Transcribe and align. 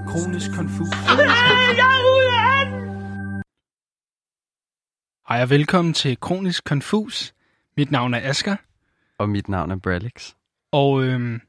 Kronisk 0.00 0.50
konfus. 0.56 0.88
Jeg 1.76 1.92
er 1.96 2.02
ude 2.14 2.36
af 2.38 2.66
den! 2.66 3.42
Hej 5.28 5.42
og 5.42 5.50
velkommen 5.50 5.94
til 5.94 6.20
Kronisk 6.20 6.64
Konfus. 6.64 7.34
Mit 7.76 7.90
navn 7.90 8.14
er 8.14 8.20
Asker, 8.28 8.56
Og 9.18 9.28
mit 9.28 9.48
navn 9.48 9.70
er 9.70 9.76
Bralix. 9.76 10.34
og 10.72 11.02
øhm, 11.04 11.40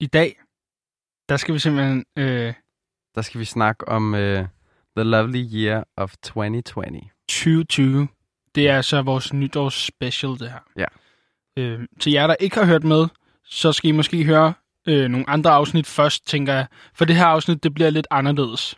i 0.00 0.06
dag, 0.06 0.40
der 1.28 1.36
skal 1.36 1.54
vi 1.54 1.58
simpelthen... 1.58 2.04
Øh, 2.16 2.54
Der 3.14 3.22
skal 3.22 3.40
vi 3.40 3.44
snakke 3.44 3.88
om 3.88 4.14
uh, 4.14 4.20
The 4.20 5.04
Lovely 5.04 5.44
Year 5.54 5.84
of 5.96 6.14
2020. 6.22 7.00
2020. 7.28 8.08
Det 8.54 8.68
er 8.68 8.76
altså 8.76 9.02
vores 9.02 9.32
nytårsspecial, 9.32 10.30
det 10.30 10.50
her. 10.50 10.60
Ja. 10.76 10.86
Øh, 11.58 11.86
til 12.00 12.12
jer, 12.12 12.26
der 12.26 12.36
ikke 12.40 12.56
har 12.56 12.66
hørt 12.66 12.84
med, 12.84 13.06
så 13.44 13.72
skal 13.72 13.88
I 13.88 13.92
måske 13.92 14.24
høre 14.24 14.54
øh, 14.86 15.08
nogle 15.08 15.30
andre 15.30 15.50
afsnit 15.50 15.86
først, 15.86 16.26
tænker 16.26 16.52
jeg. 16.52 16.66
For 16.94 17.04
det 17.04 17.16
her 17.16 17.26
afsnit, 17.26 17.62
det 17.62 17.74
bliver 17.74 17.90
lidt 17.90 18.06
anderledes. 18.10 18.74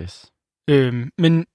Yes. 0.00 0.32
Øh, 0.68 1.06
men 1.18 1.46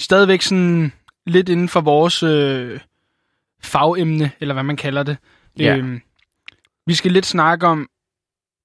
stadigvæk 0.00 0.42
sådan 0.42 0.92
lidt 1.26 1.48
inden 1.48 1.68
for 1.68 1.80
vores 1.80 2.22
øh, 2.22 2.80
fagemne, 3.62 4.30
eller 4.40 4.54
hvad 4.54 4.64
man 4.64 4.76
kalder 4.76 5.02
det. 5.02 5.16
Ja. 5.58 5.76
Øh, 5.76 6.00
vi 6.86 6.94
skal 6.94 7.12
lidt 7.12 7.26
snakke 7.26 7.66
om 7.66 7.88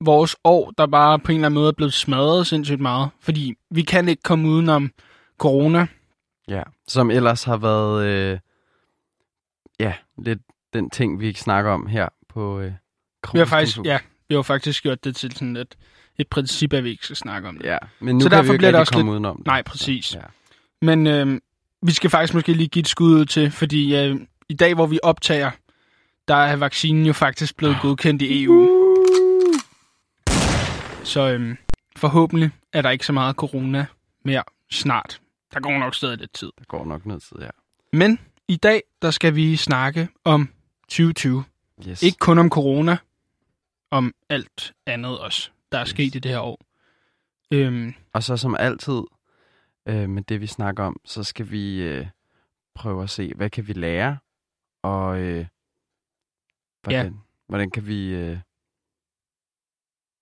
vores 0.02 0.36
år, 0.44 0.72
der 0.72 0.88
bare 0.88 1.20
på 1.20 1.32
en 1.32 1.38
eller 1.38 1.46
anden 1.46 1.56
måde 1.56 1.68
er 1.68 1.74
blevet 1.74 1.94
smadret 1.94 2.48
sindssygt 2.48 2.80
meget. 2.80 3.10
Fordi 3.20 3.54
vi 3.70 3.82
kan 3.82 4.08
ikke 4.08 4.24
komme 4.24 4.48
udenom 4.48 4.92
corona. 5.38 5.88
Ja. 6.48 6.64
Som 6.88 7.12
ellers 7.12 7.44
har 7.44 7.58
været 7.58 8.06
øh, 8.06 8.40
ja, 9.80 9.94
lidt 10.18 10.40
den 10.74 10.90
ting, 10.90 11.20
vi 11.20 11.28
ikke 11.28 11.40
snakker 11.40 11.72
om 11.72 11.88
her 11.88 12.10
på 12.30 12.60
øh, 12.60 12.74
Vi 13.34 13.40
har 13.40 13.46
faktisk, 13.46 13.78
ja, 13.86 14.00
vi 14.30 14.36
har 14.36 14.42
faktisk 14.42 14.84
gjort 14.84 15.04
det 15.04 15.16
til 15.16 15.32
sådan 15.32 15.56
et, 15.58 15.76
et 16.18 16.28
princip, 16.28 16.74
at 16.74 16.84
vi 16.84 16.90
ikke 16.90 17.04
skal 17.06 17.16
snakke 17.16 17.48
om 17.50 17.58
det. 17.58 17.66
ja. 17.66 17.78
Men 18.00 18.16
nu 18.16 18.22
Så 18.22 18.30
kan 18.30 18.38
derfor 18.38 18.52
vi 18.52 18.58
bliver 18.58 18.70
ikke 18.70 18.74
det 18.76 18.80
også 18.80 18.94
komme 18.94 19.06
lidt- 19.12 19.14
udenom 19.14 19.38
det. 19.38 19.46
Nej, 19.46 19.62
præcis. 19.62 20.16
Ja. 20.16 20.22
Men 20.82 21.08
øh, 21.08 21.40
vi 21.84 21.92
skal 21.92 22.10
faktisk 22.10 22.34
måske 22.34 22.54
lige 22.54 22.68
give 22.68 22.82
et 22.82 22.88
skud 22.88 23.16
ud 23.16 23.26
til, 23.26 23.52
fordi 23.52 23.96
øh, 23.96 24.20
i 24.50 24.54
dag, 24.54 24.74
hvor 24.74 24.86
vi 24.86 25.00
optager, 25.04 25.52
der 26.28 26.36
er 26.36 26.56
vaccinen 26.56 27.06
jo 27.06 27.14
faktisk 27.14 27.58
blevet 27.58 27.78
godkendt 27.82 28.22
i 28.22 28.44
EU. 28.44 28.68
Så 31.04 31.30
øh, 31.30 31.56
forhåbentlig 31.98 32.50
er 32.74 32.82
der 32.82 32.90
ikke 32.90 33.06
så 33.06 33.14
meget 33.14 33.36
corona 33.36 33.86
mere 34.26 34.44
snart. 34.72 35.22
Der 35.54 35.60
går 35.60 35.78
nok 35.80 35.96
stadig 35.96 36.18
lidt 36.18 36.34
tid. 36.34 36.52
Der 36.60 36.66
går 36.68 36.86
nok 36.86 37.06
noget 37.06 37.24
tid, 37.24 37.38
ja. 37.42 37.50
Men 37.94 38.20
i 38.48 38.56
dag, 38.56 38.82
der 39.02 39.12
skal 39.12 39.36
vi 39.36 39.56
snakke 39.56 40.08
om 40.24 40.50
2020. 40.84 41.44
Yes. 41.88 42.04
Ikke 42.04 42.18
kun 42.18 42.38
om 42.40 42.50
corona, 42.50 42.98
om 43.92 44.14
alt 44.30 44.74
andet 44.86 45.20
også, 45.20 45.50
der 45.72 45.78
er 45.78 45.82
Yes. 45.84 45.90
sket 45.90 46.16
i 46.16 46.20
det 46.20 46.32
her 46.32 46.40
år. 46.40 46.60
Øhm, 47.54 47.94
Og 48.14 48.24
så 48.24 48.38
som 48.38 48.56
altid 48.60 49.02
øh, 49.86 50.10
med 50.10 50.22
det, 50.24 50.42
vi 50.42 50.48
snakker 50.48 50.84
om, 50.84 51.00
så 51.06 51.24
skal 51.24 51.52
vi 51.52 51.82
øh, 51.82 52.08
prøve 52.76 53.04
at 53.04 53.10
se, 53.10 53.34
hvad 53.36 53.50
kan 53.50 53.68
vi 53.68 53.74
lære, 53.74 54.18
og 54.84 55.20
øh, 55.20 55.46
hvordan, 56.84 57.20
hvordan 57.48 57.72
kan 57.72 57.88
vi... 57.88 58.08
Øh, 58.14 58.38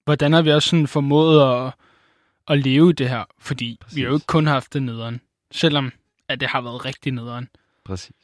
hvordan 0.06 0.34
har 0.34 0.42
vi 0.42 0.52
også 0.52 0.70
sådan 0.70 0.88
formået 0.88 1.66
at, 1.68 1.74
at 2.48 2.60
leve 2.60 2.94
det 2.94 3.10
her? 3.10 3.26
Fordi 3.38 3.78
Præcis. 3.82 3.96
vi 3.96 4.02
har 4.02 4.08
jo 4.10 4.14
ikke 4.16 4.26
kun 4.28 4.48
haft 4.48 4.74
det 4.74 4.84
nederen. 4.84 5.22
Selvom 5.52 5.92
at 6.28 6.40
det 6.40 6.48
har 6.50 6.62
været 6.62 6.86
rigtig 6.86 7.12
nederen. 7.12 7.50
præcis. 7.86 8.16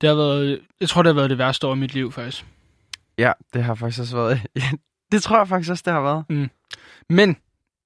Det 0.00 0.08
har 0.08 0.16
været, 0.16 0.66
jeg 0.80 0.88
tror, 0.88 1.02
det 1.02 1.08
har 1.10 1.14
været 1.14 1.30
det 1.30 1.38
værste 1.38 1.66
år 1.66 1.74
i 1.74 1.78
mit 1.78 1.94
liv, 1.94 2.12
faktisk. 2.12 2.46
Ja, 3.18 3.32
det 3.54 3.64
har 3.64 3.74
faktisk 3.74 4.00
også 4.00 4.16
været... 4.16 4.40
Ja, 5.14 5.16
det 5.16 5.22
tror 5.22 5.38
jeg 5.38 5.48
faktisk 5.48 5.70
også, 5.70 5.82
det 5.86 5.92
har 5.92 6.00
været. 6.00 6.24
Men, 7.08 7.36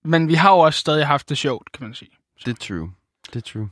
men 0.05 0.29
vi 0.29 0.35
har 0.35 0.51
jo 0.51 0.59
også 0.59 0.81
stadig 0.81 1.07
haft 1.07 1.29
det 1.29 1.39
sjovt, 1.39 1.73
kan 1.73 1.87
man 1.87 1.95
sige. 1.95 2.11
Det 2.45 2.51
er 2.51 2.67
true. 2.67 2.93
Det 3.27 3.37
er 3.37 3.41
true. 3.41 3.69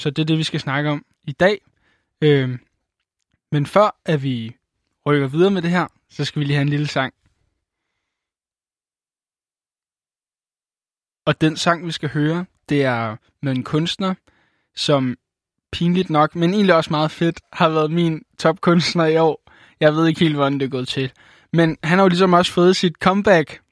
Så 0.00 0.10
det 0.10 0.22
er 0.22 0.26
det, 0.26 0.38
vi 0.38 0.44
skal 0.44 0.60
snakke 0.60 0.90
om 0.90 1.04
i 1.24 1.32
dag. 1.32 1.60
Øhm, 2.20 2.60
men 3.52 3.66
før 3.66 4.00
at 4.04 4.22
vi 4.22 4.56
rykker 5.06 5.28
videre 5.28 5.50
med 5.50 5.62
det 5.62 5.70
her, 5.70 5.86
så 6.10 6.24
skal 6.24 6.40
vi 6.40 6.44
lige 6.44 6.54
have 6.54 6.62
en 6.62 6.68
lille 6.68 6.86
sang. 6.86 7.14
Og 11.26 11.40
den 11.40 11.56
sang, 11.56 11.86
vi 11.86 11.92
skal 11.92 12.08
høre, 12.08 12.46
det 12.68 12.84
er 12.84 13.16
med 13.42 13.52
en 13.52 13.62
kunstner, 13.62 14.14
som 14.74 15.16
pinligt 15.72 16.10
nok, 16.10 16.36
men 16.36 16.54
egentlig 16.54 16.74
også 16.74 16.90
meget 16.90 17.10
fedt, 17.10 17.40
har 17.52 17.68
været 17.68 17.90
min 17.90 18.24
topkunstner 18.38 19.04
i 19.04 19.16
år. 19.16 19.50
Jeg 19.80 19.94
ved 19.94 20.06
ikke 20.06 20.20
helt, 20.20 20.34
hvordan 20.34 20.60
det 20.60 20.62
er 20.62 20.70
gået 20.70 20.88
til. 20.88 21.12
Men 21.52 21.76
han 21.84 21.98
har 21.98 22.04
jo 22.04 22.08
ligesom 22.08 22.32
også 22.32 22.52
fået 22.52 22.76
sit 22.76 22.94
comeback 22.94 23.62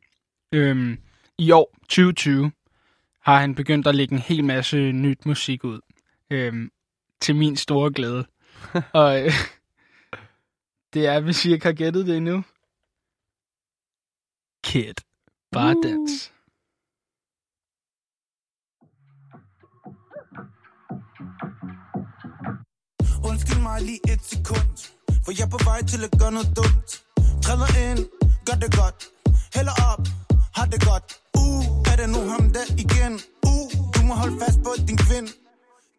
øhm, 0.52 0.98
i 1.38 1.50
år, 1.50 1.74
2020, 1.82 2.52
har 3.20 3.40
han 3.40 3.54
begyndt 3.54 3.86
at 3.86 3.94
lægge 3.94 4.12
en 4.14 4.18
hel 4.18 4.44
masse 4.44 4.92
nyt 4.92 5.26
musik 5.26 5.64
ud. 5.64 5.80
Øhm, 6.30 6.70
til 7.20 7.36
min 7.36 7.56
store 7.56 7.92
glæde. 7.92 8.26
Og 9.02 9.24
øh, 9.24 9.32
det 10.94 11.06
er, 11.06 11.20
hvis 11.20 11.44
I 11.44 11.52
ikke 11.52 11.66
har 11.66 11.72
gættet 11.72 12.06
det 12.06 12.16
endnu. 12.16 12.44
Kid. 14.64 14.94
Bare 15.52 15.76
Uh. 15.76 15.82
dans. 15.82 16.32
Undskyld 23.30 23.62
mig 23.62 23.82
lige 23.82 24.00
et 24.12 24.22
sekund 24.22 24.70
For 25.24 25.32
jeg 25.38 25.44
er 25.46 25.50
på 25.50 25.64
vej 25.64 25.80
til 25.82 26.04
at 26.04 26.12
gøre 26.20 26.32
noget 26.32 26.56
dumt 26.56 27.07
Træder 27.44 27.70
ind, 27.86 28.00
gør 28.46 28.56
det 28.62 28.70
godt. 28.80 28.98
Hælder 29.54 29.76
op, 29.92 30.02
har 30.58 30.66
det 30.72 30.80
godt. 30.90 31.06
Uh, 31.42 31.64
er 31.90 31.96
det 32.00 32.08
nu 32.14 32.20
ham 32.34 32.44
der 32.56 32.66
igen? 32.84 33.12
Uh, 33.50 33.68
du 33.94 34.00
må 34.08 34.14
holde 34.14 34.36
fast 34.42 34.58
på 34.64 34.72
din 34.88 34.96
kvind 34.96 35.28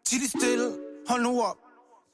Tid 0.06 0.28
stille, 0.28 0.68
hold 1.08 1.22
nu 1.22 1.42
op. 1.42 1.56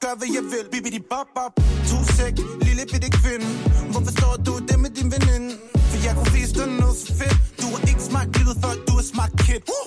Gør 0.01 0.15
hvad 0.19 0.29
jeg 0.37 0.45
vil, 0.53 0.65
bibidi 0.73 1.01
bop 1.11 1.29
bop. 1.37 1.53
To 1.91 1.99
sek, 2.17 2.35
lille 2.67 2.85
bitte 2.93 3.11
kvinde. 3.21 3.47
Hvorfor 3.93 4.13
står 4.19 4.35
du 4.47 4.53
det 4.69 4.79
med 4.81 4.91
din 4.91 5.09
veninde? 5.15 5.51
For 5.91 5.99
jeg 6.07 6.13
kunne 6.17 6.33
vise 6.39 6.55
dig 6.59 6.67
noget 6.81 6.97
så 6.97 7.07
fedt. 7.21 7.39
Du 7.61 7.67
har 7.75 7.81
ikke 7.91 8.03
smagt 8.11 8.31
livet 8.39 8.57
før, 8.63 8.73
du 8.89 8.93
har 8.99 9.07
smagt 9.13 9.35
kid. 9.45 9.61
Uh! 9.77 9.87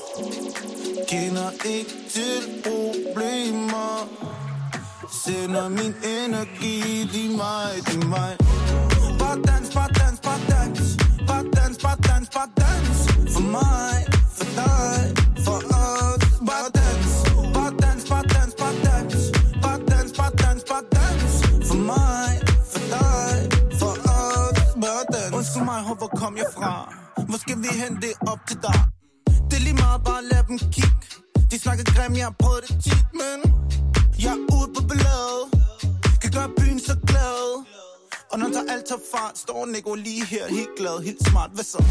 Kender 1.10 1.50
ikke 1.74 1.94
til 2.14 2.38
problemer. 2.66 3.94
Sender 5.24 5.70
min 5.70 5.94
energi, 6.16 6.78
de 7.14 7.38
mig, 7.38 7.72
de 7.90 8.08
mig. 8.08 8.38
Bare 12.40 12.50
dans, 12.56 12.98
For 13.34 13.42
mig, 13.42 13.98
for 14.38 14.46
dig, 14.60 15.00
for 15.46 15.60
os 15.80 16.22
Bare 16.48 16.70
dans, 16.80 17.10
bare 17.50 17.74
dans, 17.84 18.06
bare 18.10 18.24
dans, 18.34 18.54
bare 18.62 18.76
dans 18.84 19.32
Bare 19.64 19.80
dans, 19.90 20.12
bare 20.18 20.32
dans, 20.44 20.62
bare 20.70 20.86
dans 20.98 21.32
For 21.68 21.78
mig, 21.92 22.32
for 22.72 22.84
dig, 22.94 23.38
for 23.80 23.94
os 24.16 24.60
Bare 24.84 25.06
dans 25.14 25.34
Undskyld 25.38 25.66
mig, 25.66 25.82
hvor 25.98 26.12
kom 26.22 26.38
jeg 26.38 26.50
fra? 26.56 26.94
Hvor 27.28 27.38
skal 27.38 27.58
vi 27.58 27.68
hen, 27.82 27.96
det 28.02 28.14
op 28.28 28.40
til 28.48 28.58
dig. 28.62 28.80
Det 29.50 29.58
er 29.58 29.64
lige 29.68 29.74
meget, 29.74 30.02
bare 30.04 30.24
lad 30.32 30.44
dem 30.48 30.58
kigge. 30.58 31.08
De 31.52 31.60
snakker 31.60 31.84
grim, 31.96 32.16
jeg 32.16 32.26
har 32.26 32.36
prøvet 32.40 32.62
det 32.68 32.84
tit, 32.84 33.08
men 33.14 33.38
jeg 34.24 34.32
er 34.32 34.56
ude 34.56 34.68
på 34.76 34.82
billedet 34.90 35.59
og 38.32 38.40
når 38.40 38.48
der 38.48 38.64
alt 38.74 38.86
tager 38.86 39.02
fart 39.14 39.38
Står 39.38 39.66
Nico 39.66 39.94
lige 39.94 40.26
her 40.26 40.46
helt 40.48 40.76
glad 40.78 41.04
Helt 41.04 41.28
smart, 41.30 41.52
hvad 41.54 41.64
så? 41.64 41.84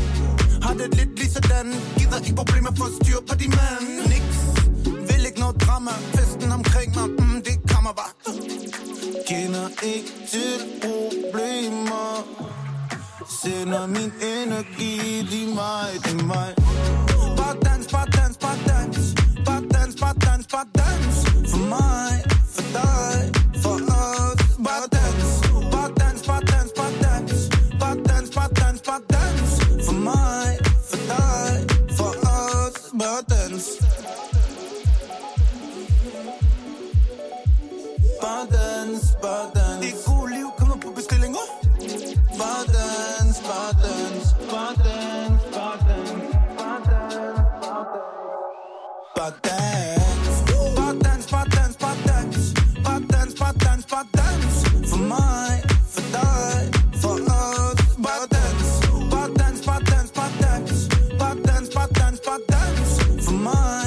Har 0.63 0.75
det 0.75 0.95
lidt 0.95 1.19
lige 1.19 1.31
sådan 1.31 1.67
Gider 1.99 2.19
ikke 2.25 2.37
problemer 2.37 2.73
for 2.79 2.85
at 2.85 2.95
styre 3.01 3.23
på 3.29 3.35
din 3.43 3.53
mand. 3.59 3.87
Niks. 4.13 4.39
Vil 5.09 5.27
ikke 5.29 5.41
noget 5.41 5.57
drama. 5.65 5.91
Festen 6.17 6.53
omkring 6.53 6.95
mig 6.99 7.09
mm, 7.09 7.43
Det 7.49 7.57
kommer 7.73 7.93
bare 8.01 8.13
Kender 9.29 9.69
ikke 9.93 10.11
til 10.33 10.59
problemer. 10.83 12.11
Sender 13.43 13.87
min 13.87 14.13
energi 14.35 14.97
De 15.31 15.55
mig, 15.55 15.89
de 16.05 16.27
mig. 16.27 16.55
Bare 17.37 17.57
dans, 17.67 17.87
bare 17.95 18.07
dans, 18.19 18.37
bare 18.45 18.59
dans. 18.69 19.15
Bare 19.47 19.63
dans, 19.75 19.95
bare 20.01 20.15
dans, 20.27 20.47
bare 20.47 20.67
dans. 20.81 21.15
For 21.51 21.59
mig, 21.75 22.13
for 22.55 22.63
dig, 22.79 23.38
bare 28.89 29.03
dans 29.09 29.51
For 29.85 29.93
mig, 29.93 30.59
for 30.89 30.97
dig, 31.11 31.57
for 31.97 32.13
os 32.37 32.75
Bare 33.01 33.23
dans 33.29 33.67
Bare 38.23 38.47
dans, 38.55 39.01
bare 39.23 39.47
dans 39.55 39.81
Det 39.83 39.95
gode 40.07 40.31
liv 40.37 40.47
kommer 40.59 40.77
på 40.77 40.91
bestilling, 40.97 41.37
oh. 41.43 41.51
Bare 42.41 42.65
dans, 42.77 43.37
bare 43.49 43.73
dans, 43.85 44.27
bare 44.53 44.75
dans, 44.85 45.39
bare 45.57 45.79
dans 45.89 46.19
Bare 46.59 46.81
dans, 46.89 47.29
bare 47.65 47.85
dans 47.93 48.09
Bare 49.17 49.33
dans 49.47 49.99
Bare 50.77 50.95
dans, 51.05 51.23
bare 51.33 51.49
dans, 51.57 51.75
bare 51.83 51.99
dans 52.09 52.37
Bare 52.85 53.01
dans, 53.13 53.33
bare 53.41 53.55
dans, 53.65 53.83
bare 53.91 54.07
dans 54.19 54.89
For 54.91 54.99
mig 54.99 55.58
mind 63.55 63.78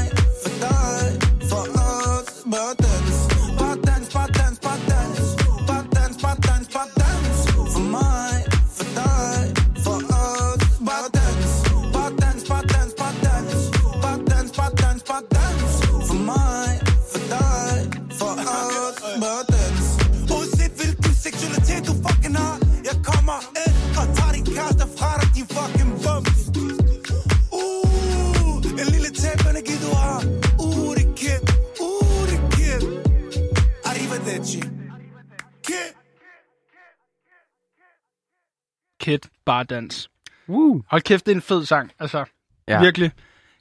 Kid 39.12 39.30
Bar 39.46 39.63
Dance. 39.63 40.10
Woo. 40.50 40.81
Hold 40.90 41.02
kæft, 41.02 41.25
det 41.25 41.31
er 41.31 41.36
en 41.36 41.42
fed 41.42 41.66
sang. 41.66 41.92
Altså, 42.00 42.25
Ja. 42.68 42.81
virkelig. 42.81 43.12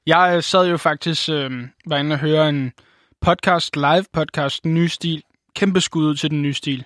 Jeg 0.06 0.32
øh, 0.36 0.42
sad 0.42 0.68
jo 0.70 0.76
faktisk, 0.76 1.28
øh, 1.28 1.68
var 1.86 1.96
inde 1.96 2.14
og 2.14 2.18
høre 2.18 2.48
en 2.48 2.72
podcast, 3.20 3.76
live 3.76 4.04
podcast, 4.12 4.64
den 4.64 4.74
nye 4.74 4.88
stil. 4.88 5.22
Kæmpe 5.56 5.80
skud 5.80 6.04
ud 6.06 6.16
til 6.16 6.30
den 6.30 6.42
nye 6.42 6.54
stil. 6.54 6.84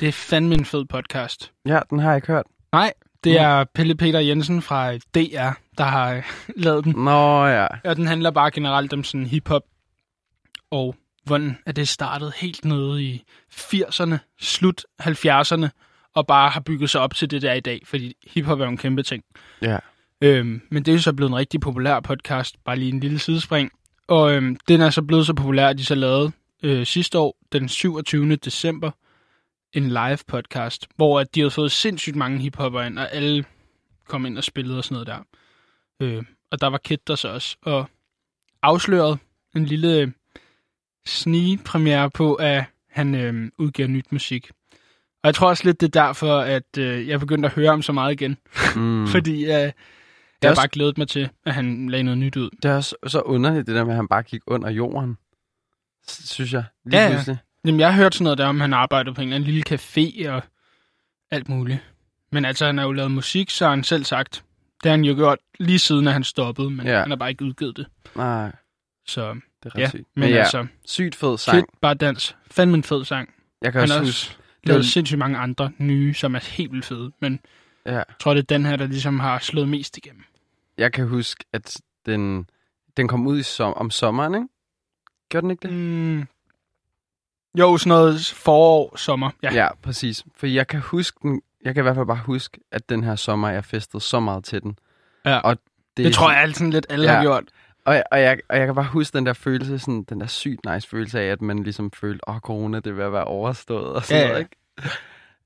Det 0.00 0.08
er 0.08 0.12
fandme 0.12 0.54
en 0.54 0.64
fed 0.64 0.84
podcast. 0.84 1.52
Ja, 1.66 1.80
den 1.90 1.98
har 1.98 2.08
jeg 2.08 2.16
ikke 2.16 2.26
hørt. 2.26 2.46
Nej, 2.72 2.92
det 3.24 3.40
er 3.40 3.64
Pelle 3.74 3.94
Peter 3.94 4.20
Jensen 4.20 4.62
fra 4.62 4.96
DR, 4.96 5.50
der 5.78 5.84
har 5.84 6.12
øh, 6.14 6.22
lavet 6.64 6.84
den. 6.84 6.92
Nå 7.04 7.46
ja. 7.46 7.66
Og 7.84 7.96
den 7.96 8.06
handler 8.06 8.30
bare 8.30 8.50
generelt 8.50 8.92
om 8.92 9.04
sådan 9.04 9.26
hiphop, 9.26 9.62
og 10.70 10.94
hvordan 11.24 11.58
er 11.66 11.72
det 11.72 11.88
startet 11.88 12.32
helt 12.36 12.64
nede 12.64 13.02
i 13.04 13.24
80'erne, 13.54 14.16
slut 14.40 14.84
70'erne, 15.02 15.68
og 16.14 16.26
bare 16.26 16.50
har 16.50 16.60
bygget 16.60 16.90
sig 16.90 17.00
op 17.00 17.14
til 17.14 17.30
det 17.30 17.42
der 17.42 17.52
i 17.52 17.60
dag, 17.60 17.82
fordi 17.84 18.14
hiphop 18.26 18.60
er 18.60 18.64
jo 18.64 18.70
en 18.70 18.76
kæmpe 18.76 19.02
ting. 19.02 19.24
Ja. 19.62 19.78
Øhm, 20.20 20.62
men 20.70 20.82
det 20.82 20.92
er 20.92 20.96
jo 20.96 21.02
så 21.02 21.12
blevet 21.12 21.30
en 21.30 21.36
rigtig 21.36 21.60
populær 21.60 22.00
podcast, 22.00 22.64
bare 22.64 22.76
lige 22.76 22.92
en 22.92 23.00
lille 23.00 23.18
sidespring. 23.18 23.70
Og 24.06 24.34
øhm, 24.34 24.56
den 24.68 24.80
er 24.80 24.90
så 24.90 25.02
blevet 25.02 25.26
så 25.26 25.34
populær, 25.34 25.68
at 25.68 25.78
de 25.78 25.84
så 25.84 25.94
lavede 25.94 26.32
øh, 26.62 26.86
sidste 26.86 27.18
år, 27.18 27.36
den 27.52 27.68
27. 27.68 28.36
december, 28.36 28.90
en 29.72 29.88
live 29.88 30.18
podcast, 30.26 30.88
hvor 30.96 31.20
at 31.20 31.34
de 31.34 31.40
havde 31.40 31.50
fået 31.50 31.72
sindssygt 31.72 32.16
mange 32.16 32.38
hiphopper 32.38 32.82
ind, 32.82 32.98
og 32.98 33.12
alle 33.12 33.44
kom 34.08 34.26
ind 34.26 34.38
og 34.38 34.44
spillede 34.44 34.78
og 34.78 34.84
sådan 34.84 34.94
noget 34.94 35.06
der. 35.06 35.18
Øh, 36.00 36.22
og 36.50 36.60
der 36.60 36.66
var 36.66 36.78
Kid 36.78 36.98
der 37.06 37.14
så 37.14 37.28
også, 37.28 37.56
og 37.62 37.90
afsløret 38.62 39.18
en 39.56 39.64
lille 39.64 40.12
snige-premiere 41.06 42.10
på, 42.10 42.34
at 42.34 42.64
han 42.88 43.14
øh, 43.14 43.50
udgiver 43.58 43.88
nyt 43.88 44.12
musik. 44.12 44.50
Og 45.22 45.26
jeg 45.26 45.34
tror 45.34 45.48
også 45.48 45.64
lidt, 45.64 45.80
det 45.80 45.96
er 45.96 46.02
derfor, 46.06 46.38
at 46.38 46.78
øh, 46.78 47.08
jeg 47.08 47.20
begyndte 47.20 47.46
at 47.48 47.54
høre 47.54 47.70
ham 47.70 47.82
så 47.82 47.92
meget 47.92 48.12
igen. 48.12 48.36
Mm. 48.76 49.06
Fordi 49.14 49.42
øh, 49.42 49.48
jeg 49.48 49.72
har 50.42 50.48
også- 50.50 50.60
bare 50.62 50.68
glædet 50.68 50.98
mig 50.98 51.08
til, 51.08 51.28
at 51.46 51.54
han 51.54 51.88
lagde 51.88 52.02
noget 52.02 52.18
nyt 52.18 52.36
ud. 52.36 52.50
Det 52.62 52.70
er 52.70 52.74
også 52.76 52.96
så 53.06 53.20
underligt, 53.20 53.66
det 53.66 53.74
der 53.74 53.84
med, 53.84 53.92
at 53.92 53.96
han 53.96 54.08
bare 54.08 54.22
gik 54.22 54.40
under 54.46 54.70
jorden. 54.70 55.16
Synes 56.08 56.52
jeg. 56.52 56.64
Lige 56.84 57.00
Ja, 57.00 57.06
ja. 57.08 57.12
pludselig. 57.14 57.38
Jamen, 57.64 57.80
jeg 57.80 57.88
har 57.94 58.02
hørt 58.02 58.14
sådan 58.14 58.24
noget 58.24 58.38
der, 58.38 58.46
om 58.46 58.60
han 58.60 58.72
arbejder 58.72 59.12
på 59.12 59.20
en 59.20 59.28
eller 59.28 59.36
anden 59.36 59.50
lille 59.54 59.64
café 59.70 60.28
og 60.30 60.42
alt 61.30 61.48
muligt. 61.48 61.78
Men 62.32 62.44
altså, 62.44 62.66
han 62.66 62.78
har 62.78 62.84
jo 62.84 62.92
lavet 62.92 63.10
musik, 63.10 63.50
så 63.50 63.64
har 63.64 63.70
han 63.70 63.84
selv 63.84 64.04
sagt. 64.04 64.44
Det 64.82 64.90
har 64.90 64.96
han 64.96 65.04
jo 65.04 65.14
gjort 65.14 65.38
lige 65.58 65.78
siden, 65.78 66.06
at 66.06 66.12
han 66.12 66.24
stoppede, 66.24 66.70
men 66.70 66.86
Ja. 66.86 66.92
ja. 66.92 67.00
han 67.00 67.10
har 67.10 67.16
bare 67.16 67.30
ikke 67.30 67.44
udgivet 67.44 67.76
det. 67.76 67.86
Nej, 68.16 68.52
Så 69.06 69.32
det 69.32 69.40
er 69.64 69.74
ret 69.76 69.80
ja, 69.80 69.88
sygt. 69.88 70.04
men, 70.14 70.20
men 70.20 70.30
ja, 70.30 70.36
altså, 70.36 70.66
sygt 70.86 71.14
fed 71.14 71.38
sang. 71.38 71.66
bare 71.80 71.94
dans. 71.94 72.36
Fandme 72.50 72.74
en 72.76 72.82
fed 72.82 73.04
sang. 73.04 73.28
Jeg 73.62 73.72
kan 73.72 73.80
Han 73.80 73.90
også 73.90 74.00
også 74.00 74.36
lavet 74.64 74.78
var- 74.78 74.82
sindssygt 74.84 75.18
mange 75.18 75.38
andre 75.38 75.70
nye, 75.78 76.14
som 76.14 76.34
er 76.34 76.38
helt 76.38 76.72
vildt 76.72 76.84
fede. 76.84 77.12
Men 77.20 77.40
ja, 77.86 77.92
jeg 77.94 78.04
tror, 78.20 78.34
det 78.34 78.40
er 78.42 78.46
den 78.56 78.66
her, 78.66 78.76
der 78.76 78.86
ligesom 78.86 79.20
har 79.20 79.38
slået 79.38 79.68
mest 79.68 79.96
igennem. 79.96 80.24
jeg 80.78 80.92
kan 80.92 81.08
huske, 81.08 81.44
at 81.52 81.80
den, 82.06 82.46
den 82.96 83.08
kom 83.08 83.26
ud 83.26 83.38
i 83.38 83.42
som, 83.42 83.74
om 83.74 83.90
sommeren, 83.90 84.34
ikke? 84.34 84.46
Gjorde 85.28 85.42
den 85.42 85.50
ikke 85.50 85.62
det? 85.68 85.72
Mm. 85.76 86.26
Jo, 87.58 87.76
sådan 87.76 87.88
noget 87.88 88.26
forår, 88.36 88.96
sommer. 88.96 89.30
Ja. 89.42 89.54
Ja, 89.54 89.68
præcis. 89.82 90.24
For 90.36 90.46
jeg 90.46 90.66
kan 90.66 90.80
huske 90.80 91.18
den, 91.22 91.42
jeg 91.64 91.74
kan 91.74 91.80
i 91.80 91.84
hvert 91.84 91.94
fald 91.96 92.06
bare 92.06 92.22
huske, 92.26 92.60
at 92.72 92.88
den 92.88 93.04
her 93.04 93.16
sommer, 93.16 93.48
jeg 93.48 93.64
festede 93.64 94.02
så 94.02 94.20
meget 94.20 94.44
til 94.44 94.62
den. 94.62 94.78
ja. 95.24 95.38
Og 95.38 95.58
Det, 95.96 96.04
det 96.04 96.14
tror 96.14 96.30
jeg 96.30 96.40
alt 96.40 96.56
sådan 96.56 96.70
lidt 96.70 96.86
alle 96.88 97.06
Ja. 97.06 97.14
har 97.14 97.22
gjort. 97.22 97.44
Og, 97.84 97.94
jeg- 97.94 98.04
og, 98.10 98.20
jeg, 98.20 98.38
og 98.48 98.58
jeg 98.58 98.66
kan 98.66 98.74
bare 98.74 98.86
huske 98.86 99.16
den 99.18 99.26
der 99.26 99.32
følelse, 99.32 99.78
sådan, 99.78 100.02
den 100.08 100.20
der 100.20 100.26
sygt 100.26 100.60
nice 100.74 100.88
følelse 100.88 101.20
af, 101.20 101.24
at 101.26 101.42
man 101.42 101.62
ligesom 101.62 101.90
følte, 102.00 102.28
åh, 102.28 102.34
oh, 102.34 102.40
corona, 102.40 102.80
det 102.80 102.90
at 102.90 103.12
være 103.12 103.24
overstået, 103.24 103.86
og 103.86 104.04
sådan 104.04 104.20
Ja, 104.22 104.26
noget, 104.28 104.38
ja. 104.38 104.44
ikke? 104.44 104.56
Ja. 104.84 104.88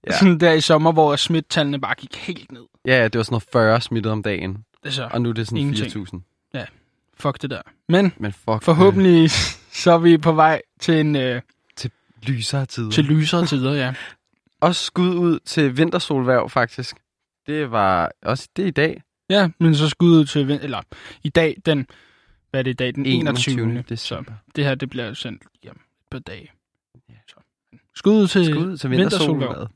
Ja. 0.06 0.18
Sådan 0.18 0.40
der 0.40 0.52
i 0.52 0.60
sommer, 0.60 0.92
hvor 0.92 1.16
smittallene 1.16 1.80
bare 1.80 1.94
gik 1.94 2.16
helt 2.16 2.52
ned. 2.52 2.62
Ja, 2.86 2.96
ja, 2.98 3.04
det 3.08 3.18
var 3.18 3.22
sådan 3.22 3.32
noget 3.32 3.44
40 3.52 3.80
smittet 3.80 4.12
om 4.12 4.22
dagen, 4.22 4.64
Altså, 4.84 5.08
og 5.12 5.22
nu 5.22 5.28
er 5.28 5.32
det 5.32 5.46
sådan 5.46 5.58
Ingenting. 5.58 6.08
4.000. 6.54 6.66
fuck 7.18 7.42
det 7.42 7.50
der. 7.50 7.62
Men 7.88 8.12
Men 8.18 8.32
fuck, 8.32 8.62
forhåbentlig 8.62 9.30
så 9.82 9.92
er 9.92 9.98
vi 9.98 10.18
på 10.18 10.32
vej 10.32 10.62
til 10.80 11.00
en 11.00 11.16
øh, 11.16 11.40
øh, 11.84 11.90
lysere 12.22 12.66
tider. 12.66 12.90
til 12.90 13.04
lysere 13.04 13.46
tider, 13.46 13.72
ja. 13.72 13.94
Også 14.60 14.84
skud 14.84 15.14
ud 15.14 15.38
til 15.38 15.76
vintersolværv, 15.76 16.50
faktisk. 16.50 16.96
Det 17.46 17.70
var 17.70 18.10
også 18.22 18.48
det 18.56 18.66
i 18.66 18.70
dag, 18.70 19.02
Ja, 19.30 19.48
men 19.60 19.74
så 19.74 19.88
skud 19.88 20.10
ud 20.10 20.24
til, 20.24 20.50
eller 20.62 20.80
i 21.22 21.28
dag, 21.28 21.56
den, 21.66 21.86
hvad 22.54 22.60
er 22.60 22.62
det 22.62 22.70
i 22.70 22.74
dag, 22.74 22.94
den 22.94 23.06
21. 23.06 23.52
21. 23.62 23.82
Så 23.82 23.88
december. 23.88 24.32
det 24.56 24.64
her, 24.64 24.74
det 24.74 24.90
bliver 24.90 25.14
sendt 25.14 25.42
hjem 25.62 25.80
på 26.10 26.18
dag. 26.18 26.52
Ja. 27.08 27.14
Så. 27.28 27.36
Skud 27.94 28.12
ud 28.22 28.26
til, 28.28 28.44
Skud 28.44 28.66
ud 28.66 28.76
til 28.76 28.90
vintersolværvet. 28.90 29.70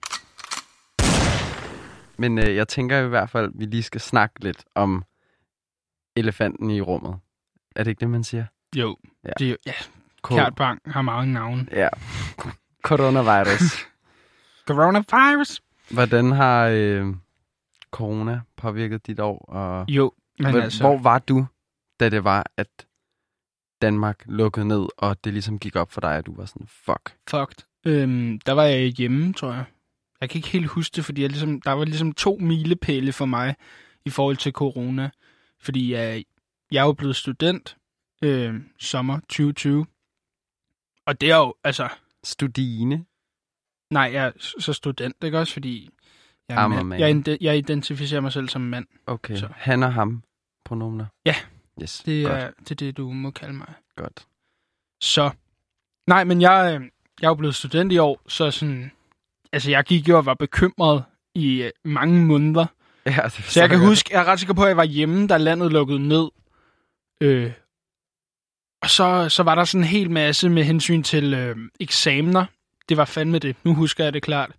Men 2.16 2.38
øh, 2.38 2.56
jeg 2.56 2.68
tænker 2.68 2.98
i 2.98 3.08
hvert 3.08 3.30
fald, 3.30 3.44
at 3.46 3.50
vi 3.54 3.64
lige 3.64 3.82
skal 3.82 4.00
snakke 4.00 4.44
lidt 4.44 4.64
om 4.74 5.04
elefanten 6.16 6.70
i 6.70 6.80
rummet. 6.80 7.16
Er 7.76 7.84
det 7.84 7.90
ikke 7.90 8.00
det, 8.00 8.10
man 8.10 8.24
siger? 8.24 8.44
Jo, 8.76 8.96
Ja. 9.24 9.30
det 9.38 9.46
er 9.46 9.50
jo, 9.50 9.56
ja, 9.66 9.72
Ko- 10.22 10.34
Kært 10.36 10.54
Bang 10.54 10.80
har 10.86 11.02
mange 11.02 11.32
navne. 11.32 11.66
Ja. 11.72 11.88
Coronavirus. 12.82 13.86
Coronavirus? 14.68 15.60
Hvordan 15.90 16.32
har 16.32 16.66
øh, 16.72 17.06
corona 17.90 18.40
påvirket 18.56 19.06
dit 19.06 19.20
år? 19.20 19.38
Og 19.48 19.84
Jo, 19.88 20.12
men 20.38 20.50
hvor, 20.50 20.60
altså, 20.60 20.82
hvor 20.82 20.98
var 20.98 21.18
du, 21.18 21.46
da 22.00 22.08
det 22.08 22.24
var, 22.24 22.46
at 22.56 22.86
Danmark 23.82 24.22
lukkede 24.26 24.68
ned, 24.68 24.86
og 24.98 25.24
det 25.24 25.32
ligesom 25.32 25.58
gik 25.58 25.76
op 25.76 25.92
for 25.92 26.00
dig, 26.00 26.16
at 26.16 26.26
du 26.26 26.34
var 26.34 26.44
sådan, 26.44 26.66
fuck. 26.66 27.16
fucked. 27.30 27.64
Øhm, 27.86 28.40
der 28.40 28.52
var 28.52 28.62
jeg 28.64 28.86
hjemme, 28.88 29.32
tror 29.32 29.52
jeg. 29.52 29.64
Jeg 30.20 30.30
kan 30.30 30.38
ikke 30.38 30.48
helt 30.48 30.66
huske 30.66 30.94
det, 30.96 31.04
fordi 31.04 31.22
jeg 31.22 31.30
ligesom, 31.30 31.60
der 31.60 31.72
var 31.72 31.84
ligesom 31.84 32.12
to 32.12 32.36
milepæle 32.40 33.12
for 33.12 33.26
mig 33.26 33.56
i 34.04 34.10
forhold 34.10 34.36
til 34.36 34.52
corona. 34.52 35.10
Fordi 35.60 35.92
jeg, 35.92 36.24
jeg 36.72 36.80
er 36.80 36.86
jo 36.86 36.92
blevet 36.92 37.16
student 37.16 37.76
øh, 38.24 38.54
sommer 38.78 39.20
2020. 39.20 39.86
Og 41.06 41.20
det 41.20 41.30
er 41.30 41.36
jo, 41.36 41.54
altså, 41.64 41.88
Studine. 42.24 43.04
nej, 43.90 44.10
jeg 44.12 44.26
er 44.26 44.32
så 44.58 44.72
student, 44.72 45.24
ikke 45.24 45.38
også? 45.38 45.52
Fordi 45.52 45.90
jeg. 46.48 46.56
Jeg, 46.98 47.10
ide- 47.10 47.38
jeg 47.40 47.58
identificerer 47.58 48.20
mig 48.20 48.32
selv 48.32 48.48
som 48.48 48.60
mand. 48.60 48.86
Okay, 49.06 49.36
så. 49.36 49.48
Han 49.54 49.82
og 49.82 49.92
ham 49.94 50.22
pronomner. 50.64 51.06
Ja. 51.26 51.34
Yes, 51.82 52.02
Det 52.06 52.26
godt, 52.26 52.36
er, 52.36 52.50
det 52.60 52.70
er 52.70 52.74
det, 52.74 52.96
du 52.96 53.12
må 53.12 53.30
kalde 53.30 53.54
mig. 53.54 53.74
godt. 53.96 54.26
Så, 55.00 55.30
nej, 56.06 56.24
men 56.24 56.40
jeg, 56.40 56.78
øh, 56.80 56.86
jeg 57.20 57.26
er 57.26 57.30
jo 57.30 57.34
blevet 57.34 57.54
student 57.54 57.92
i 57.92 57.98
år, 57.98 58.20
så 58.28 58.50
sådan, 58.50 58.92
altså 59.52 59.70
jeg 59.70 59.84
gik 59.84 60.08
jo 60.08 60.16
og 60.16 60.26
var 60.26 60.34
bekymret 60.34 61.04
i 61.34 61.62
øh, 61.62 61.70
mange 61.84 62.24
måneder. 62.26 62.66
Ja, 63.06 63.22
det 63.24 63.32
Så 63.32 63.60
jeg 63.60 63.68
kan 63.68 63.78
huske, 63.78 64.10
jeg 64.12 64.20
er 64.20 64.24
ret 64.24 64.38
sikker 64.38 64.54
på, 64.54 64.62
at 64.62 64.68
jeg 64.68 64.76
var 64.76 64.84
hjemme, 64.84 65.26
da 65.26 65.36
landet 65.36 65.72
lukkede 65.72 66.08
ned. 66.08 66.28
Øh, 67.20 67.52
og 68.82 68.90
så, 68.90 69.28
så 69.28 69.42
var 69.42 69.54
der 69.54 69.64
sådan 69.64 69.80
en 69.80 69.88
hel 69.88 70.10
masse 70.10 70.48
med 70.48 70.64
hensyn 70.64 71.02
til 71.02 71.34
øh, 71.34 71.56
eksamener. 71.80 72.44
Det 72.88 72.96
var 72.96 73.04
fandme 73.04 73.38
det. 73.38 73.56
Nu 73.64 73.74
husker 73.74 74.04
jeg 74.04 74.12
det 74.12 74.22
klart. 74.22 74.52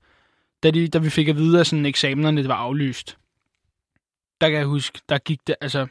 Da, 0.64 0.72
de, 0.72 0.88
da 0.88 0.98
vi 0.98 1.10
fik 1.10 1.28
at 1.28 1.36
vide, 1.36 1.60
at 1.60 1.68
sådan, 1.68 1.86
eksamenerne 1.86 2.42
det 2.42 2.50
var 2.50 2.56
aflyst. 2.56 3.18
Der 4.42 4.50
kan 4.50 4.58
jeg 4.58 4.66
huske, 4.66 5.00
der 5.10 5.18
gik 5.18 5.48
det, 5.48 5.56
altså... 5.62 5.88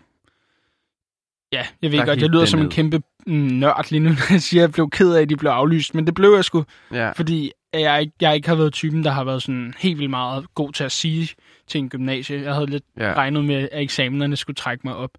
Ja, 1.53 1.67
jeg 1.83 1.93
ved 1.93 1.99
Der 1.99 2.05
godt, 2.05 2.21
jeg 2.21 2.29
lyder 2.29 2.41
det 2.41 2.49
som 2.49 2.61
en 2.61 2.71
kæmpe 2.71 3.03
mm, 3.27 3.33
nørd 3.35 3.91
lige 3.91 4.01
nu, 4.01 4.09
når 4.19 4.33
jeg 4.33 4.43
siger, 4.43 4.63
at 4.63 4.67
jeg 4.69 4.73
blev 4.73 4.91
ked 4.91 5.15
af, 5.15 5.23
at 5.23 5.29
de 5.29 5.37
blev 5.37 5.51
aflyst. 5.51 5.95
Men 5.95 6.07
det 6.07 6.15
blev 6.15 6.31
jeg 6.35 6.45
sgu, 6.45 6.65
Ja, 6.93 7.11
fordi 7.11 7.53
jeg, 7.73 8.01
ikke- 8.01 8.13
jeg 8.21 8.35
ikke 8.37 8.49
har 8.49 8.55
været 8.55 8.73
typen, 8.73 9.05
der 9.05 9.11
har 9.11 9.25
været 9.25 9.43
sådan 9.43 9.75
helt 9.79 9.99
vildt 9.99 10.11
meget 10.11 10.55
god 10.55 10.73
til 10.73 10.85
at 10.85 10.93
sige 10.93 11.29
til 11.67 11.79
en 11.79 11.89
gymnasie. 11.89 12.43
Jeg 12.43 12.55
havde 12.55 12.67
lidt 12.67 12.85
ja. 12.97 13.13
regnet 13.13 13.45
med, 13.45 13.69
at 13.73 13.83
eksamenerne 13.83 14.37
skulle 14.37 14.55
trække 14.55 14.81
mig 14.87 14.97
op. 14.97 15.11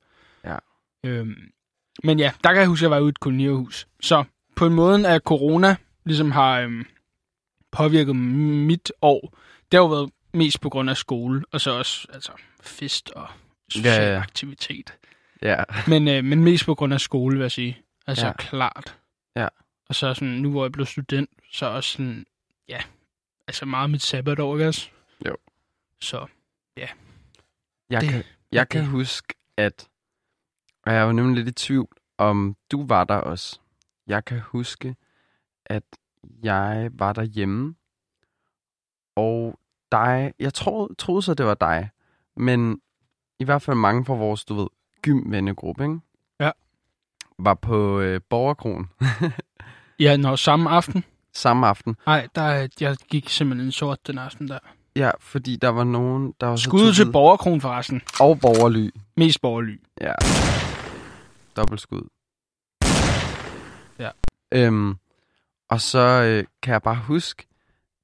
Ja. 0.46 0.56
Øhm, 1.06 1.36
men 2.04 2.20
ja, 2.20 2.32
der 2.44 2.50
kan 2.50 2.60
jeg 2.60 2.68
huske, 2.68 2.82
at 2.86 2.90
jeg 2.90 2.92
var 2.92 3.00
ude 3.00 3.08
i 3.08 3.10
et 3.10 3.20
kolonierhus. 3.20 3.88
Så 4.02 4.24
på 4.56 4.66
en 4.66 4.74
måde, 4.74 5.08
at 5.08 5.22
corona 5.22 5.76
ligesom 6.06 6.32
har 6.32 6.60
øhm, 6.60 6.86
påvirket 7.72 8.16
mit 8.16 8.92
år, 9.02 9.38
det 9.72 9.78
har 9.78 9.80
jo 9.80 9.88
været 9.88 10.10
mest 10.34 10.62
på 10.62 10.70
grund 10.70 10.90
af 10.90 10.98
skole, 10.98 11.44
og 11.52 11.62
så 11.62 11.72
også 11.72 12.08
altså, 12.14 12.32
fest 12.62 13.12
og 13.12 13.28
social 13.70 14.02
ja. 14.02 14.14
ja. 14.14 14.20
aktivitet. 14.20 14.94
Ja. 15.42 15.64
Men, 15.88 16.08
øh, 16.08 16.24
men 16.24 16.44
mest 16.44 16.66
på 16.66 16.76
grund 16.76 16.94
af 16.94 17.02
skole, 17.02 17.36
vil 17.38 17.42
jeg 17.44 17.52
sige. 17.52 17.82
Altså 18.08 18.26
Ja. 18.26 18.30
ja. 18.32 18.36
klart. 18.38 18.98
Ja. 19.36 19.48
Og 19.90 19.96
så 19.96 20.14
sådan, 20.14 20.28
nu 20.34 20.52
hvor 20.52 20.64
jeg 20.64 20.72
blev 20.72 20.86
student, 20.86 21.30
så 21.52 21.66
også 21.66 21.90
sådan, 21.92 22.26
ja, 22.68 22.80
altså 23.48 23.66
meget 23.66 23.90
mit 23.90 24.02
sabbatår, 24.02 24.56
ikke 24.56 24.68
også? 24.68 24.90
Jo. 25.28 25.36
Så, 26.02 26.26
Jeg, 27.90 28.02
Det- 28.02 28.10
kan, 28.10 28.24
jeg 28.52 28.70
kan 28.70 28.82
det. 28.82 28.90
huske, 28.90 29.34
at... 29.58 29.88
Og 30.86 30.94
jeg 30.94 31.06
var 31.08 31.12
nemlig 31.12 31.36
lidt 31.44 31.48
i 31.62 31.66
tvivl, 31.66 31.88
om 32.18 32.56
du 32.72 32.86
var 32.88 33.04
der 33.04 33.16
også. 33.16 33.60
Jeg 34.08 34.26
kan 34.26 34.40
huske, 34.40 34.96
at 35.66 35.84
jeg 36.44 36.90
var 36.94 37.14
derhjemme, 37.14 37.76
og 39.16 39.60
dig... 39.92 40.34
Jeg 40.40 40.54
tror, 40.54 40.92
troede 40.98 41.22
så, 41.22 41.34
det 41.34 41.46
var 41.46 41.54
dig, 41.54 41.90
men 42.36 42.82
i 43.40 43.44
hvert 43.44 43.62
fald 43.62 43.78
mange 43.78 44.06
fra 44.06 44.14
vores, 44.14 44.46
du 44.46 44.54
ved, 44.54 44.68
gymvennegruppe, 45.02 45.84
ikke? 45.84 46.00
Ja. 46.40 46.52
Var 47.40 47.54
på 47.54 48.00
øh, 48.00 48.22
Borgerkronen 48.30 48.90
ja, 50.00 50.18
når 50.18 50.36
samme 50.36 50.70
aften, 50.70 51.04
samme 51.34 51.68
aften. 51.68 51.96
nej, 52.06 52.28
der, 52.36 52.68
jeg 52.82 52.98
gik 53.10 53.30
simpelthen 53.30 53.72
sort 53.72 54.08
den 54.08 54.18
aften 54.18 54.48
der. 54.48 54.60
Ja, 54.96 55.12
fordi 55.20 55.56
der 55.56 55.70
var 55.70 55.84
nogen, 55.84 56.34
der 56.42 56.48
var 56.48 56.56
så 56.56 56.64
Skud 56.64 56.94
til 56.94 57.04
tukket- 57.04 57.12
borgerkron 57.12 57.62
forresten. 57.62 58.02
Og 58.20 58.40
borgerly. 58.40 58.90
Mest 59.18 59.42
borgerly. 59.42 59.82
Ja. 60.02 60.14
Dobbeltskud. 61.56 62.02
Ja. 64.00 64.10
Øhm, 64.52 64.96
og 65.70 65.82
så 65.82 66.00
øh, 66.24 66.44
kan 66.62 66.72
jeg 66.72 66.82
bare 66.82 66.96
huske, 66.96 67.48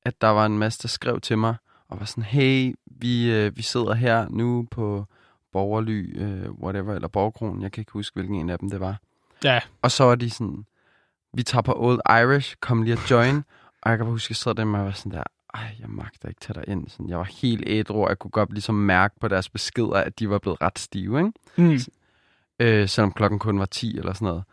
at 0.06 0.22
der 0.22 0.28
var 0.28 0.46
en 0.46 0.58
masse, 0.58 0.82
der 0.82 0.88
skrev 0.88 1.22
til 1.22 1.38
mig, 1.38 1.56
og 1.90 2.00
var 2.00 2.06
sådan, 2.06 2.24
hey, 2.24 2.76
vi, 2.86 3.32
øh, 3.32 3.58
vi 3.58 3.62
sidder 3.62 3.94
her 3.94 4.28
nu 4.30 4.68
på 4.72 5.06
Borgerly, 5.56 6.22
øh, 6.22 6.52
whatever, 6.52 6.96
eller 6.96 7.08
Borgerkron, 7.08 7.62
jeg 7.62 7.72
kan 7.72 7.82
ikke 7.82 7.92
huske, 7.92 8.14
hvilken 8.14 8.36
en 8.36 8.50
af 8.50 8.60
dem 8.60 8.70
det 8.70 8.80
var. 8.80 8.98
Ja. 9.44 9.60
Og 9.82 9.92
så 9.92 10.04
var 10.04 10.16
de 10.16 10.30
sådan, 10.30 10.66
vi 11.34 11.44
tager 11.44 11.62
på 11.62 11.74
Old 11.78 12.00
Irish, 12.10 12.56
kom 12.60 12.82
lige 12.82 12.94
og 12.94 13.10
join. 13.12 13.36
og 13.82 13.90
jeg 13.90 13.98
kan 13.98 14.06
bare 14.06 14.12
huske, 14.12 14.32
jeg 14.32 14.36
sad 14.36 14.56
der 14.56 14.66
med 14.66 14.80
og 14.80 14.86
var 14.86 14.92
sådan 14.92 15.12
der, 15.12 15.24
ej, 15.54 15.76
jeg 15.80 15.90
magter 15.90 16.30
ikke 16.30 16.40
tage 16.40 16.54
dig 16.54 16.64
ind. 16.68 16.90
Sådan, 16.90 17.10
jeg 17.10 17.18
var 17.18 17.30
helt 17.42 17.64
ædru, 17.68 18.04
og 18.04 18.10
jeg 18.10 18.20
kunne 18.20 18.32
godt 18.32 18.52
ligesom 18.52 18.76
mærke 18.76 19.16
på 19.20 19.28
deres 19.28 19.50
beskeder, 19.50 19.94
at 19.94 20.20
de 20.20 20.30
var 20.30 20.40
blevet 20.40 20.62
ret 20.62 20.80
stive, 20.80 21.20
ikke? 21.20 21.32
Mm. 21.58 21.80
øh, 22.60 22.90
selvom 22.90 23.12
klokken 23.12 23.40
kun 23.40 23.60
var 23.60 23.66
10 23.66 23.98
eller 23.98 24.14
sådan 24.14 24.26
noget. 24.26 24.44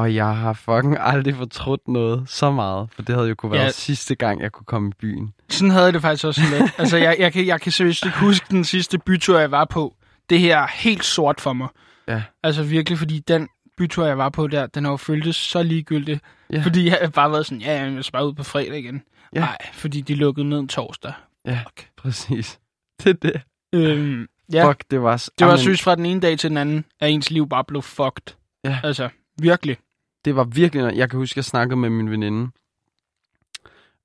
Og 0.00 0.14
jeg 0.14 0.36
har 0.36 0.52
fucking 0.52 0.96
aldrig 1.00 1.36
fortrudt 1.36 1.88
noget 1.88 2.28
så 2.30 2.50
meget, 2.50 2.88
for 2.92 3.02
det 3.02 3.14
havde 3.14 3.28
jo 3.28 3.34
kunne 3.34 3.52
være 3.52 3.62
Ja. 3.62 3.70
sidste 3.70 4.14
gang, 4.14 4.40
jeg 4.42 4.52
kunne 4.52 4.64
komme 4.66 4.88
i 4.88 4.92
byen. 5.00 5.32
Sådan 5.48 5.70
havde 5.70 5.84
jeg 5.84 5.92
det 5.94 6.02
faktisk 6.02 6.24
også 6.24 6.40
lidt. 6.50 6.72
altså, 6.78 6.96
jeg, 6.96 7.16
jeg, 7.18 7.32
kan, 7.32 7.46
jeg 7.46 7.60
kan 7.60 7.72
seriøst 7.72 8.04
ikke 8.06 8.18
huske 8.18 8.46
den 8.50 8.64
sidste 8.64 8.98
bytur, 8.98 9.38
jeg 9.38 9.50
var 9.50 9.64
på. 9.64 9.94
Det 10.30 10.40
her 10.40 10.58
er 10.58 10.66
helt 10.74 11.04
sort 11.04 11.40
for 11.40 11.52
mig. 11.52 11.68
Ja. 12.08 12.22
Altså 12.42 12.62
virkelig, 12.62 12.98
fordi 12.98 13.18
den 13.18 13.48
bytur, 13.76 14.06
jeg 14.06 14.18
var 14.18 14.28
på 14.28 14.46
der, 14.46 14.66
den 14.66 14.84
har 14.84 14.92
jo 14.92 14.96
føltes 14.96 15.36
så 15.36 15.62
ligegyldig. 15.62 16.20
Ja. 16.52 16.60
Fordi 16.62 16.86
jeg 16.86 16.98
har 17.02 17.08
bare 17.08 17.30
været 17.32 17.46
sådan, 17.46 17.60
ja, 17.60 17.82
jeg 17.82 18.04
skal 18.04 18.12
bare 18.12 18.26
ud 18.28 18.34
på 18.34 18.42
fredag 18.44 18.78
igen. 18.78 19.02
Ja. 19.34 19.40
Nej, 19.40 19.56
fordi 19.72 20.00
de 20.00 20.14
lukkede 20.14 20.48
ned 20.48 20.58
en 20.58 20.68
torsdag. 20.68 21.12
Ja, 21.46 21.58
Fuck. 21.66 21.88
præcis. 21.96 22.58
Det 23.04 23.10
er 23.10 23.12
det. 23.12 23.42
Øhm, 23.74 24.26
ja. 24.52 24.68
Fuck, 24.68 24.84
det 24.90 25.02
var... 25.02 25.26
det 25.38 25.46
var 25.46 25.56
synes 25.56 25.82
fra 25.82 25.94
den 25.94 26.06
ene 26.06 26.20
dag 26.20 26.38
til 26.38 26.50
den 26.50 26.56
anden, 26.58 26.84
at 27.00 27.10
ens 27.10 27.30
liv 27.30 27.48
bare 27.48 27.64
blev 27.64 27.82
fucked. 27.82 28.34
Ja. 28.64 28.78
Altså, 28.84 29.08
virkelig. 29.42 29.76
Det 30.24 30.36
var 30.36 30.44
virkelig... 30.44 30.96
Jeg 30.96 31.10
kan 31.10 31.18
huske, 31.18 31.38
jeg 31.38 31.44
snakkede 31.44 31.76
med 31.80 31.90
min 31.90 32.10
veninde. 32.10 32.50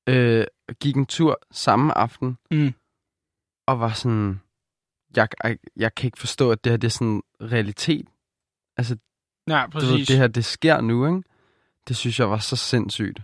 Øh, 0.10 0.46
gik 0.80 0.96
en 0.96 1.06
tur 1.06 1.40
samme 1.52 1.98
aften. 1.98 2.38
Mm. 2.52 2.74
Og 3.68 3.80
var 3.80 3.94
sådan... 3.94 4.42
Jeg, 5.16 5.28
jeg, 5.44 5.58
jeg 5.76 5.96
kan 5.96 6.08
ikke 6.08 6.20
forstå, 6.20 6.52
at 6.52 6.64
det 6.64 6.72
her 6.72 6.78
det 6.78 6.88
er 6.88 6.92
sådan 6.92 7.22
realitet. 7.42 8.08
Altså, 8.78 8.98
Ja, 9.48 9.66
Du 9.74 9.80
ved, 9.80 9.90
præcis. 9.90 10.08
det 10.08 10.18
her, 10.18 10.28
det 10.28 10.46
sker 10.46 10.82
nu, 10.82 11.08
ikke? 11.08 11.24
Det 11.88 11.96
synes 11.96 12.20
jeg 12.20 12.30
var 12.30 12.38
så 12.38 12.56
sindssygt. 12.56 13.20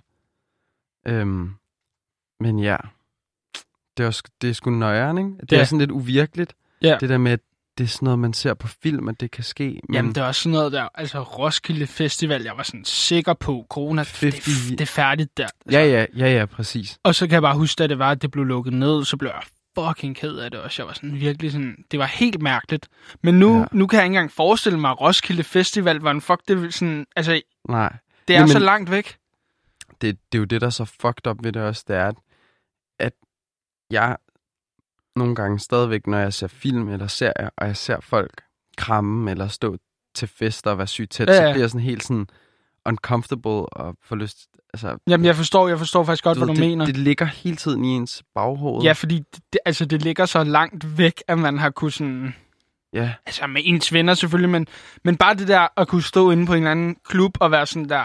Øhm, 1.07 1.53
men 2.39 2.60
ja, 2.60 2.77
det 3.98 4.05
er, 4.05 4.21
det 4.41 4.50
er 4.50 4.53
sgu 4.53 4.69
nøjeren, 4.69 5.17
ikke? 5.17 5.29
Det 5.41 5.51
Ja. 5.51 5.60
er 5.60 5.63
sådan 5.63 5.79
lidt 5.79 5.91
uvirkeligt. 5.91 6.55
Ja. 6.81 6.98
Det 7.00 7.10
der 7.10 7.17
med, 7.17 7.31
at 7.31 7.39
det 7.81 7.88
er 7.88 7.91
sådan 7.91 8.05
noget, 8.05 8.19
man 8.19 8.33
ser 8.33 8.53
på 8.53 8.67
film, 8.67 9.07
at 9.07 9.19
det 9.19 9.31
kan 9.31 9.43
ske. 9.43 9.63
Men 9.63 9.93
Jamen, 9.95 10.15
det 10.15 10.23
var 10.23 10.31
sådan 10.31 10.51
noget 10.51 10.71
der, 10.71 10.88
altså 10.95 11.21
Roskilde 11.21 11.88
Festival, 11.88 12.43
jeg 12.43 12.57
var 12.57 12.63
sådan 12.63 12.85
sikker 12.85 13.33
på, 13.33 13.65
corona, 13.69 14.01
det, 14.01 14.19
50 14.19 14.45
det 14.69 14.81
er 14.81 14.85
færdigt 14.85 15.38
der. 15.38 15.43
Altså. 15.65 15.79
Ja, 15.79 15.85
ja, 15.85 16.05
ja, 16.17 16.31
ja, 16.39 16.45
præcis. 16.45 17.00
Og 17.03 17.15
så 17.15 17.27
kan 17.27 17.33
jeg 17.33 17.41
bare 17.41 17.55
huske, 17.55 17.79
da 17.79 17.88
det 17.88 18.00
var, 18.00 18.11
at 18.11 18.21
det 18.21 18.31
blev 18.31 18.45
lukket 18.45 18.73
ned, 18.73 19.05
så 19.05 19.17
blev 19.17 19.31
jeg 19.33 19.41
fucking 19.88 20.15
ked 20.15 20.35
af 20.38 20.51
det 20.51 20.59
også. 20.59 20.81
Jeg 20.81 20.88
var 20.88 20.93
sådan 20.93 21.15
virkelig 21.19 21.51
sådan, 21.51 21.75
det 21.91 22.00
var 22.00 22.05
helt 22.05 22.41
mærkeligt. 22.41 22.88
Men 23.23 23.39
nu, 23.39 23.57
ja. 23.59 23.65
Nu 23.71 23.88
kan 23.88 23.97
jeg 23.97 24.05
ikke 24.05 24.13
engang 24.15 24.31
forestille 24.31 24.79
mig, 24.79 24.91
at 24.91 25.01
Roskilde 25.01 25.43
Festival 25.43 25.97
var 26.00 26.11
en 26.11 26.21
fuck, 26.21 26.41
det 26.47 26.63
er 26.65 26.69
sådan, 26.69 27.05
altså, 27.15 27.41
Nej, 27.69 27.93
det 28.27 28.35
er 28.35 28.39
Jamen- 28.39 28.51
så 28.51 28.59
langt 28.59 28.91
væk. 28.91 29.17
det, 30.01 30.17
det 30.31 30.38
er 30.38 30.39
jo 30.39 30.45
det, 30.45 30.61
der 30.61 30.67
er 30.67 30.71
så 30.71 30.85
fucked 30.85 31.27
up 31.27 31.38
ved 31.43 31.51
det 31.51 31.61
også, 31.61 31.83
det 31.88 31.95
er, 31.95 32.07
at, 32.07 32.15
at 33.00 33.13
jeg 33.91 34.17
nogle 35.15 35.36
gange 35.36 35.60
stadigvæk, 35.60 36.08
når 36.08 36.18
jeg 36.18 36.34
ser 36.34 36.48
film 36.48 36.89
eller 36.89 37.08
serier, 37.08 37.50
og 37.58 37.68
jeg 37.68 37.77
ser 37.77 37.98
folk 38.00 38.41
kramme 38.77 39.32
eller 39.32 39.48
stå 39.48 39.77
til 40.15 40.27
fester 40.27 40.72
og 40.72 40.77
være 40.77 40.88
sygt 40.88 41.12
tæt, 41.12 41.27
Ja, 41.27 41.34
ja, 41.34 41.39
så 41.39 41.53
bliver 41.53 41.63
jeg 41.63 41.70
sådan 41.70 41.82
helt 41.82 42.03
sådan 42.03 42.27
uncomfortable 42.86 43.51
og 43.51 43.96
får 44.03 44.15
lyst... 44.15 44.38
Altså, 44.74 44.98
Jamen, 45.08 45.25
jeg 45.25 45.36
forstår, 45.36 45.68
jeg 45.68 45.77
forstår 45.77 46.03
faktisk 46.03 46.24
godt, 46.24 46.36
du 46.36 46.46
hvad 46.46 46.56
du 46.56 46.62
det, 46.62 46.70
mener. 46.70 46.86
Det 46.86 46.98
ligger 46.98 47.25
hele 47.25 47.56
tiden 47.56 47.86
i 47.86 47.88
ens 47.88 48.24
baghoved. 48.36 48.84
Ja, 48.84 48.91
fordi 48.91 49.24
det, 49.53 49.60
altså, 49.65 49.86
det 49.86 50.01
ligger 50.01 50.25
så 50.25 50.44
langt 50.44 50.98
væk, 50.98 51.24
at 51.27 51.39
man 51.39 51.60
har 51.60 51.70
kunne 51.70 51.91
sådan... 51.91 52.36
ja. 52.94 53.13
Altså, 53.25 53.48
med 53.48 53.62
ens 53.65 53.94
venner 53.94 54.13
selvfølgelig, 54.13 54.50
men, 54.50 54.68
men 55.03 55.18
bare 55.18 55.34
det 55.34 55.48
der 55.48 55.68
at 55.77 55.88
kunne 55.88 56.03
stå 56.03 56.32
inde 56.32 56.46
på 56.46 56.53
en 56.53 56.58
eller 56.58 56.72
anden 56.72 56.96
klub 57.08 57.38
og 57.39 57.51
være 57.51 57.65
sådan 57.65 57.89
der... 57.89 58.03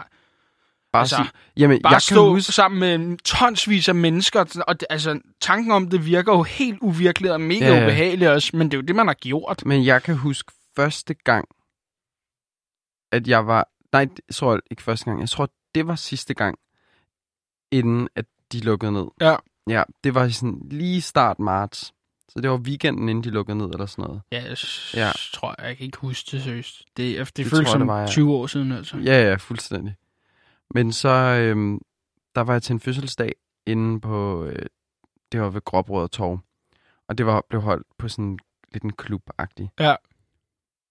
Bare, 0.97 1.01
Altså, 1.03 1.17
sige, 1.17 1.31
jamen, 1.57 1.83
Bare 1.83 1.93
jeg 1.93 2.03
stå 2.03 2.15
kan 2.25 2.31
huske, 2.35 2.53
sammen 2.53 2.81
med 2.81 3.19
tonsvis 3.19 3.89
af 3.89 3.95
mennesker, 3.95 4.63
og 4.67 4.81
det, 4.81 4.87
altså, 4.91 5.21
tanken 5.41 5.73
om 5.73 5.91
det 5.91 6.07
virker 6.07 6.33
jo 6.33 6.43
helt 6.43 6.79
uvirkeligt 6.81 7.33
og 7.33 7.41
mega 7.41 7.67
Ja, 7.75 7.83
ubehageligt 7.85 8.31
også, 8.31 8.57
men 8.57 8.71
det 8.71 8.77
er 8.77 8.79
jo 8.79 8.87
det, 8.87 8.97
man 8.97 9.07
har 9.07 9.15
gjort. 9.15 9.63
men 9.67 9.85
jeg 9.85 10.03
kan 10.03 10.17
huske 10.17 10.53
første 10.77 11.15
gang, 11.15 11.49
at 13.13 13.29
jeg 13.29 13.47
var... 13.47 13.69
Nej, 13.93 14.09
jeg 14.29 14.35
tror 14.35 14.61
ikke 14.71 14.83
første 14.83 15.05
gang. 15.05 15.21
Jeg 15.21 15.29
tror, 15.29 15.49
det 15.75 15.87
var 15.87 15.95
sidste 15.95 16.35
gang, 16.35 16.59
inden 17.73 18.09
at 18.17 18.25
de 18.53 18.61
lukkede 18.61 18.93
ned. 18.93 19.05
Ja. 19.21 19.37
Ja, 19.69 19.83
det 20.05 20.15
var 20.15 20.29
sådan 20.29 20.61
lige 20.71 21.01
start 21.03 21.39
marts. 21.39 21.93
Så 22.29 22.41
det 22.41 22.51
var 22.51 22.57
weekenden, 22.57 23.09
inden 23.09 23.25
de 23.25 23.31
lukkede 23.31 23.59
ned, 23.59 23.67
eller 23.67 23.87
sådan 23.87 24.05
noget. 24.05 24.23
Ja, 24.33 24.43
jeg 24.45 24.57
Ja. 24.95 25.13
tror, 25.33 25.55
jeg, 25.63 25.77
kan 25.77 25.87
ikke 25.87 25.99
huske 25.99 26.29
det 26.37 26.43
seriøst. 26.43 26.83
Det, 26.97 27.19
det, 27.19 27.37
det 27.37 27.47
føles 27.47 27.69
som 27.69 27.81
det 27.81 27.89
var, 27.89 28.01
ja. 28.01 28.07
20 28.07 28.33
år 28.33 28.47
siden, 28.47 28.73
altså. 28.73 28.97
Ja, 28.97 29.29
ja, 29.29 29.35
fuldstændig. 29.35 29.95
Men 30.75 30.93
så, 30.93 31.09
øhm, 31.09 31.81
der 32.35 32.41
var 32.41 32.53
jeg 32.53 32.63
til 32.63 32.73
en 32.73 32.81
fødselsdag 32.81 33.33
inde 33.67 34.01
på, 34.01 34.45
øh, 34.45 34.67
det 35.33 35.41
var 35.41 35.51
ved 35.51 35.65
Gråbrød 35.65 36.09
Torv. 36.09 36.39
Og 37.09 37.19
det 37.19 37.27
var, 37.27 37.43
blev 37.49 37.61
holdt 37.61 37.87
på 37.99 38.09
sådan 38.09 38.39
lidt 38.73 38.83
en 38.83 38.93
klub-agtig. 38.93 39.69
Ja. 39.81 39.97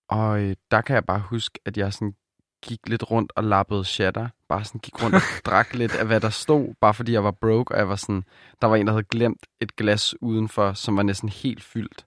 Og 0.10 0.42
øh, 0.42 0.56
der 0.72 0.82
kan 0.82 0.94
jeg 0.94 1.06
bare 1.06 1.20
huske, 1.20 1.60
at 1.66 1.78
jeg 1.78 1.94
sådan 1.94 2.16
gik 2.62 2.90
lidt 2.90 3.12
rundt 3.12 3.34
og 3.36 3.44
lappede 3.44 3.86
shatter. 3.86 4.30
Bare 4.50 4.64
sådan 4.64 4.80
gik 4.80 5.04
rundt 5.04 5.16
og 5.16 5.22
drak 5.52 5.74
lidt 5.74 5.96
af, 5.96 6.06
hvad 6.06 6.22
der 6.22 6.30
stod, 6.30 6.74
bare 6.82 6.94
fordi 6.94 7.12
jeg 7.12 7.24
var 7.24 7.32
broke, 7.32 7.74
og 7.74 7.78
jeg 7.78 7.90
var 7.90 7.96
sådan, 7.96 8.24
der 8.62 8.68
var 8.68 8.76
en, 8.76 8.88
der 8.88 8.94
havde 8.94 9.04
glemt 9.04 9.46
et 9.60 9.76
glas 9.76 10.16
udenfor, 10.22 10.74
som 10.74 10.98
var 10.98 11.04
næsten 11.04 11.30
helt 11.30 11.64
fyldt. 11.64 12.06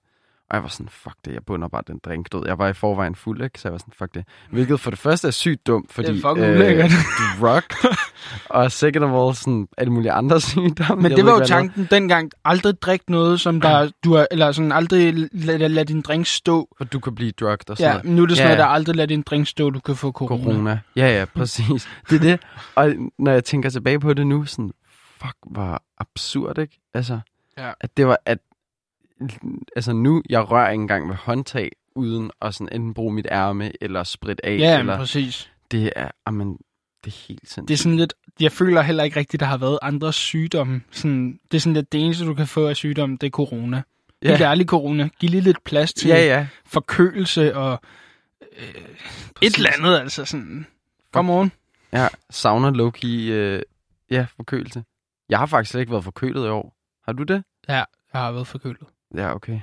Og 0.49 0.55
jeg 0.55 0.63
var 0.63 0.69
sådan, 0.69 0.89
fuck 0.89 1.15
det, 1.25 1.33
jeg 1.33 1.43
bunder 1.45 1.67
bare 1.67 1.81
den 1.87 1.99
drink. 2.05 2.27
Ved, 2.33 2.41
Jeg 2.45 2.57
var 2.57 2.67
i 2.67 2.73
forvejen 2.73 3.15
fuld, 3.15 3.41
ikke? 3.43 3.59
Så 3.59 3.67
jeg 3.67 3.71
var 3.71 3.77
sådan, 3.77 3.93
fuck 3.97 4.13
det. 4.13 4.23
Hvilket 4.51 4.79
for 4.79 4.89
det 4.89 4.99
første 4.99 5.27
er 5.27 5.31
sygt 5.31 5.67
dumt, 5.67 5.93
fordi... 5.93 6.07
fucking 6.21 6.55
ulækkert. 6.55 6.91
drug. 7.41 7.61
og 8.49 8.71
second 8.71 9.03
of 9.05 9.27
all, 9.27 9.35
sådan 9.35 9.67
alle 9.77 9.93
mulige 9.93 10.11
andre 10.11 10.41
sygdomme. 10.51 11.01
Men 11.03 11.11
det 11.11 11.25
var 11.25 11.31
jo 11.31 11.39
det 11.39 11.47
tanken 11.47 11.87
dengang. 11.91 12.31
Aldrig 12.45 12.81
drik 12.81 13.01
noget, 13.09 13.39
som 13.41 13.61
der, 13.61 13.89
du 14.03 14.15
har, 14.15 14.27
eller 14.31 14.51
sådan 14.51 14.71
aldrig 14.71 15.13
lad, 15.31 15.57
lad, 15.59 15.69
lad 15.69 15.85
din 15.85 16.01
drink 16.01 16.25
stå. 16.25 16.61
er. 16.61 16.75
For 16.77 16.83
du 16.83 16.99
kan 16.99 17.15
blive 17.15 17.31
drugged 17.31 17.69
og 17.69 17.77
sådan 17.77 17.91
Ja, 17.91 17.97
noget. 18.01 18.15
nu 18.17 18.23
er 18.23 18.27
det 18.27 18.37
sådan 18.37 18.51
Ja, 18.51 18.55
noget, 18.55 18.67
der 18.69 18.73
aldrig 18.73 18.95
lad 18.95 19.07
din 19.07 19.21
drink 19.21 19.47
stå, 19.47 19.69
du 19.69 19.79
kan 19.79 19.95
få 19.95 20.11
corona. 20.11 20.43
Corona. 20.43 20.79
Ja, 20.95 21.07
ja, 21.19 21.25
præcis. 21.25 21.89
Det 22.09 22.15
er 22.15 22.19
det. 22.19 22.39
Og 22.75 22.93
når 23.19 23.31
jeg 23.31 23.43
tænker 23.43 23.69
tilbage 23.69 23.99
på 23.99 24.13
det 24.13 24.27
nu, 24.27 24.45
sådan, 24.45 24.71
fuck, 25.21 25.35
hvor 25.51 25.83
absurd, 25.97 26.57
ikke? 26.57 26.79
Altså, 26.93 27.19
Ja. 27.57 27.71
at 27.81 27.97
det 27.97 28.07
var, 28.07 28.17
at 28.25 28.37
altså 29.75 29.93
nu, 29.93 30.23
jeg 30.29 30.51
rører 30.51 30.71
ikke 30.71 30.81
engang 30.81 31.07
med 31.07 31.15
håndtag, 31.15 31.71
uden 31.95 32.31
at 32.41 32.53
sådan 32.55 32.69
enten 32.75 32.93
bruge 32.93 33.13
mit 33.13 33.27
ærme, 33.31 33.71
eller 33.83 34.03
sprit 34.03 34.41
af, 34.43 34.57
Ja, 34.57 34.79
eller 34.79 34.97
præcis. 34.97 35.51
det 35.71 35.93
er, 35.95 36.11
amen, 36.25 36.57
det 37.03 37.13
er 37.13 37.25
helt 37.27 37.41
sindssygt. 37.49 37.67
Det 37.67 37.73
er 37.73 37.77
sådan 37.77 37.97
lidt, 37.97 38.13
jeg 38.39 38.51
føler 38.51 38.81
heller 38.81 39.03
ikke 39.03 39.19
rigtigt, 39.19 39.39
der 39.39 39.45
har 39.47 39.57
været 39.57 39.79
andre 39.81 40.13
sygdomme. 40.13 40.81
Sådan, 40.91 41.39
det 41.51 41.57
er 41.57 41.61
sådan 41.61 41.73
lidt, 41.73 41.91
det 41.91 42.01
eneste, 42.05 42.25
du 42.25 42.33
kan 42.33 42.47
få 42.47 42.67
af 42.67 42.75
sygdomme, 42.75 43.17
det 43.21 43.27
er 43.27 43.31
corona. 43.31 43.81
Ja. 44.21 44.27
Helt 44.29 44.41
ærligt 44.41 44.69
corona. 44.69 45.09
Giv 45.19 45.29
lige 45.29 45.41
lidt 45.41 45.63
plads 45.63 45.93
til 45.93 46.07
Ja, 46.07 46.25
ja. 46.25 46.47
forkølelse 46.65 47.55
og 47.55 47.79
øh, 48.59 48.81
et 49.41 49.55
eller 49.55 49.69
andet, 49.77 49.99
altså 49.99 50.25
sådan. 50.25 50.65
Come 51.13 51.33
on. 51.33 51.51
Jeg 51.91 52.09
savner 52.29 52.69
Loki, 52.71 53.31
øh, 53.31 53.61
ja, 54.11 54.25
forkølelse. 54.35 54.83
Jeg 55.29 55.39
har 55.39 55.45
faktisk 55.45 55.71
slet 55.71 55.81
ikke 55.81 55.91
været 55.91 56.03
forkølet 56.03 56.45
i 56.45 56.49
år. 56.49 56.75
Har 57.05 57.13
du 57.13 57.23
det? 57.23 57.43
Ja, 57.67 57.73
jeg 57.73 57.85
har 58.21 58.31
været 58.31 58.47
forkølet. 58.47 58.83
Ja, 59.15 59.35
okay. 59.35 59.59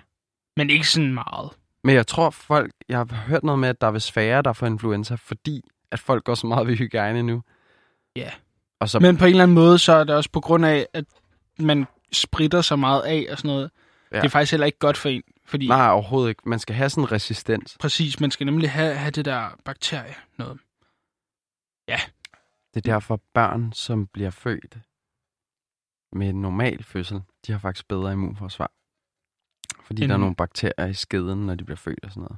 Men 0.56 0.70
ikke 0.70 0.88
sådan 0.88 1.14
meget. 1.14 1.50
Men 1.84 1.94
jeg 1.94 2.06
tror 2.06 2.30
folk, 2.30 2.72
jeg 2.88 2.98
har 2.98 3.16
hørt 3.26 3.44
noget 3.44 3.58
med, 3.58 3.68
at 3.68 3.80
der 3.80 3.86
er 3.86 3.90
vist 3.90 4.12
færre, 4.12 4.42
der 4.42 4.52
får 4.52 4.66
influenza, 4.66 5.14
fordi 5.14 5.62
at 5.90 6.00
folk 6.00 6.24
går 6.24 6.34
så 6.34 6.46
meget 6.46 6.66
ved 6.66 6.76
hygiejne 6.76 7.22
nu. 7.22 7.42
Ja. 8.16 8.30
Og 8.80 8.88
så, 8.88 8.98
Men 8.98 9.16
på 9.16 9.24
en 9.24 9.30
eller 9.30 9.42
anden 9.42 9.54
måde, 9.54 9.78
så 9.78 9.92
er 9.92 10.04
det 10.04 10.14
også 10.14 10.30
på 10.30 10.40
grund 10.40 10.66
af, 10.66 10.86
at 10.92 11.04
man 11.58 11.86
spritter 12.12 12.60
så 12.60 12.76
meget 12.76 13.02
af 13.02 13.26
og 13.30 13.38
sådan 13.38 13.48
noget. 13.48 13.70
Ja. 14.10 14.16
Ja. 14.16 14.20
Det 14.20 14.26
er 14.26 14.30
faktisk 14.30 14.50
heller 14.50 14.66
ikke 14.66 14.78
godt 14.78 14.96
for 14.96 15.08
en. 15.08 15.22
Fordi 15.44 15.68
nej, 15.68 15.90
overhovedet 15.90 16.28
ikke. 16.28 16.48
Man 16.48 16.58
skal 16.58 16.74
have 16.74 16.90
sådan 16.90 17.04
en 17.04 17.12
resistens. 17.12 17.76
præcis, 17.80 18.20
man 18.20 18.30
skal 18.30 18.46
nemlig 18.46 18.70
have, 18.70 18.94
have 18.94 19.10
det 19.10 19.24
der 19.24 19.48
bakterie 19.64 20.14
noget. 20.38 20.58
Det 22.76 22.86
er 22.88 22.92
derfor 22.92 23.20
børn, 23.34 23.72
som 23.72 24.06
bliver 24.06 24.30
født 24.30 24.78
med 26.12 26.28
en 26.28 26.42
normal 26.42 26.84
fødsel, 26.84 27.22
de 27.46 27.52
har 27.52 27.58
faktisk 27.58 27.88
bedre 27.88 28.12
immunforsvar. 28.12 28.70
Fordi 29.86 30.02
En- 30.02 30.08
der 30.08 30.14
er 30.16 30.20
nogle 30.20 30.34
bakterier 30.34 30.86
i 30.86 30.94
skeden, 30.94 31.46
når 31.46 31.54
de 31.54 31.64
bliver 31.64 31.76
født 31.76 32.04
og 32.04 32.10
sådan 32.10 32.20
noget. 32.20 32.36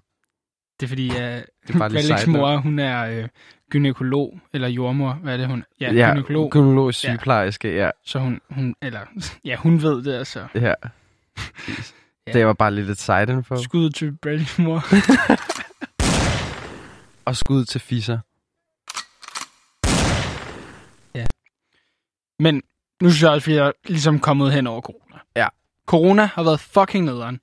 Det 0.80 0.86
er 0.86 0.88
fordi, 0.88 1.08
uh, 1.10 1.16
Det 1.16 1.44
er 1.74 1.78
bare 1.78 2.26
mor, 2.38 2.56
hun 2.56 2.78
er 2.78 3.22
øh, 3.22 3.28
gynekolog, 3.70 4.40
eller 4.52 4.68
jordmor, 4.68 5.12
hvad 5.12 5.32
er 5.32 5.36
det 5.36 5.46
hun? 5.46 5.64
Ja, 5.80 5.92
Ja, 5.92 6.12
gynekolog. 6.12 6.50
gynækolog 6.50 6.94
sygeplejerske, 6.94 7.74
ja. 7.76 7.90
Så 8.04 8.18
hun, 8.18 8.40
hun, 8.50 8.74
eller, 8.82 9.00
ja, 9.44 9.56
hun 9.56 9.82
ved 9.82 10.02
det 10.02 10.14
altså. 10.14 10.46
ja. 10.54 10.74
Ja. 12.26 12.32
Det 12.32 12.46
var 12.46 12.52
bare 12.52 12.74
lidt 12.74 12.90
et 12.90 12.98
side 12.98 13.32
info. 13.32 13.56
Skud 13.56 13.90
til 13.90 14.16
Bradley's 14.26 14.62
mor. 14.62 14.82
Og 17.24 17.36
skud 17.36 17.64
til 17.64 17.80
Fisser. 17.80 18.18
Men 22.42 22.62
nu 23.02 23.10
synes 23.10 23.22
jeg 23.22 23.30
også, 23.30 23.50
at 23.50 23.54
vi 23.54 23.58
er 23.58 23.72
ligesom 23.84 24.20
kommet 24.20 24.52
hen 24.52 24.66
over 24.66 24.80
corona. 24.80 25.18
Ja. 25.36 25.46
Corona 25.88 26.24
har 26.34 26.42
været 26.42 26.60
fucking 26.60 27.04
nederen. 27.04 27.40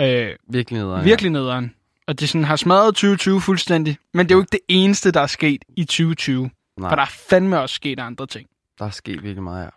Øh, 0.00 0.36
Virkelig 0.48 0.80
nederen. 0.80 1.04
virkelig 1.04 1.30
nederen. 1.30 1.74
Og 2.06 2.20
det 2.20 2.28
sådan 2.28 2.44
har 2.44 2.56
smadret 2.56 2.94
2020 2.94 3.40
fuldstændig. 3.40 3.98
Men 4.14 4.26
det 4.26 4.34
er 4.34 4.36
jo 4.36 4.40
ikke 4.42 4.52
det 4.52 4.60
eneste, 4.68 5.10
der 5.10 5.20
er 5.20 5.26
sket 5.26 5.64
i 5.76 5.84
2020. 5.84 6.42
Ja. 6.44 6.48
Nej, 6.80 6.90
For 6.90 6.96
der 6.96 7.02
er 7.02 7.06
fandme 7.30 7.60
også 7.60 7.74
sket 7.74 8.00
andre 8.00 8.26
ting. 8.26 8.48
der 8.78 8.84
er 8.84 8.90
sket 8.90 9.22
virkelig 9.22 9.42
meget, 9.42 9.64
ja. 9.64 9.70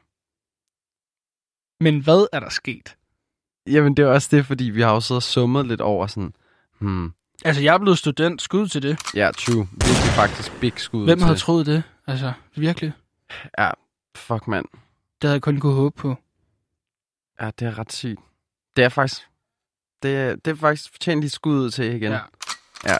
Men 1.79 2.00
hvad 2.00 2.27
er 2.34 2.39
der 2.39 2.50
sket? 2.50 2.96
Jamen, 3.67 3.98
det 3.98 4.03
er 4.03 4.08
også 4.10 4.27
det, 4.32 4.46
fordi 4.46 4.63
vi 4.63 4.82
har 4.82 4.94
jo 4.94 5.00
siddet 5.00 5.20
og 5.20 5.24
summet 5.24 5.65
lidt 5.67 5.82
over 5.82 6.08
sådan, 6.08 6.34
hmm, 6.79 7.13
Altså, 7.46 7.62
jeg 7.62 7.74
er 7.74 7.77
blevet 7.77 7.98
student. 7.98 8.41
Skud 8.41 8.67
til 8.67 8.82
det. 8.84 9.00
ja, 9.15 9.32
true. 9.38 9.67
Virkelig 9.72 10.12
faktisk 10.15 10.60
big 10.60 10.74
skud 10.75 11.03
Hvem 11.06 11.17
til. 11.17 11.25
havde 11.25 11.39
troet 11.39 11.65
det? 11.65 11.84
Altså, 12.08 12.34
virkelig. 12.56 12.91
Ja, 13.58 13.70
fuck 14.15 14.48
mand. 14.48 14.65
Det 15.22 15.27
havde 15.27 15.34
jeg 15.34 15.41
kun 15.41 15.60
kunne 15.60 15.74
håbe 15.74 15.96
på. 16.01 16.15
Ja, 17.41 17.51
det 17.60 17.67
er 17.67 17.79
ret 17.79 17.94
sygt. 17.94 18.20
Det 18.75 18.84
er 18.84 18.89
faktisk, 18.89 19.22
det 20.03 20.15
er, 20.17 20.36
det 20.36 20.51
er 20.51 20.56
faktisk 20.56 20.91
fortjent 20.91 21.22
lige 21.22 21.29
skud 21.32 21.60
ud 21.60 21.72
til 21.72 21.86
igen. 21.86 22.12
Ja. 22.12 22.20
Ja. 22.86 22.98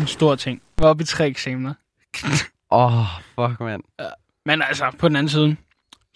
En 0.00 0.06
stor 0.06 0.34
ting. 0.36 0.62
Jeg 0.78 0.82
var 0.84 0.90
oppe 0.90 1.02
i 1.02 1.06
tre 1.06 1.26
eksamener. 1.28 1.74
Åh, 2.70 2.96
oh, 3.36 3.48
fuck 3.48 3.60
mand. 3.60 3.82
Men 4.46 4.62
altså, 4.62 4.90
på 4.98 5.08
den 5.08 5.16
anden 5.16 5.28
side, 5.28 5.56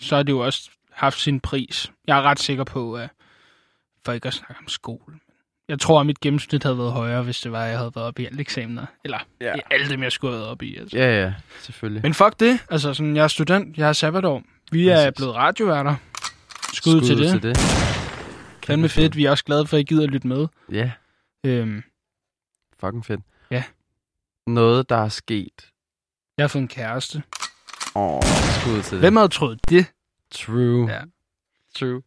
så 0.00 0.16
har 0.16 0.22
det 0.22 0.32
jo 0.32 0.38
også 0.38 0.70
haft 0.92 1.20
sin 1.20 1.40
pris. 1.40 1.92
Jeg 2.06 2.18
er 2.18 2.22
ret 2.22 2.40
sikker 2.40 2.64
på, 2.64 2.94
at 2.96 3.08
for 4.04 4.12
ikke 4.12 4.28
at 4.28 4.34
snakke 4.34 4.56
om 4.60 4.68
skole. 4.68 5.18
Jeg 5.68 5.80
tror, 5.80 6.00
at 6.00 6.06
mit 6.06 6.20
gennemsnit 6.20 6.62
havde 6.62 6.78
været 6.78 6.92
højere, 6.92 7.22
hvis 7.22 7.40
det 7.40 7.52
var, 7.52 7.64
at 7.64 7.70
jeg 7.70 7.78
havde 7.78 7.92
været 7.94 8.06
oppe 8.06 8.22
i 8.22 8.26
alle 8.26 8.40
eksamener. 8.40 8.86
Eller 9.04 9.18
Ja. 9.40 9.46
ja. 9.46 9.54
i 9.56 9.60
alle 9.70 9.88
dem, 9.88 10.02
jeg 10.02 10.12
skulle 10.12 10.32
have 10.32 10.40
været 10.40 10.50
oppe 10.50 10.66
i. 10.66 10.76
Altså. 10.76 10.96
Ja, 10.96 11.22
ja, 11.22 11.34
selvfølgelig. 11.60 12.02
Men 12.02 12.14
fuck 12.14 12.40
det. 12.40 12.64
Altså, 12.70 12.94
sådan, 12.94 13.16
jeg 13.16 13.24
er 13.24 13.28
student. 13.28 13.78
Jeg 13.78 13.88
er 13.88 13.92
sabbatår. 13.92 14.42
Vi 14.72 14.88
er 14.88 15.10
blevet 15.10 15.34
radioværter. 15.34 15.94
Skud, 16.72 16.92
Skud 17.00 17.00
til 17.06 17.18
det. 17.18 17.30
til 17.30 17.42
det. 17.42 17.56
Fandme 18.66 18.88
fedt. 18.88 19.16
Vi 19.16 19.24
er 19.24 19.30
også 19.30 19.44
glade 19.44 19.66
for, 19.66 19.76
at 19.76 19.80
I 19.80 19.84
gider 19.84 20.02
at 20.04 20.10
lytte 20.10 20.28
med. 20.28 20.46
Ja, 20.72 20.90
Øhm, 21.46 21.82
fucking 22.80 23.06
fedt. 23.06 23.20
Ja. 23.50 23.64
Noget, 24.46 24.88
der 24.88 24.96
er 24.96 25.08
sket. 25.08 25.70
jeg 26.38 26.42
har 26.44 26.48
fået 26.48 26.62
en 26.62 26.68
kæreste. 26.68 27.22
Åh, 27.94 28.14
oh, 28.16 28.22
skud 28.60 28.82
til 28.82 28.90
det. 28.92 28.98
Hvem 29.00 29.16
havde 29.16 29.28
troet 29.28 29.60
det? 29.68 29.86
True. 30.30 30.90
Ja. 30.92 31.00
True. 31.78 32.02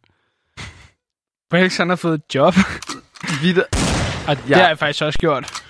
Felix, 1.50 1.76
han 1.76 1.88
har 1.88 1.96
fået 1.96 2.14
et 2.14 2.34
job. 2.34 2.54
Vidt, 3.42 3.58
Og 4.28 4.36
det 4.36 4.50
Ja. 4.50 4.56
har 4.58 4.68
jeg 4.68 4.78
faktisk 4.78 5.02
også 5.04 5.18
gjort. 5.18 5.62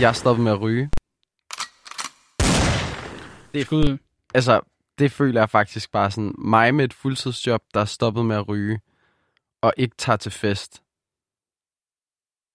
jeg 0.00 0.08
er 0.08 0.12
stoppet 0.12 0.44
med 0.44 0.52
at 0.52 0.60
ryge. 0.60 0.90
Det 3.52 3.60
er 3.60 3.64
skud. 3.64 3.98
Altså, 4.34 4.60
det 5.00 5.12
føler 5.12 5.40
jeg 5.40 5.50
faktisk 5.50 5.92
bare 5.92 6.10
sådan, 6.10 6.34
mig 6.38 6.74
med 6.74 6.84
et 6.84 6.92
fuldtidsjob, 6.92 7.62
der 7.74 7.80
er 7.80 7.84
stoppet 7.84 8.26
med 8.26 8.36
at 8.36 8.48
ryge, 8.48 8.80
og 9.62 9.72
ikke 9.76 9.96
tager 9.96 10.16
til 10.16 10.32
fest. 10.32 10.82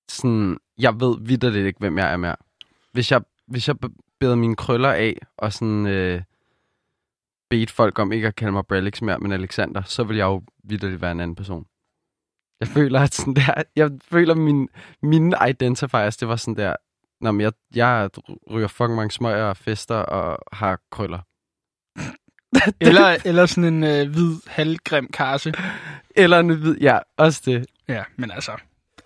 Sådan, 0.09 0.57
jeg 0.77 0.99
ved 0.99 1.17
vidderligt 1.21 1.65
ikke, 1.65 1.79
hvem 1.79 1.97
jeg 1.97 2.13
er 2.13 2.17
mere. 2.17 2.35
Hvis 2.91 3.11
jeg, 3.11 3.21
hvis 3.47 3.67
jeg 3.67 3.75
beder 4.19 4.35
mine 4.35 4.55
krøller 4.55 4.91
af, 4.91 5.17
og 5.37 5.53
sådan 5.53 5.87
øh, 5.87 6.21
bedte 7.49 7.73
folk 7.73 7.99
om 7.99 8.11
ikke 8.11 8.27
at 8.27 8.35
kalde 8.35 8.51
mig 8.51 8.65
Brelix 8.65 9.01
mere, 9.01 9.19
men 9.19 9.31
Alexander, 9.31 9.83
så 9.83 10.03
vil 10.03 10.17
jeg 10.17 10.25
jo 10.25 10.43
vidderligt 10.63 11.01
være 11.01 11.11
en 11.11 11.19
anden 11.19 11.35
person. 11.35 11.65
Jeg 12.59 12.67
føler, 12.67 12.99
at 12.99 13.13
sådan 13.13 13.35
der, 13.35 13.63
jeg 13.75 13.91
føler, 14.01 14.35
min, 14.35 14.69
mine 15.01 15.35
identifiers, 15.49 16.17
det 16.17 16.27
var 16.27 16.35
sådan 16.35 16.57
der, 16.57 16.75
Nå, 17.21 17.31
men 17.31 17.41
jeg, 17.41 17.53
jeg 17.75 18.09
ryger 18.51 18.67
fucking 18.67 18.95
mange 18.95 19.11
smøger 19.11 19.45
og 19.45 19.57
fester 19.57 19.95
og 19.95 20.39
har 20.57 20.79
krøller. 20.91 21.19
Eller, 22.81 23.17
eller 23.25 23.45
sådan 23.45 23.73
en 23.73 23.83
øh, 23.83 24.11
hvid, 24.11 24.35
halvgrim 24.47 25.07
karse. 25.07 25.53
Eller 26.15 26.39
en 26.39 26.49
hvid, 26.59 26.77
ja, 26.77 26.99
også 27.17 27.41
det. 27.45 27.65
Ja, 27.87 28.03
men 28.15 28.31
altså... 28.31 28.51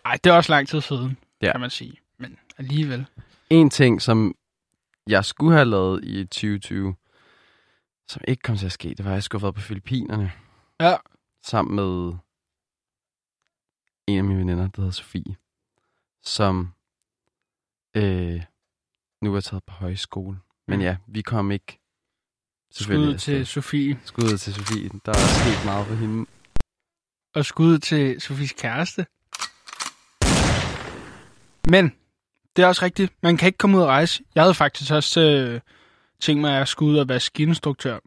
Ej, 0.06 0.18
det 0.24 0.30
er 0.30 0.34
også 0.34 0.52
lang 0.52 0.68
tid 0.68 0.82
siden, 0.82 1.18
Ja. 1.42 1.52
kan 1.52 1.62
man 1.62 1.70
sige. 1.70 1.98
Men 2.18 2.38
alligevel. 2.58 3.06
En 3.50 3.70
ting, 3.70 4.02
som 4.02 4.36
jeg 5.08 5.26
skulle 5.26 5.54
have 5.54 5.66
lavet 5.70 6.04
i 6.04 6.24
2020, 6.26 6.96
som 8.08 8.22
ikke 8.28 8.42
kom 8.42 8.58
til 8.58 8.66
at 8.66 8.72
ske, 8.72 8.90
det 8.90 9.06
var, 9.06 9.12
at 9.12 9.16
jeg 9.16 9.24
skulle 9.24 9.40
have 9.42 9.46
været 9.46 9.56
på 9.56 9.62
Filippinerne. 9.62 10.32
Ja. 10.80 10.96
Sammen 11.44 11.76
med 11.76 12.14
en 14.08 14.18
af 14.18 14.24
mine 14.24 14.40
veninder, 14.40 14.68
der 14.68 14.82
hedder 14.82 14.92
Sofie, 14.92 15.36
som 16.24 16.74
øh, 17.96 18.42
nu 19.22 19.36
er 19.36 19.40
taget 19.42 19.64
på 19.64 19.74
højskole. 19.74 20.40
Men 20.68 20.80
Mm. 20.80 20.84
ja, 20.86 20.98
vi 21.08 21.22
kom 21.22 21.52
ikke 21.52 21.80
Skud 22.72 23.18
til. 23.18 23.48
Sofie. 23.48 24.00
Skud 24.06 24.38
til 24.38 24.54
Sofie. 24.54 24.90
Der 25.06 25.12
er 25.12 25.18
sket 25.18 25.66
meget 25.66 25.88
for 25.88 25.96
hende. 25.96 26.26
Og 27.36 27.46
skud 27.46 27.80
til 27.80 28.22
Sofies 28.22 28.52
kæreste. 28.52 29.06
Men, 31.70 31.94
det 32.56 32.64
er 32.64 32.68
også 32.68 32.86
rigtigt. 32.86 33.14
Man 33.24 33.38
kan 33.38 33.46
ikke 33.46 33.58
komme 33.58 33.78
ud 33.78 33.82
og 33.82 33.88
rejse. 33.88 34.24
Jeg 34.36 34.44
havde 34.44 34.54
faktisk 34.54 34.92
også 34.92 35.22
øh, 35.22 35.62
tænkt 36.22 36.42
mig, 36.42 36.52
at 36.52 36.58
jeg 36.58 36.68
skulle 36.68 36.94
ud 36.94 36.98
og 36.98 37.10
være 37.10 37.20
skiinstruktør. 37.20 38.00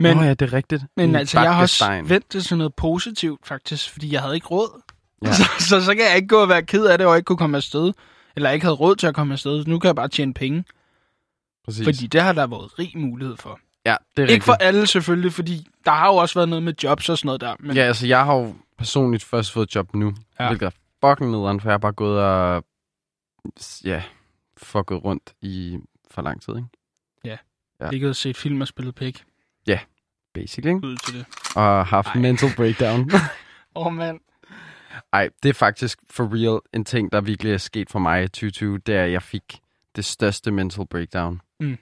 Men, 0.00 0.16
Nå 0.16 0.22
ja, 0.22 0.34
det 0.34 0.42
er 0.42 0.52
rigtigt. 0.52 0.82
men 0.96 1.16
altså, 1.16 1.40
jeg 1.40 1.54
har 1.54 1.62
også 1.62 2.02
vendt 2.04 2.32
det 2.32 2.44
til 2.44 2.56
noget 2.56 2.74
positivt, 2.74 3.46
faktisk. 3.46 3.90
Fordi 3.92 4.12
jeg 4.12 4.22
havde 4.22 4.34
ikke 4.34 4.46
råd. 4.46 4.82
Ja. 5.22 5.32
Så, 5.38 5.44
så, 5.58 5.84
så 5.84 5.94
kan 5.94 6.04
jeg 6.04 6.16
ikke 6.16 6.28
gå 6.28 6.42
og 6.42 6.48
være 6.48 6.62
ked 6.62 6.84
af 6.86 6.98
det, 6.98 7.06
og 7.06 7.16
ikke 7.16 7.24
kunne 7.24 7.38
komme 7.38 7.56
afsted. 7.56 7.92
Eller 8.36 8.50
ikke 8.50 8.64
havde 8.64 8.76
råd 8.76 8.96
til 8.96 9.06
at 9.06 9.14
komme 9.14 9.32
afsted. 9.32 9.64
Nu 9.64 9.78
kan 9.78 9.86
jeg 9.86 9.96
bare 9.96 10.08
tjene 10.08 10.34
penge. 10.34 10.64
Præcis. 11.64 11.84
Fordi 11.84 12.06
det 12.06 12.22
har 12.22 12.32
der 12.32 12.46
været 12.46 12.78
rig 12.78 12.92
mulighed 12.98 13.36
for. 13.36 13.60
Ja, 13.86 13.96
det 14.16 14.24
er 14.24 14.28
Ikke 14.28 14.44
for 14.44 14.52
rigtigt. 14.52 14.66
alle 14.66 14.86
selvfølgelig, 14.86 15.32
fordi 15.32 15.66
der 15.84 15.90
har 15.90 16.06
jo 16.06 16.14
også 16.16 16.34
været 16.34 16.48
noget 16.48 16.62
med 16.62 16.74
jobs 16.82 17.08
og 17.08 17.18
sådan 17.18 17.26
noget 17.26 17.40
der. 17.40 17.56
Men 17.60 17.76
Ja, 17.76 17.82
altså 17.82 18.06
jeg 18.06 18.24
har 18.24 18.34
jo 18.34 18.54
personligt 18.78 19.24
først 19.24 19.52
fået 19.52 19.66
et 19.66 19.74
job 19.74 19.94
nu, 19.94 20.06
ja. 20.38 20.44
Ja. 20.44 20.48
hvilket 20.48 20.66
er 20.66 20.70
fucking 21.04 21.30
nederen, 21.30 21.60
for 21.60 21.68
jeg 21.68 21.72
har 21.72 21.78
bare 21.78 21.92
gået 21.92 22.20
og 22.22 22.64
ja, 23.84 24.02
fucket 24.56 25.04
rundt 25.04 25.34
i 25.42 25.78
for 26.10 26.22
lang 26.22 26.42
tid, 26.42 26.56
ikke? 26.56 26.68
ja. 27.80 27.90
ikke 27.90 28.04
havde 28.04 28.14
set 28.14 28.36
film 28.36 28.60
og 28.60 28.68
spillet 28.68 28.94
pik. 28.94 29.24
Basically, 30.34 30.74
ikke? 30.74 30.86
Ud 30.86 30.96
til 30.96 31.14
det. 31.14 31.26
Og 31.56 31.86
haft 31.86 32.08
Ej. 32.08 32.20
mental 32.20 32.48
breakdown. 32.56 33.10
Åh, 33.76 33.86
oh, 33.86 33.92
mand. 33.92 34.20
Ej, 35.12 35.28
det 35.42 35.48
er 35.48 35.52
faktisk 35.52 35.98
for 36.10 36.28
real 36.34 36.60
en 36.74 36.84
ting, 36.84 37.12
der 37.12 37.20
virkelig 37.20 37.52
er 37.52 37.58
sket 37.58 37.90
for 37.90 37.98
mig 37.98 38.22
i 38.24 38.28
2020, 38.28 38.78
det 38.78 38.94
er, 38.94 39.04
at 39.04 39.12
jeg 39.12 39.22
fik 39.22 39.42
det 39.96 40.04
største 40.04 40.50
mental 40.50 40.86
breakdown. 40.86 41.40
Mm. 41.60 41.78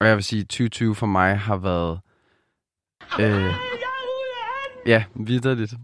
Og 0.00 0.06
jeg 0.06 0.16
vil 0.16 0.24
sige, 0.24 0.40
at 0.40 0.48
2020 0.48 0.94
for 0.94 1.06
mig 1.06 1.38
har 1.38 1.56
været... 1.56 2.00
Øh, 3.20 3.52
ja, 4.86 5.04
vidderligt. 5.14 5.74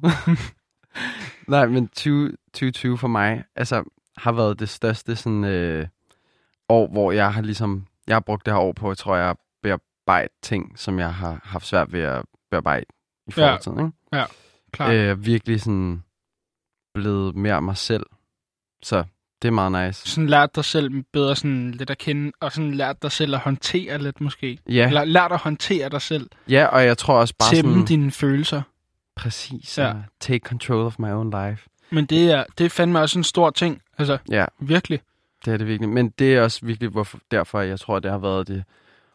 Nej, 1.48 1.66
men 1.66 1.88
20, 1.88 2.36
2020 2.52 2.98
for 2.98 3.08
mig 3.08 3.44
altså, 3.56 3.84
har 4.16 4.32
været 4.32 4.60
det 4.60 4.68
største 4.68 5.16
sådan, 5.16 5.44
øh, 5.44 5.88
år, 6.68 6.88
hvor 6.92 7.12
jeg 7.12 7.32
har 7.34 7.42
ligesom... 7.42 7.86
Jeg 8.06 8.14
har 8.14 8.20
brugt 8.20 8.46
det 8.46 8.54
her 8.54 8.60
år 8.60 8.72
på, 8.72 8.90
jeg 8.90 8.98
tror, 8.98 9.16
jeg 9.16 9.26
har 9.26 9.36
bearbejdet 9.62 10.30
ting, 10.42 10.78
som 10.78 10.98
jeg 10.98 11.14
har 11.14 11.40
haft 11.44 11.66
svært 11.66 11.92
ved 11.92 12.00
at 12.00 12.24
bearbejde 12.50 12.86
i 13.26 13.32
Ja. 13.36 13.54
fortiden. 13.54 13.78
Ikke? 13.86 13.92
Klart. 14.72 14.92
Øh. 14.94 15.10
øh, 15.10 15.26
virkelig 15.26 15.60
sådan 15.60 16.02
blevet 16.94 17.36
mere 17.36 17.62
mig 17.62 17.76
selv. 17.76 18.06
Så 18.82 19.04
det 19.44 19.48
er 19.48 19.52
meget 19.52 19.86
nice. 19.86 20.08
Sådan 20.08 20.28
lært 20.28 20.56
dig 20.56 20.64
selv 20.64 21.02
bedre 21.12 21.36
sådan 21.36 21.70
lidt 21.70 21.90
at 21.90 21.98
kende, 21.98 22.32
og 22.40 22.52
sådan 22.52 22.74
lært 22.74 23.02
dig 23.02 23.12
selv 23.12 23.34
at 23.34 23.40
håndtere 23.40 23.98
lidt 23.98 24.20
måske. 24.20 24.58
Ja, 24.68 24.86
Eller 24.86 25.04
lært 25.04 25.32
at 25.32 25.38
håndtere 25.38 25.88
dig 25.88 26.02
selv. 26.02 26.30
ja 26.48 26.66
og 26.66 26.84
jeg 26.84 26.98
tror 26.98 27.14
også 27.20 27.34
bare 27.38 27.54
Tæmme 27.54 27.72
sådan... 27.72 27.84
dine 27.84 28.10
følelser. 28.10 28.62
Præcis. 29.16 29.78
Ja. 29.78 29.92
Take 30.20 30.38
control 30.48 30.86
of 30.86 30.98
my 30.98 31.10
own 31.10 31.30
life. 31.30 31.68
Men 31.90 32.06
det 32.06 32.30
er, 32.30 32.44
det 32.58 32.64
er 32.64 32.68
fandme 32.70 33.00
også 33.00 33.18
en 33.18 33.24
stor 33.24 33.50
ting. 33.50 33.82
Altså, 33.98 34.18
Ja, 34.30 34.44
virkelig. 34.60 35.00
det 35.44 35.52
er 35.52 35.56
det 35.56 35.66
virkelig. 35.66 35.88
Men 35.88 36.08
det 36.08 36.34
er 36.34 36.42
også 36.42 36.66
virkelig 36.66 36.90
hvorfor, 36.90 37.18
derfor, 37.30 37.60
jeg 37.60 37.80
tror, 37.80 37.98
det 37.98 38.10
har 38.10 38.18
været 38.18 38.48
det 38.48 38.64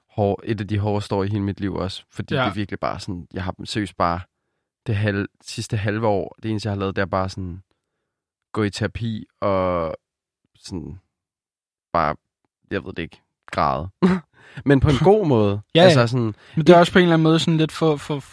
hår, 0.10 0.42
et 0.44 0.62
af 0.62 0.68
de 0.68 0.80
hårdeste 0.80 1.16
år 1.16 1.24
i 1.24 1.28
hele 1.28 1.44
mit 1.44 1.60
liv 1.60 1.76
også. 1.76 2.04
Fordi 2.12 2.36
ja. 2.36 2.42
det 2.42 2.48
er 2.50 2.54
virkelig 2.54 2.80
bare 2.80 3.00
sådan... 3.00 3.28
Jeg 3.34 3.44
har 3.44 3.56
seriøst 3.66 3.98
bare 3.98 4.20
det 4.88 4.96
halv, 4.96 5.28
sidste 5.42 5.78
halve 5.78 6.08
år, 6.08 6.36
det 6.44 6.52
eneste, 6.52 6.68
jeg 6.68 6.74
har 6.76 6.80
lavet, 6.80 6.96
det 6.96 7.02
er 7.02 7.06
bare 7.06 7.30
sådan 7.30 7.62
gå 8.54 8.64
i 8.64 8.70
terapi 8.70 9.26
og 9.42 9.96
sådan 10.64 11.00
bare, 11.94 12.16
jeg 12.72 12.86
ved 12.86 12.94
det 12.94 13.02
ikke, 13.04 13.22
græde. 13.52 13.90
Men 14.66 14.80
på 14.80 14.90
en 14.90 14.98
god 15.04 15.28
måde. 15.36 15.62
Ja, 15.76 15.82
altså 15.82 16.08
sådan, 16.08 16.36
Men 16.56 16.68
det 16.68 16.70
er 16.76 16.80
også 16.80 16.92
på 16.94 17.00
en 17.00 17.04
eller 17.04 17.14
anden 17.14 17.24
måde 17.24 17.40
sådan 17.40 17.58
lidt 17.58 17.72
for, 17.72 17.96
for 17.96 18.24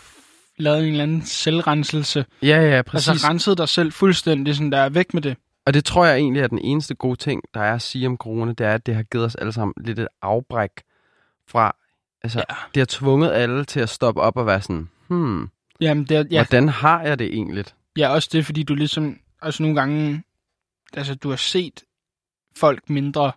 lavet 0.63 0.79
en 0.83 0.89
eller 0.91 1.03
anden 1.03 1.23
selvrenselse. 1.23 2.25
ja, 2.43 2.61
ja, 2.77 2.83
præcis. 2.83 3.09
Altså 3.09 3.29
renset 3.29 3.59
dig 3.59 3.69
selv 3.69 3.93
fuldstændig, 3.93 4.55
sådan 4.57 4.73
der, 4.73 4.89
væk 4.89 5.15
med 5.15 5.23
det. 5.23 5.37
Og 5.67 5.75
det 5.75 5.85
tror 5.85 6.07
jeg 6.07 6.17
egentlig 6.17 6.43
er 6.43 6.47
den 6.47 6.59
eneste 6.59 6.95
gode 6.95 7.17
ting, 7.17 7.43
der 7.55 7.61
er 7.61 7.75
at 7.75 7.83
sige 7.83 8.07
om 8.07 8.17
corona, 8.17 8.53
det 8.53 8.67
er, 8.67 8.75
at 8.75 8.87
det 8.87 8.95
har 8.95 9.03
givet 9.03 9.25
os 9.25 9.35
alle 9.35 9.53
sammen 9.53 9.75
lidt 9.77 9.99
et 9.99 10.09
afbræk 10.23 10.71
fra... 11.49 11.77
Altså, 12.23 12.39
Ja. 12.51 12.55
det 12.75 12.81
har 12.81 12.87
tvunget 12.87 13.33
alle 13.33 13.65
til 13.65 13.81
at 13.81 13.89
stoppe 13.89 14.21
op 14.21 14.37
og 14.37 14.47
være 14.47 14.63
sådan, 14.63 14.89
hmm, 15.09 15.49
Jamen, 15.81 16.05
det 16.05 16.17
er, 16.17 16.25
ja. 16.31 16.45
hvordan 16.45 16.69
har 16.69 17.03
jeg 17.03 17.19
det 17.19 17.27
egentlig? 17.27 17.65
ja, 17.99 18.09
også 18.09 18.29
det, 18.33 18.47
fordi 18.47 18.63
du 18.63 18.75
ligesom, 18.75 19.19
altså 19.43 19.63
nogle 19.63 19.77
gange, 19.77 20.23
altså 20.95 21.15
du 21.15 21.29
har 21.29 21.37
set 21.37 21.83
folk 22.57 22.91
mindre. 22.91 23.33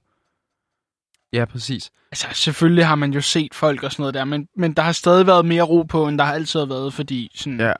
Ja, 1.33 1.45
præcis. 1.45 1.91
Altså 2.11 2.27
selvfølgelig 2.33 2.85
har 2.85 2.95
man 2.95 3.13
jo 3.13 3.21
set 3.21 3.53
folk 3.53 3.83
og 3.83 3.91
sådan 3.91 4.01
noget 4.01 4.13
der, 4.13 4.23
men, 4.25 4.47
men 4.55 4.73
der 4.73 4.81
har 4.83 4.91
stadig 4.91 5.27
været 5.27 5.45
mere 5.45 5.61
ro 5.63 5.83
på, 5.83 6.07
end 6.07 6.17
der 6.17 6.23
har 6.23 6.33
altid 6.33 6.65
været, 6.65 6.93
fordi 6.93 7.31
sådan, 7.35 7.59
Ja. 7.59 7.73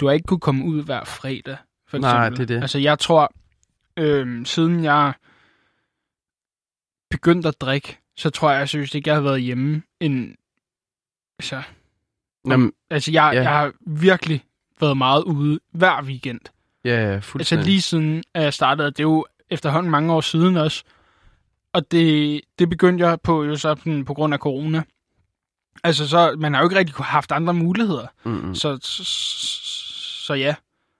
du 0.00 0.06
har 0.06 0.12
ikke 0.12 0.26
kunne 0.26 0.40
komme 0.40 0.64
ud 0.64 0.82
hver 0.84 1.04
fredag, 1.04 1.56
for 1.88 1.98
Nej, 1.98 2.26
eksempel. 2.26 2.48
det 2.48 2.54
er 2.54 2.56
det. 2.56 2.62
Altså 2.62 2.78
jeg 2.78 2.98
tror, 2.98 3.32
øhm, 3.96 4.44
siden 4.44 4.84
jeg 4.84 5.12
begyndte 7.10 7.48
at 7.48 7.60
drikke, 7.60 7.98
så 8.16 8.30
tror 8.30 8.50
jeg, 8.50 8.58
jeg 8.58 8.68
synes 8.68 8.94
ikke, 8.94 9.08
jeg 9.08 9.16
har 9.16 9.22
været 9.22 9.42
hjemme 9.42 9.82
en... 10.00 10.36
Altså, 11.38 11.62
Jamen, 12.48 12.72
altså 12.90 13.10
jeg, 13.12 13.30
Ja. 13.34 13.40
jeg 13.42 13.50
har 13.50 13.72
virkelig 13.86 14.44
været 14.80 14.96
meget 14.96 15.22
ude 15.24 15.60
hver 15.72 16.02
weekend. 16.02 16.40
ja, 16.84 16.90
ja, 16.90 17.14
Altså 17.14 17.30
fuldstændig. 17.30 17.66
lige 17.66 17.82
siden 17.82 18.22
at 18.34 18.42
jeg 18.42 18.54
startede, 18.54 18.90
det 18.90 18.98
er 18.98 19.02
jo 19.02 19.26
efterhånden 19.52 19.90
mange 19.90 20.12
år 20.12 20.20
siden 20.20 20.56
også. 20.56 20.82
Og 21.72 21.90
det, 21.90 22.40
det 22.58 22.70
begyndte 22.70 23.06
jeg 23.06 23.18
på 23.20 23.44
jo 23.44 23.56
sådan 23.56 24.04
på 24.04 24.14
grund 24.14 24.34
af 24.34 24.40
corona. 24.40 24.82
Altså 25.84 26.08
så, 26.08 26.36
man 26.38 26.54
har 26.54 26.60
jo 26.60 26.66
ikke 26.66 26.78
rigtig 26.78 26.94
haft 26.94 27.32
andre 27.32 27.54
muligheder. 27.54 28.06
Mm-mm. 28.24 28.54
Så, 28.54 28.78
så, 28.82 29.04
så 30.26 30.34
ja. 30.34 30.54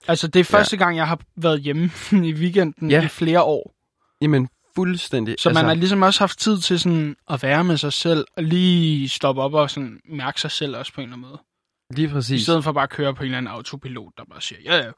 Altså 0.09 0.29
det 0.29 0.41
er 0.41 0.45
første 0.45 0.77
gang, 0.77 0.97
jeg 0.97 1.09
har 1.09 1.19
været 1.37 1.61
hjemme 1.61 1.91
i 2.29 2.33
weekenden 2.35 2.91
Ja. 2.91 3.05
i 3.05 3.09
flere 3.09 3.43
år. 3.43 3.75
Jamen, 4.21 4.49
fuldstændig. 4.75 5.35
Så 5.39 5.49
altså, 5.49 5.63
man 5.63 5.69
har 5.69 5.75
ligesom 5.75 6.03
også 6.03 6.21
haft 6.21 6.39
tid 6.39 6.59
til 6.59 6.81
sådan 6.81 7.17
at 7.31 7.43
være 7.43 7.65
med 7.65 7.77
sig 7.77 7.93
selv, 7.93 8.25
og 8.37 8.43
lige 8.43 9.09
stoppe 9.09 9.43
op 9.43 9.55
og 9.55 9.71
sådan 9.71 10.01
mærke 10.05 10.41
sig 10.41 10.51
selv 10.51 10.77
også 10.77 10.93
på 10.95 11.01
en 11.01 11.05
eller 11.05 11.17
anden 11.17 11.29
måde. 11.31 11.43
Lige 11.91 12.09
I 12.09 12.11
præcis. 12.11 12.43
stedet 12.43 12.65
for 12.65 12.73
bare 12.73 12.83
at 12.85 12.91
køre 12.91 13.15
på 13.15 13.23
en 13.23 13.25
eller 13.25 13.39
anden 13.39 13.53
autopilot, 13.53 14.13
der 14.19 14.25
bare 14.31 14.41
siger, 14.41 14.59
ja, 14.65 14.77
ja, 14.77 14.91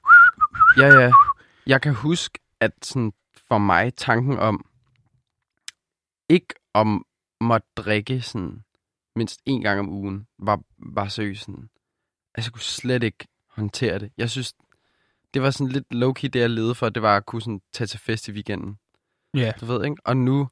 Ja, 0.79 1.01
ja. 1.01 1.11
Jeg 1.67 1.81
kan 1.83 1.95
huske, 1.95 2.38
at 2.61 2.71
sådan 2.83 3.12
for 3.55 3.59
mig 3.59 3.95
tanken 3.95 4.38
om 4.38 4.67
ikke 6.29 6.55
om 6.75 7.07
måtte 7.40 7.67
drikke 7.77 8.23
sådan 8.23 8.64
mindst 9.17 9.40
en 9.47 9.62
gang 9.62 9.81
om 9.81 9.88
ugen, 9.88 10.27
var, 10.38 10.61
var 10.79 11.09
seriøst 11.09 11.40
sådan. 11.45 11.69
Altså, 12.35 12.49
jeg 12.49 12.53
kunne 12.53 12.62
slet 12.62 13.03
ikke 13.03 13.27
håndtere 13.51 13.99
det. 13.99 14.12
Jeg 14.19 14.31
synes, 14.31 14.55
det 15.35 15.43
var 15.43 15.51
sådan 15.51 15.69
lidt 15.73 15.85
low-key, 15.95 16.29
det 16.29 16.37
jeg 16.37 16.51
levede 16.51 16.75
for, 16.75 16.88
det 16.88 17.03
var 17.03 17.17
at 17.17 17.27
kunne 17.27 17.43
sådan 17.43 17.61
tage 17.73 17.87
til 17.87 17.99
fest 18.01 18.29
i 18.29 18.33
weekenden. 18.33 18.79
ja. 19.35 19.53
Du 19.61 19.67
ved, 19.67 19.85
ikke? 19.85 19.97
Og 20.05 20.17
nu... 20.17 20.49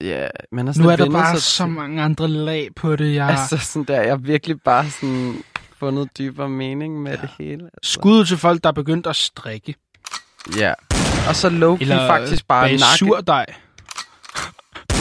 Ja, 0.00 0.28
man 0.52 0.66
har 0.66 0.82
Nu 0.82 0.88
er 0.88 0.96
der 0.96 1.10
bare 1.10 1.40
så 1.40 1.56
til- 1.64 1.68
mange 1.72 2.02
andre 2.02 2.28
lag 2.28 2.74
på 2.74 2.96
det. 2.96 3.14
Jeg... 3.14 3.28
Altså 3.28 3.58
sådan 3.58 3.86
der, 3.86 4.00
jeg 4.00 4.10
har 4.10 4.16
virkelig 4.16 4.62
bare 4.62 4.90
sådan 4.90 5.34
fundet 5.72 6.18
dybere 6.18 6.48
mening 6.48 7.02
med 7.02 7.12
ja. 7.12 7.20
det 7.20 7.30
hele. 7.38 7.64
Altså. 7.74 7.92
Skud 7.92 8.24
til 8.26 8.36
folk, 8.38 8.62
der 8.62 8.68
er 8.68 8.72
begyndt 8.72 9.06
at 9.06 9.16
strikke. 9.16 9.74
Ja. 10.58 10.74
Og 11.28 11.36
så 11.36 11.48
low-key 11.48 11.80
Eller 11.82 12.06
faktisk 12.06 12.46
bare 12.46 12.68
nakke. 12.70 12.84
surdej. 12.98 13.46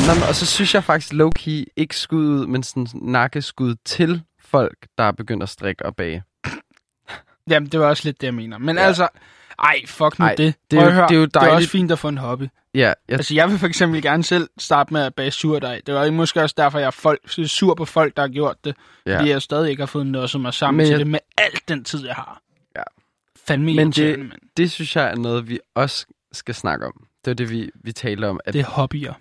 Nå, 0.07 0.13
men, 0.13 0.23
og 0.29 0.35
så 0.35 0.45
synes 0.45 0.73
jeg 0.75 0.83
faktisk 0.83 1.13
low-key 1.13 1.63
ikke 1.77 1.97
skud 1.97 2.25
ud, 2.25 2.47
men 2.47 2.63
sådan 2.63 2.87
nakkeskud 3.01 3.75
til 3.85 4.21
folk, 4.45 4.77
der 4.97 5.03
er 5.03 5.11
begyndt 5.11 5.43
at 5.43 5.49
strikke 5.49 5.85
og 5.85 5.95
bage. 5.95 6.23
Jamen, 7.49 7.69
det 7.69 7.79
var 7.79 7.85
også 7.85 8.01
lidt 8.05 8.21
det, 8.21 8.27
jeg 8.27 8.33
mener. 8.33 8.57
Men 8.57 8.75
Ja. 8.77 8.83
altså, 8.83 9.07
ej, 9.59 9.75
fuck 9.87 10.19
nu 10.19 10.25
Ej, 10.25 10.35
det. 10.35 10.55
det 10.71 10.79
er 10.79 10.83
jo- 10.85 10.91
høre, 10.91 11.07
det 11.07 11.15
er 11.15 11.19
jo 11.19 11.25
Det 11.25 11.35
er 11.35 11.39
dejligt. 11.39 11.55
også 11.55 11.69
fint 11.69 11.91
at 11.91 11.99
få 11.99 12.07
en 12.07 12.17
hobby. 12.17 12.43
Ja, 12.73 12.79
jeg, 12.79 12.95
Altså, 13.09 13.33
jeg 13.33 13.49
vil 13.49 13.59
for 13.59 13.67
eksempel 13.67 14.01
gerne 14.01 14.23
selv 14.23 14.49
starte 14.59 14.93
med 14.93 15.01
at 15.01 15.15
bage 15.15 15.31
surdej. 15.31 15.81
Det 15.85 15.93
var 15.93 16.11
måske 16.11 16.41
også 16.41 16.55
derfor, 16.57 16.79
jeg 16.79 16.87
er 16.87 16.91
folk, 16.91 17.19
sur 17.27 17.73
på 17.75 17.85
folk, 17.85 18.15
der 18.15 18.21
har 18.21 18.29
gjort 18.29 18.55
det. 18.63 18.75
Ja. 19.05 19.17
Fordi 19.17 19.29
jeg 19.29 19.41
stadig 19.41 19.69
ikke 19.69 19.81
har 19.81 19.87
fået 19.87 20.05
nørset 20.07 20.41
mig 20.41 20.53
sammen 20.53 20.77
Men 20.77 20.85
til 20.85 20.91
jeg- 20.91 20.99
det 20.99 21.07
med 21.07 21.19
alt 21.37 21.67
den 21.67 21.83
tid, 21.83 22.05
jeg 22.05 22.15
har. 22.15 22.39
Ja. 22.75 22.81
Fandme 23.47 23.73
Men 23.75 23.91
det- 23.91 24.31
det 24.57 24.71
synes 24.71 24.95
jeg 24.95 25.09
er 25.11 25.15
noget, 25.15 25.49
vi 25.49 25.59
også 25.75 26.05
skal 26.33 26.55
snakke 26.55 26.85
om. 26.85 27.07
Det 27.25 27.31
er 27.31 27.35
det, 27.35 27.49
vi, 27.49 27.71
vi 27.75 27.91
taler 27.91 28.27
om. 28.29 28.39
At, 28.45 28.53
Det 28.53 28.61
er 28.61 28.65
hobbyer. 28.65 29.13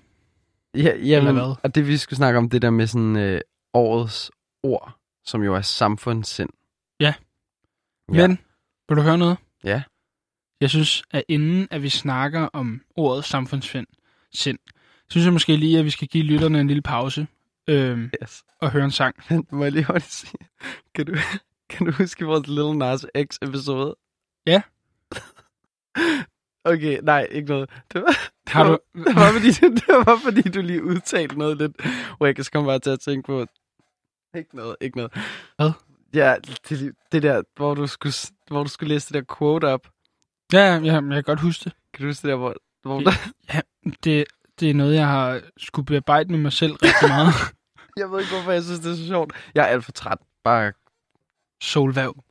ja, 0.75 0.81
jamen, 0.96 1.29
eller 1.29 1.33
hvad? 1.33 1.55
Og 1.62 1.75
det, 1.75 1.87
vi 1.88 1.96
skulle 1.96 2.16
snakke 2.16 2.38
om, 2.38 2.51
det 2.51 2.62
der 2.62 2.70
med 2.70 2.87
sådan 2.87 3.16
øh, 3.16 3.40
årets 3.75 4.31
ord, 4.62 4.98
som 5.25 5.42
jo 5.42 5.55
er 5.55 5.61
samfundssind. 5.61 6.51
Ja. 7.01 7.14
Ja. 8.12 8.27
Men, 8.29 8.38
vil 8.88 8.96
du 8.96 9.03
høre 9.03 9.18
noget? 9.18 9.37
Ja. 9.64 9.83
Jeg 10.61 10.70
synes, 10.70 11.03
at 11.11 11.25
inden 11.29 11.68
at 11.70 11.83
vi 11.83 11.88
snakker 11.88 12.40
om 12.53 12.83
ordet 12.96 13.25
samfundsfind, 13.25 13.87
sind, 14.35 14.59
synes 15.11 15.25
jeg 15.25 15.33
måske 15.33 15.57
lige, 15.57 15.79
at 15.79 15.85
vi 15.85 15.90
skal 15.90 16.09
give 16.09 16.25
lytterne 16.25 16.61
en 16.61 16.66
lille 16.66 16.83
pause 16.83 17.27
øhm, 17.68 18.11
Yes. 18.22 18.42
og 18.61 18.70
høre 18.70 18.85
en 18.85 18.90
sang. 18.90 19.16
Men 19.31 19.46
må 19.53 19.62
jeg 19.64 19.72
lige 19.72 19.85
hurtigt 19.85 20.12
sige, 20.12 20.33
kan 20.94 21.07
du, 21.07 21.14
kan 21.70 21.87
du 21.87 21.92
huske 21.92 22.25
vores 22.25 22.46
Little 22.46 22.79
Nas 22.79 23.07
X 23.31 23.37
episode? 23.42 23.96
Ja. 24.46 24.62
okay, 26.64 26.98
nej, 27.03 27.27
ikke 27.31 27.48
noget. 27.48 27.70
Det 27.92 28.01
var, 28.03 28.07
det 28.07 28.53
Har 28.53 28.64
var, 28.64 28.70
du, 28.70 29.05
det 29.05 29.14
var, 29.16 29.33
fordi, 29.33 29.48
det 29.81 30.07
var 30.07 30.16
fordi, 30.25 30.42
du 30.42 30.61
lige 30.62 30.85
udtalte 30.85 31.38
noget 31.38 31.57
lidt, 31.59 31.72
hvor 32.16 32.27
jeg 32.27 32.37
kan 32.37 32.44
komme 32.53 32.66
bare 32.68 32.79
til 32.79 32.90
at 32.90 33.01
tænke 33.01 33.27
på, 33.27 33.46
ikke 34.37 34.57
noget, 34.57 34.77
ikke 34.81 34.96
noget. 34.96 35.12
Hvad? 35.57 35.70
Ja, 36.14 36.35
det, 36.68 36.92
det 37.12 37.22
der, 37.22 37.42
hvor 37.57 37.75
du, 37.75 37.87
skulle, 37.87 38.14
hvor 38.48 38.62
du 38.62 38.68
skulle 38.68 38.94
læse 38.94 39.14
det 39.14 39.29
der 39.29 39.35
quote 39.38 39.64
op. 39.68 39.88
ja, 40.53 40.77
ja, 40.77 40.92
jeg 40.92 41.03
kan 41.03 41.22
godt 41.22 41.40
huske 41.40 41.64
det. 41.64 41.72
Kan 41.94 42.03
du 42.03 42.09
huske 42.09 42.22
det 42.22 42.29
der, 42.29 42.37
hvor, 42.37 42.55
hvor 42.83 43.01
Det- 43.01 43.33
der, 43.53 43.61
det. 44.05 44.25
Det 44.61 44.70
er 44.70 44.75
noget, 44.75 44.94
jeg 44.94 45.07
har 45.07 45.40
skulle 45.57 45.87
bearbejde 45.87 46.31
med 46.31 46.38
mig 46.38 46.53
selv 46.53 46.72
rigtig 46.72 47.09
meget. 47.09 47.35
jeg 47.96 48.11
ved 48.11 48.20
ikke, 48.20 48.33
hvorfor 48.33 48.53
jeg 48.53 48.62
synes, 48.62 48.81
det 48.81 48.92
er 48.92 48.96
så 48.96 49.07
sjovt. 49.07 49.33
Jeg 49.55 49.62
er 49.62 49.66
alt 49.66 49.85
for 49.85 49.92
træt. 49.92 50.18
Bare 50.44 50.72
Solvæv. 51.62 52.22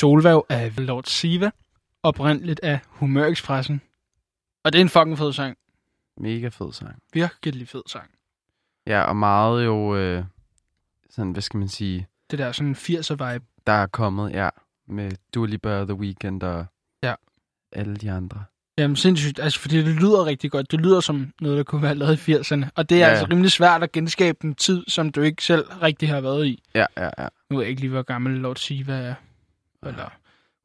Solvæv 0.00 0.46
af 0.48 0.72
Lord 0.86 1.04
Siva, 1.04 1.50
oprindeligt 2.02 2.60
af 2.62 2.78
Humørekspressen. 2.88 3.80
Og 4.64 4.72
det 4.72 4.78
er 4.78 4.82
en 4.82 4.88
fucking 4.88 5.18
fed 5.18 5.32
sang. 5.32 5.56
Mega 6.20 6.48
fed 6.48 6.72
sang. 6.72 7.02
Virkelig 7.12 7.68
fed 7.68 7.82
sang. 7.86 8.10
Ja, 8.86 9.02
og 9.02 9.16
meget 9.16 9.64
jo, 9.64 9.96
øh, 9.96 10.24
sådan, 11.10 11.32
hvad 11.32 11.42
skal 11.42 11.58
man 11.58 11.68
sige, 11.68 12.06
Det 12.30 12.38
der 12.38 12.52
sådan 12.52 12.74
80'er-vibe. 12.74 13.44
der 13.66 13.72
er 13.72 13.86
kommet, 13.86 14.32
ja, 14.32 14.48
med 14.88 15.12
Dua 15.34 15.46
Lipa, 15.46 15.84
The 15.84 15.94
Weeknd 15.94 16.42
og 16.42 16.66
Ja. 17.02 17.14
alle 17.72 17.96
de 17.96 18.10
andre. 18.10 18.44
Jamen 18.78 18.96
sindssygt, 18.96 19.38
altså 19.38 19.60
fordi 19.60 19.76
det 19.76 19.94
lyder 19.94 20.26
rigtig 20.26 20.50
godt. 20.50 20.70
Det 20.70 20.80
lyder 20.80 21.00
som 21.00 21.32
noget, 21.40 21.56
der 21.58 21.64
kunne 21.64 21.82
være 21.82 21.94
lavet 21.94 22.28
i 22.28 22.32
80'erne. 22.32 22.66
Og 22.74 22.88
det 22.90 23.02
er 23.02 23.06
Ja, 23.06 23.12
altså 23.12 23.26
rimelig 23.30 23.50
svært 23.50 23.82
at 23.82 23.92
genskabe 23.92 24.38
en 24.44 24.54
tid, 24.54 24.84
som 24.88 25.10
du 25.12 25.20
ikke 25.22 25.44
selv 25.44 25.64
rigtig 25.82 26.08
har 26.08 26.20
været 26.20 26.46
i. 26.46 26.62
Ja, 26.74 26.86
ja, 26.96 27.10
ja. 27.18 27.28
Nu 27.50 27.56
ved 27.56 27.64
jeg 27.64 27.70
ikke 27.70 27.80
lige, 27.80 27.90
hvor 27.90 28.02
gammel 28.02 28.32
Lord 28.32 28.56
Siva 28.56 28.92
er. 28.92 29.14
Eller 29.82 30.10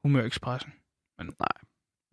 Humørekspressen. 0.04 0.74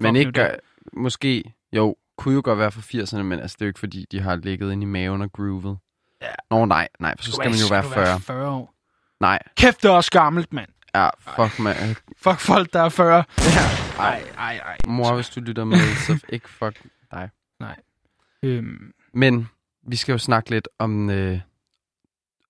Men 0.01 0.15
nu 0.15 0.19
ikke, 0.19 0.27
det. 0.27 0.35
gør, 0.35 0.51
måske, 0.93 1.55
jo, 1.73 1.97
kunne 2.19 2.35
jo 2.35 2.41
godt 2.45 2.59
være 2.59 2.71
fra 2.73 2.81
80'erne, 2.81 3.23
men 3.23 3.41
altså, 3.41 3.57
det 3.59 3.63
er 3.63 3.67
jo 3.67 3.71
ikke 3.71 3.79
fordi, 3.81 4.07
de 4.11 4.21
har 4.21 4.37
ligget 4.37 4.73
inde 4.73 4.83
i 4.83 4.87
maven 4.87 5.23
og 5.23 5.33
groovet. 5.33 5.79
Ja. 6.23 6.33
Nå, 6.51 6.65
nej, 6.65 6.89
nej, 7.01 7.15
for 7.17 7.25
så 7.25 7.33
skal 7.33 7.51
man 7.51 7.59
jo 7.59 7.67
være 7.71 7.85
40. 7.95 8.21
40 8.21 8.49
år. 8.51 8.75
Nej, 9.21 9.39
Kæft, 9.57 9.83
det 9.83 9.89
er 9.89 9.93
også 9.93 10.11
gammelt, 10.11 10.53
mand. 10.53 10.71
ja, 10.95 11.09
fuck, 11.19 11.59
man. 11.59 11.75
Fuck 12.17 12.39
folk, 12.41 12.73
der 12.73 12.81
er 12.81 12.89
40. 12.89 13.17
Ja, 13.17 13.25
Ej, 13.99 14.23
ej, 14.39 14.57
ej. 14.57 14.77
Mor, 14.87 15.15
hvis 15.15 15.29
du 15.31 15.41
lytter 15.41 15.65
med, 15.65 15.77
så 16.07 16.25
ikke 16.29 16.49
fuck 16.49 16.83
dig. 17.13 17.31
Øhm, 18.43 18.93
Men 19.13 19.49
vi 19.83 19.97
skal 19.97 20.13
jo 20.13 20.19
snakke 20.19 20.51
lidt 20.51 20.69
om 20.79 21.11
øh, 21.11 21.41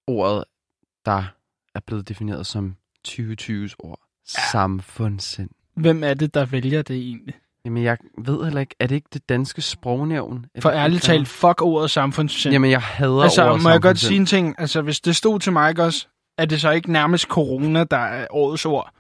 ordet, 0.07 0.45
der 1.05 1.25
er 1.75 1.81
blevet 1.87 2.09
defineret 2.09 2.47
som 2.47 2.77
2020's 3.09 3.75
ord. 3.79 4.01
Ja. 4.39 4.43
Samfundssind. 4.53 5.51
hvem 5.77 6.05
er 6.05 6.15
det, 6.15 6.35
der 6.35 6.45
vælger 6.45 6.83
det 6.83 6.97
egentlig? 6.97 7.35
Jamen, 7.65 7.83
jeg 7.85 7.99
ved 8.19 8.45
heller 8.45 8.61
ikke, 8.61 8.75
er 8.81 8.87
det 8.87 8.95
ikke 8.95 9.09
det 9.13 9.29
danske 9.29 9.63
sprognævn? 9.63 10.47
For 10.61 10.71
ærligt 10.71 11.03
talt, 11.03 11.29
fuck 11.29 11.63
ordet 11.63 11.91
samfundssind. 11.91 12.53
Jamen, 12.53 12.71
jeg 12.71 12.81
hader 12.83 13.23
altså, 13.23 13.49
ordet 13.49 13.63
må 13.63 13.71
jeg 13.71 13.81
godt 13.83 13.99
sige 13.99 14.17
en 14.17 14.27
ting? 14.27 14.55
Altså, 14.59 14.83
hvis 14.83 15.01
det 15.01 15.17
stod 15.17 15.41
til 15.41 15.53
mig 15.53 15.81
også, 15.81 16.07
er 16.39 16.45
det 16.45 16.61
så 16.61 16.71
ikke 16.71 16.93
nærmest 16.93 17.25
corona, 17.25 17.85
der 17.85 17.97
er 17.97 18.27
årets 18.31 18.67
ord? 18.67 18.93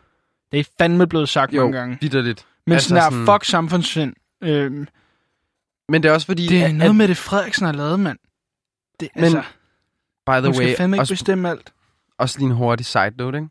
Det 0.52 0.60
er 0.60 0.64
fandme 0.78 1.06
blevet 1.06 1.28
sagt 1.28 1.54
Jo, 1.54 1.60
mange 1.62 1.78
gange. 1.78 1.96
Bitterligt. 2.00 2.46
Men 2.66 2.72
altså 2.72 2.88
sådan 2.88 3.02
der, 3.02 3.10
sådan- 3.10 3.26
fuck 3.26 3.44
samfundssind. 3.44 4.14
Øhm, 4.42 4.86
Men 5.88 6.02
det 6.02 6.08
er 6.08 6.12
også 6.12 6.26
fordi, 6.26 6.46
det 6.46 6.62
er 6.62 6.66
at, 6.66 6.74
noget 6.74 6.90
at, 6.90 6.96
med 6.96 7.08
det, 7.08 7.16
Frederiksen 7.16 7.66
har 7.66 7.72
lavet, 7.72 8.00
mand. 8.00 8.18
Det, 9.00 9.08
Men, 9.14 9.24
altså, 9.24 9.42
by 10.26 10.30
the 10.30 10.40
hun 10.44 10.54
skal 10.54 10.66
way, 10.66 10.76
fandme 10.76 10.96
ikke 10.96 11.02
også, 11.02 11.12
bestemme 11.12 11.50
alt. 11.50 11.72
også 12.18 12.38
lige 12.38 12.46
en 12.46 12.54
hurtig 12.56 12.86
side 12.86 13.10
note, 13.18 13.38
ikke? 13.38 13.48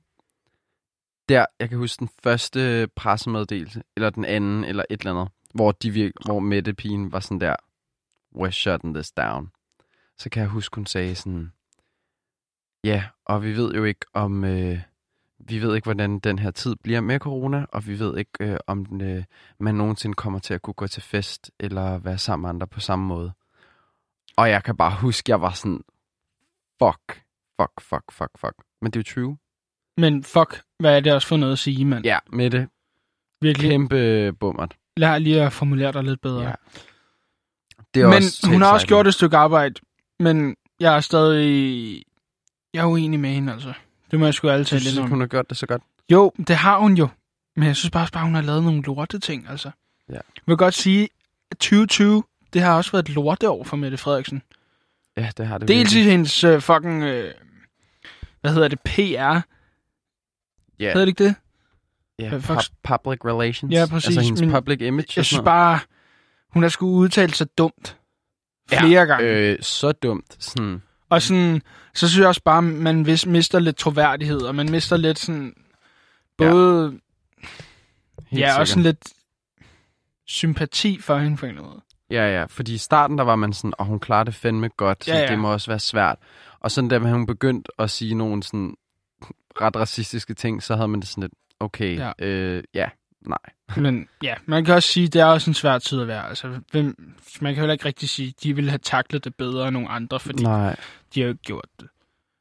Der, 1.30 1.46
jeg 1.60 1.70
kan 1.70 1.78
huske 1.78 2.00
den 2.00 2.10
første 2.24 2.88
pressemeddelelse, 2.96 3.84
eller 3.96 4.10
den 4.10 4.26
anden, 4.26 4.64
eller 4.64 4.84
et 4.90 5.00
eller 5.00 5.14
andet, 5.14 5.34
hvor, 5.54 5.72
de 5.72 5.92
virk, 5.92 6.12
hvor 6.26 6.40
Mette 6.40 6.74
Pigen 6.74 7.12
var 7.12 7.20
sådan 7.20 7.40
der, 7.40 7.56
we're 8.36 8.52
shutting 8.52 8.96
this 8.96 9.12
down. 9.12 9.52
Så 10.18 10.30
kan 10.30 10.42
jeg 10.42 10.50
huske, 10.50 10.76
hun 10.76 10.86
sagde 10.86 11.16
sådan, 11.16 11.52
ja, 12.84 13.04
og 13.26 13.44
vi 13.44 13.58
ved 13.58 13.74
jo 13.74 13.84
ikke 13.84 14.06
om, 14.14 14.44
øh, 14.44 14.80
vi 15.40 15.62
ved 15.62 15.76
ikke, 15.76 15.86
hvordan 15.86 16.20
den 16.20 16.40
her 16.40 16.52
tid 16.52 16.76
bliver 16.76 17.02
med 17.02 17.20
corona, 17.20 17.66
og 17.70 17.88
vi 17.88 18.00
ved 18.00 18.18
ikke, 18.18 18.32
øh, 18.40 18.58
om 18.68 19.02
øh, 19.02 19.24
man 19.60 19.76
nogensinde 19.76 20.16
kommer 20.16 20.40
til 20.40 20.54
at 20.54 20.62
kunne 20.62 20.74
gå 20.74 20.88
til 20.88 21.04
fest, 21.04 21.52
eller 21.60 21.98
være 21.98 22.18
sammen 22.18 22.42
med 22.42 22.50
andre 22.50 22.68
på 22.68 22.80
samme 22.80 23.06
måde. 23.06 23.34
Og 24.38 24.50
jeg 24.50 24.64
kan 24.64 24.78
bare 24.78 25.02
huske, 25.02 25.32
jeg 25.32 25.42
var 25.42 25.52
sådan, 25.52 25.84
fuck, 26.84 27.24
fuck, 27.62 27.82
fuck, 27.82 28.12
fuck, 28.12 28.32
fuck. 28.38 28.56
Men 28.82 28.92
det 28.92 29.00
er 29.00 29.04
jo 29.10 29.14
true. 29.14 29.38
Men 29.98 30.24
fuck, 30.24 30.62
hvad 30.80 30.96
er 30.96 31.00
det 31.00 31.14
også 31.14 31.28
for 31.28 31.38
noget 31.38 31.54
at 31.54 31.60
sige, 31.60 31.86
mand? 31.86 32.06
Ja, 32.06 32.18
med 32.32 32.50
det 32.50 32.68
Virkelig. 33.42 33.70
kæmpe 33.70 34.34
bummert. 34.40 34.76
Lad 34.98 35.20
lige 35.20 35.42
at 35.42 35.54
formulere 35.54 35.92
dig 35.92 36.04
lidt 36.04 36.22
bedre. 36.22 36.42
Ja. 36.44 36.52
Det 37.94 38.02
er 38.04 38.08
men 38.08 38.16
også 38.16 38.48
hun 38.48 38.62
har 38.62 38.74
også 38.74 38.88
gjort 38.88 39.08
et 39.08 39.14
stykke 39.14 39.38
arbejde, 39.38 39.76
men 40.20 40.56
jeg 40.80 40.96
er 40.96 41.00
stadig... 41.00 42.04
Jeg 42.74 42.82
er 42.82 42.86
uenig 42.86 43.20
med 43.20 43.30
hende, 43.30 43.54
altså. 43.54 43.74
Det 44.12 44.20
må 44.20 44.26
jeg 44.26 44.34
sgu 44.34 44.50
altid 44.50 44.80
lidt 44.80 45.00
om. 45.00 45.10
hun 45.10 45.20
har 45.20 45.28
gjort 45.28 45.50
det 45.50 45.58
så 45.58 45.66
godt. 45.66 45.82
Jo, 46.12 46.32
det 46.48 46.56
har 46.56 46.80
hun 46.80 46.94
jo. 46.98 47.08
Men 47.56 47.68
jeg 47.68 47.76
synes 47.76 47.92
bare, 47.92 48.08
bare 48.14 48.24
hun 48.26 48.36
har 48.36 48.42
lavet 48.42 48.64
nogle 48.64 48.82
lorte 48.82 49.20
ting, 49.20 49.48
altså. 49.50 49.72
Ja. 50.10 50.14
Jeg 50.14 50.22
vil 50.46 50.58
godt 50.58 50.74
sige, 50.74 51.10
at 51.52 51.58
2020, 51.58 52.24
det 52.54 52.62
har 52.62 52.78
også 52.78 52.92
været 52.92 53.10
et 53.10 53.16
lorteår 53.16 53.64
for 53.64 53.78
Mette 53.78 53.98
Frederiksen. 53.98 54.42
Ja, 55.18 55.30
det 55.38 55.48
har 55.48 55.58
det 55.58 55.68
Dels 55.68 55.94
i 55.94 55.96
virkelig. 55.96 56.12
hendes 56.12 56.44
uh, 56.44 56.62
fucking... 56.62 57.04
Uh, 57.04 57.26
hvad 58.42 58.54
hedder 58.54 58.68
det? 58.68 58.80
PR. 58.80 59.40
Ja, 60.80 60.86
Hedder 60.86 61.00
det 61.06 61.08
ikke 61.08 61.24
det? 61.24 61.36
ja 62.20 62.26
øh, 62.26 62.34
pub- 62.34 62.38
faktisk- 62.40 62.72
public 62.84 63.20
relations. 63.26 63.74
Ja, 63.74 63.86
præcis, 63.90 64.08
Altså 64.08 64.22
hendes 64.22 64.42
men 64.42 64.52
public 64.52 64.82
image. 64.82 65.08
Jeg 65.16 65.26
synes 65.26 65.44
bare, 65.46 65.80
hun 66.54 66.64
har 66.64 66.70
skulle 66.70 66.94
udtale 66.94 67.34
sig 67.34 67.48
dumt. 67.58 67.98
Flere 68.70 69.06
gange. 69.06 69.28
Øh, 69.30 69.58
så 69.62 69.92
dumt. 69.92 70.36
Sådan, 70.44 70.82
Og 71.10 71.22
sådan, 71.22 71.62
så 71.94 72.08
synes 72.10 72.20
jeg 72.22 72.28
også 72.28 72.42
bare, 72.46 72.62
man 72.62 73.06
vis- 73.06 73.26
mister 73.26 73.60
lidt 73.60 73.78
troværdighed, 73.78 74.42
og 74.42 74.56
man 74.56 74.72
mister 74.72 74.98
lidt 74.98 75.20
sådan, 75.20 75.54
både, 76.38 77.00
helt 78.28 78.42
ja, 78.42 78.60
også 78.60 78.72
sådan 78.72 78.84
lidt 78.84 79.08
sympati 80.28 81.02
for 81.02 81.18
hende 81.18 81.38
på 81.38 81.46
en 81.46 81.56
måde. 81.56 81.82
Ja, 82.12 82.40
ja, 82.40 82.46
fordi 82.46 82.74
i 82.74 82.78
starten, 82.78 83.18
der 83.18 83.24
var 83.24 83.36
man 83.36 83.54
sådan, 83.54 83.74
og 83.78 83.86
hun 83.86 84.00
klarer 84.00 84.24
det 84.24 84.36
fandme 84.36 84.70
godt, 84.78 85.04
så 85.06 85.12
Ja, 85.14 85.20
ja. 85.20 85.28
det 85.28 85.40
må 85.40 85.52
også 85.54 85.72
være 85.72 85.80
svært. 85.80 86.18
Og 86.60 86.72
sådan 86.72 86.88
da 86.88 86.98
hun 87.00 87.26
begyndte 87.26 87.72
at 87.80 87.90
sige 87.90 88.16
nogle 88.16 88.44
sådan 88.44 88.76
ret 89.62 89.76
racistiske 89.76 90.34
ting, 90.34 90.64
så 90.64 90.76
havde 90.76 90.88
man 90.88 91.00
det 91.00 91.08
sådan 91.10 91.22
lidt, 91.22 91.34
okay, 91.60 91.98
Ja. 91.98 92.12
øh, 92.20 92.64
ja 92.74 92.90
nej. 93.22 93.38
Men 93.84 94.08
ja, 94.24 94.36
man 94.46 94.66
kan 94.66 94.76
også 94.76 94.90
sige, 94.90 95.08
det 95.08 95.22
er 95.22 95.26
også 95.26 95.50
en 95.50 95.54
svær 95.54 95.80
tid 95.80 96.02
at 96.02 96.08
være. 96.08 96.30
Altså, 96.30 96.60
hvem, 96.72 97.16
man 97.42 97.54
kan 97.54 97.62
heller 97.62 97.74
ikke 97.74 97.86
rigtig 97.86 98.10
sige, 98.10 98.34
de 98.44 98.56
ville 98.56 98.70
have 98.70 98.80
taklet 98.80 99.24
det 99.24 99.36
bedre 99.36 99.68
end 99.68 99.74
nogle 99.74 99.90
andre, 99.90 100.20
fordi 100.20 100.44
Nej. 100.44 100.76
de 101.16 101.20
har 101.20 101.26
jo 101.26 101.32
ikke 101.32 101.44
gjort 101.44 101.68
det. 101.80 101.88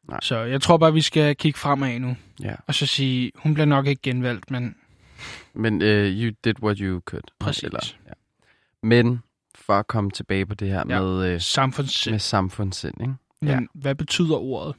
Nej. 0.08 0.18
Så 0.22 0.38
jeg 0.38 0.62
tror 0.62 0.76
bare, 0.76 0.92
vi 0.92 1.00
skal 1.00 1.36
kigge 1.36 1.58
fremad 1.58 1.98
nu, 1.98 2.16
Ja. 2.42 2.54
og 2.66 2.74
så 2.74 2.86
sige, 2.86 3.32
hun 3.36 3.54
bliver 3.54 3.66
nok 3.66 3.86
ikke 3.86 4.02
genvalgt, 4.02 4.50
men 4.50 4.76
Men 5.54 5.74
uh, 5.82 5.88
you 5.88 6.32
did 6.44 6.62
what 6.62 6.78
you 6.78 7.00
could. 7.00 7.22
Præcis. 7.40 7.70
ja. 8.06 8.12
Men 8.82 9.20
for 9.54 9.72
at 9.72 9.86
komme 9.86 10.10
tilbage 10.10 10.46
på 10.46 10.54
det 10.54 10.68
her 10.68 10.82
ja. 10.88 11.00
med, 11.00 11.34
uh, 11.34 11.40
samfundssind. 11.40 12.12
med 12.12 12.18
samfundssind, 12.20 13.00
ikke? 13.00 13.14
Men 13.40 13.50
ja. 13.50 13.60
hvad 13.74 13.94
betyder 13.94 14.36
ordet? 14.36 14.74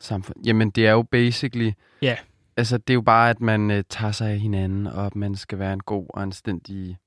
Samfund. 0.00 0.44
Jamen, 0.44 0.70
det 0.70 0.86
er 0.86 0.92
jo 0.92 1.02
basically... 1.02 1.72
Ja. 2.02 2.16
Altså, 2.56 2.78
det 2.78 2.90
er 2.90 2.94
jo 2.94 3.00
bare, 3.00 3.30
at 3.30 3.40
man 3.40 3.70
uh, 3.70 3.80
tager 3.88 4.12
sig 4.12 4.30
af 4.30 4.38
hinanden, 4.38 4.86
og 4.86 5.06
at 5.06 5.16
man 5.16 5.34
skal 5.34 5.58
være 5.58 5.72
en 5.72 5.80
god 5.80 6.06
og 6.08 6.22
anstændig 6.22 6.98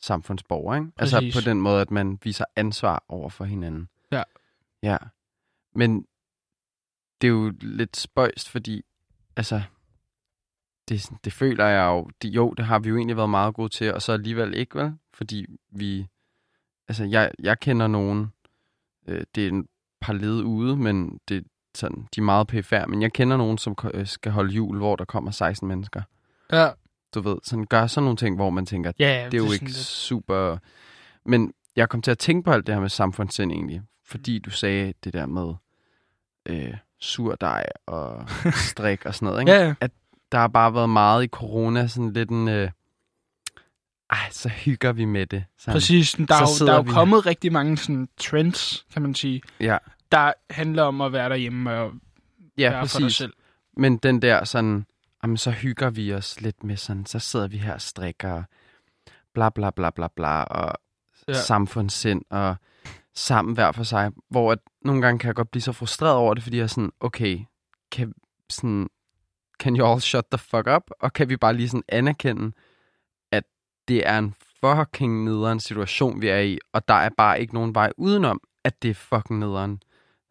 samfundsborger, 0.00 0.74
ikke? 0.74 0.90
Præcis. 0.96 1.14
Altså 1.14 1.40
på 1.40 1.50
den 1.50 1.60
måde, 1.60 1.80
at 1.80 1.90
man 1.90 2.18
viser 2.22 2.44
ansvar 2.56 3.04
over 3.08 3.28
for 3.28 3.44
hinanden. 3.44 3.88
Ja. 4.12 4.22
Ja. 4.82 4.96
Men 5.74 6.06
det 7.20 7.26
er 7.26 7.32
jo 7.32 7.52
lidt 7.60 7.96
spøjst, 7.96 8.48
fordi, 8.48 8.82
altså, 9.36 9.62
det, 10.88 11.10
det 11.24 11.32
føler 11.32 11.64
jeg 11.66 11.86
jo, 11.86 12.10
det, 12.22 12.28
jo, 12.28 12.50
det 12.50 12.64
har 12.64 12.78
vi 12.78 12.88
jo 12.88 12.96
egentlig 12.96 13.16
været 13.16 13.30
meget 13.30 13.54
gode 13.54 13.68
til, 13.68 13.94
og 13.94 14.02
så 14.02 14.12
alligevel 14.12 14.54
ikke, 14.54 14.78
vel? 14.78 14.92
Fordi 15.14 15.46
vi, 15.70 16.06
altså, 16.88 17.04
jeg, 17.04 17.30
jeg 17.38 17.60
kender 17.60 17.86
nogen, 17.86 18.32
øh, 19.06 19.24
det 19.34 19.44
er 19.44 19.48
en 19.48 19.68
par 20.00 20.12
led 20.12 20.42
ude, 20.42 20.76
men 20.76 21.18
det 21.28 21.44
sådan, 21.74 22.08
de 22.14 22.20
er 22.20 22.24
meget 22.24 22.46
pfr, 22.46 22.86
men 22.86 23.02
jeg 23.02 23.12
kender 23.12 23.36
nogen, 23.36 23.58
som 23.58 23.76
øh, 23.94 24.06
skal 24.06 24.32
holde 24.32 24.52
jul, 24.52 24.76
hvor 24.78 24.96
der 24.96 25.04
kommer 25.04 25.30
16 25.30 25.68
mennesker. 25.68 26.02
Ja, 26.52 26.68
Du 27.14 27.20
ved, 27.20 27.36
sådan 27.42 27.64
gør 27.66 27.86
sådan 27.86 28.04
nogle 28.04 28.16
ting, 28.16 28.36
hvor 28.36 28.50
man 28.50 28.66
tænker, 28.66 28.92
ja 28.98 29.26
det 29.30 29.34
er 29.34 29.38
jo 29.38 29.44
sådan 29.44 29.52
ikke 29.54 29.64
lidt- 29.64 29.76
super... 29.76 30.56
Men 31.26 31.52
jeg 31.76 31.88
kom 31.88 32.02
til 32.02 32.10
at 32.10 32.18
tænke 32.18 32.44
på 32.44 32.52
alt 32.52 32.66
det 32.66 32.74
her 32.74 32.80
med 32.80 32.88
samfundssind 32.88 33.52
egentlig, 33.52 33.82
fordi 34.04 34.38
du 34.38 34.50
sagde 34.50 34.94
det 35.04 35.12
der 35.12 35.26
med 35.26 35.54
øh, 36.46 36.74
surdej 37.00 37.66
og 37.86 38.24
strik 38.70 39.06
og 39.06 39.14
sådan 39.14 39.26
noget. 39.26 39.40
Ikke? 39.40 39.52
Ja, 39.52 39.74
ja. 39.80 39.86
Der 40.32 40.38
har 40.38 40.48
bare 40.48 40.74
været 40.74 40.90
meget 40.90 41.24
i 41.24 41.26
corona, 41.26 41.86
sådan 41.86 42.12
lidt 42.12 42.30
en... 42.30 42.48
Øh, 42.48 42.70
ej, 44.10 44.18
så 44.30 44.48
hygger 44.48 44.92
vi 44.92 45.04
med 45.04 45.26
det. 45.26 45.44
Sådan. 45.58 45.74
Præcis. 45.74 46.12
Der 46.28 46.34
er, 46.34 46.46
Så 46.46 46.64
jo, 46.64 46.66
der 46.66 46.72
er 46.72 46.76
jo 46.76 46.92
kommet 46.92 47.26
rigtig 47.26 47.52
mange 47.52 47.76
sådan, 47.78 48.08
trends, 48.16 48.86
kan 48.92 49.02
man 49.02 49.14
sige, 49.14 49.42
Ja, 49.60 49.78
der 50.12 50.32
handler 50.50 50.82
om 50.82 51.00
at 51.00 51.12
være 51.12 51.28
derhjemme 51.28 51.72
og 51.72 51.92
ja 52.58 52.70
være 52.70 52.86
for 52.86 52.98
dig 52.98 53.04
præcis. 53.04 53.16
selv. 53.16 53.32
Men 53.76 53.96
den 53.96 54.22
der 54.22 54.44
sådan, 54.44 54.86
jamen 55.22 55.36
så 55.36 55.50
hygger 55.50 55.90
vi 55.90 56.14
os 56.14 56.40
lidt 56.40 56.64
med 56.64 56.76
sådan, 56.76 57.06
så 57.06 57.18
sidder 57.18 57.48
vi 57.48 57.56
her 57.56 57.74
og 57.74 57.80
strikker, 57.80 58.32
og 58.32 58.44
bla 59.34 59.50
bla 59.50 59.70
bla 59.70 59.90
bla 59.90 60.08
bla, 60.08 60.42
og 60.42 60.74
ja. 61.28 61.32
samfundssind, 61.32 62.22
og 62.30 62.56
sammen 63.14 63.54
hver 63.54 63.72
for 63.72 63.82
sig. 63.82 64.10
Hvor 64.30 64.52
at 64.52 64.58
nogle 64.84 65.02
gange 65.02 65.18
kan 65.18 65.26
jeg 65.26 65.34
godt 65.34 65.50
blive 65.50 65.62
så 65.62 65.72
frustreret 65.72 66.16
over 66.16 66.34
det, 66.34 66.42
fordi 66.42 66.56
jeg 66.56 66.62
er 66.62 66.66
sådan, 66.66 66.92
okay, 67.00 67.40
kan, 67.92 68.12
sådan, 68.50 68.88
can 69.60 69.76
you 69.76 69.86
all 69.86 70.00
shut 70.00 70.24
the 70.32 70.38
fuck 70.38 70.68
up? 70.76 70.90
Og 71.00 71.12
kan 71.12 71.28
vi 71.28 71.36
bare 71.36 71.54
lige 71.54 71.68
sådan 71.68 71.82
anerkende, 71.88 72.52
at 73.32 73.44
det 73.88 74.08
er 74.08 74.18
en 74.18 74.34
fucking 74.60 75.24
nederen 75.24 75.60
situation, 75.60 76.20
vi 76.20 76.28
er 76.28 76.38
i, 76.38 76.58
og 76.72 76.88
der 76.88 76.94
er 76.94 77.10
bare 77.16 77.40
ikke 77.40 77.54
nogen 77.54 77.74
vej 77.74 77.92
udenom, 77.96 78.40
at 78.64 78.82
det 78.82 78.90
er 78.90 78.94
fucking 78.94 79.38
nederen. 79.38 79.82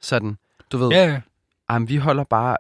Sådan, 0.02 0.38
du 0.72 0.78
ved, 0.78 0.90
Ja, 0.90 1.06
ja. 1.06 1.22
Jamen, 1.72 1.90
vi 1.90 1.98
holder 1.98 2.24
bare 2.24 2.58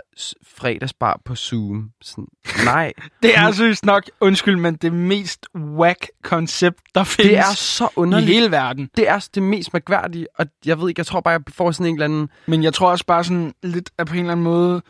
fredagsbar 0.47 1.21
på 1.25 1.35
Zoom. 1.35 1.91
Sådan, 2.01 2.27
nej, 2.65 2.93
Det 3.23 3.37
er 3.37 3.51
seriøst 3.51 3.85
nok, 3.85 4.03
undskyld, 4.19 4.55
men 4.55 4.75
det 4.75 4.93
mest 4.93 5.47
whack 5.55 6.11
koncept, 6.23 6.79
der 6.95 7.03
findes 7.03 7.29
det 7.29 7.37
er 7.37 7.53
så 7.55 7.85
i 7.85 7.89
underligt. 7.95 8.33
hele 8.33 8.51
verden. 8.51 8.89
Det 8.97 9.09
er 9.09 9.27
det 9.35 9.43
mest 9.43 9.73
mærkværdige, 9.73 10.27
og 10.39 10.45
jeg 10.65 10.79
ved 10.79 10.89
ikke, 10.89 10.99
jeg 10.99 11.05
tror 11.05 11.19
bare, 11.21 11.31
jeg 11.31 11.41
får 11.49 11.71
sådan 11.71 11.85
en 11.85 11.95
eller 11.95 12.05
anden... 12.05 12.29
Men 12.45 12.63
jeg 12.63 12.73
tror 12.73 12.91
også 12.91 13.05
bare 13.05 13.23
sådan 13.23 13.53
lidt, 13.63 13.89
at 13.97 14.07
på 14.07 14.13
en 14.13 14.19
eller 14.19 14.31
anden 14.31 14.43
måde, 14.43 14.81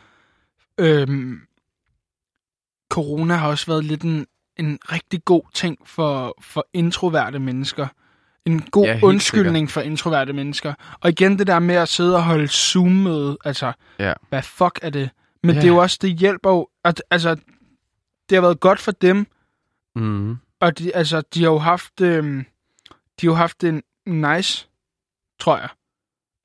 øhm, 0.78 1.40
corona 2.90 3.34
har 3.34 3.48
også 3.48 3.66
været 3.66 3.84
lidt 3.84 4.02
en, 4.02 4.26
en 4.56 4.78
rigtig 4.92 5.24
god 5.24 5.42
ting 5.54 5.78
for, 5.84 6.34
for 6.40 6.66
introverte 6.72 7.38
mennesker. 7.38 7.86
En 8.46 8.62
god 8.62 8.84
Ja, 8.84 9.00
undskyldning 9.02 9.70
for 9.70 9.80
introverte 9.80 10.32
mennesker. 10.32 10.74
Og 11.00 11.10
igen 11.10 11.38
det 11.38 11.46
der 11.46 11.58
med 11.58 11.74
at 11.74 11.88
sidde 11.88 12.16
og 12.16 12.24
holde 12.24 12.48
Zoom-møde, 12.48 13.38
altså, 13.44 13.72
Ja. 13.98 14.12
hvad 14.28 14.42
fuck 14.42 14.78
er 14.82 14.90
det? 14.90 15.10
Men 15.42 15.54
Ja. 15.54 15.60
det 15.60 15.64
er 15.68 15.72
jo 15.72 15.76
også, 15.76 15.98
det 16.02 16.10
hjælper 16.18 16.50
jo, 16.50 16.68
at, 16.84 17.02
altså, 17.10 17.34
det 18.28 18.36
har 18.36 18.40
været 18.40 18.60
godt 18.60 18.78
for 18.80 18.92
dem, 18.92 19.26
Mm, 19.96 20.36
og 20.60 20.78
de, 20.78 20.96
altså, 20.96 21.22
de 21.34 21.42
har 21.42 21.50
jo 21.50 21.58
haft, 21.58 22.00
øhm, 22.00 22.44
de 23.20 23.26
har 23.26 23.32
jo 23.32 23.34
haft 23.34 23.64
en 23.64 23.82
nice, 24.06 24.68
tror 25.40 25.58
jeg. 25.58 25.68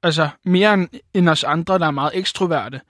Altså, 0.04 0.30
mere 0.46 0.74
end, 0.74 0.88
end 1.14 1.30
os 1.30 1.44
andre, 1.44 1.80
der 1.80 1.86
er 1.88 1.92
meget 1.92 2.12
ekstroverte. 2.14 2.82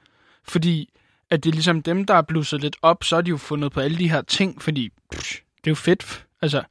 Fordi, 0.44 0.90
at 1.30 1.44
det 1.44 1.50
er 1.50 1.54
ligesom 1.54 1.82
dem, 1.84 2.06
der 2.06 2.14
er 2.14 2.22
blusset 2.22 2.62
lidt 2.62 2.76
op, 2.82 3.04
så 3.04 3.16
har 3.16 3.22
de 3.22 3.30
jo 3.30 3.38
fundet 3.38 3.72
på 3.72 3.80
alle 3.80 3.98
de 3.98 4.10
her 4.10 4.22
ting, 4.22 4.62
fordi 4.62 4.90
pff, 5.12 5.32
det 5.58 5.68
er 5.68 5.72
jo 5.72 5.76
fedt. 5.76 6.26
Altså, 6.42 6.64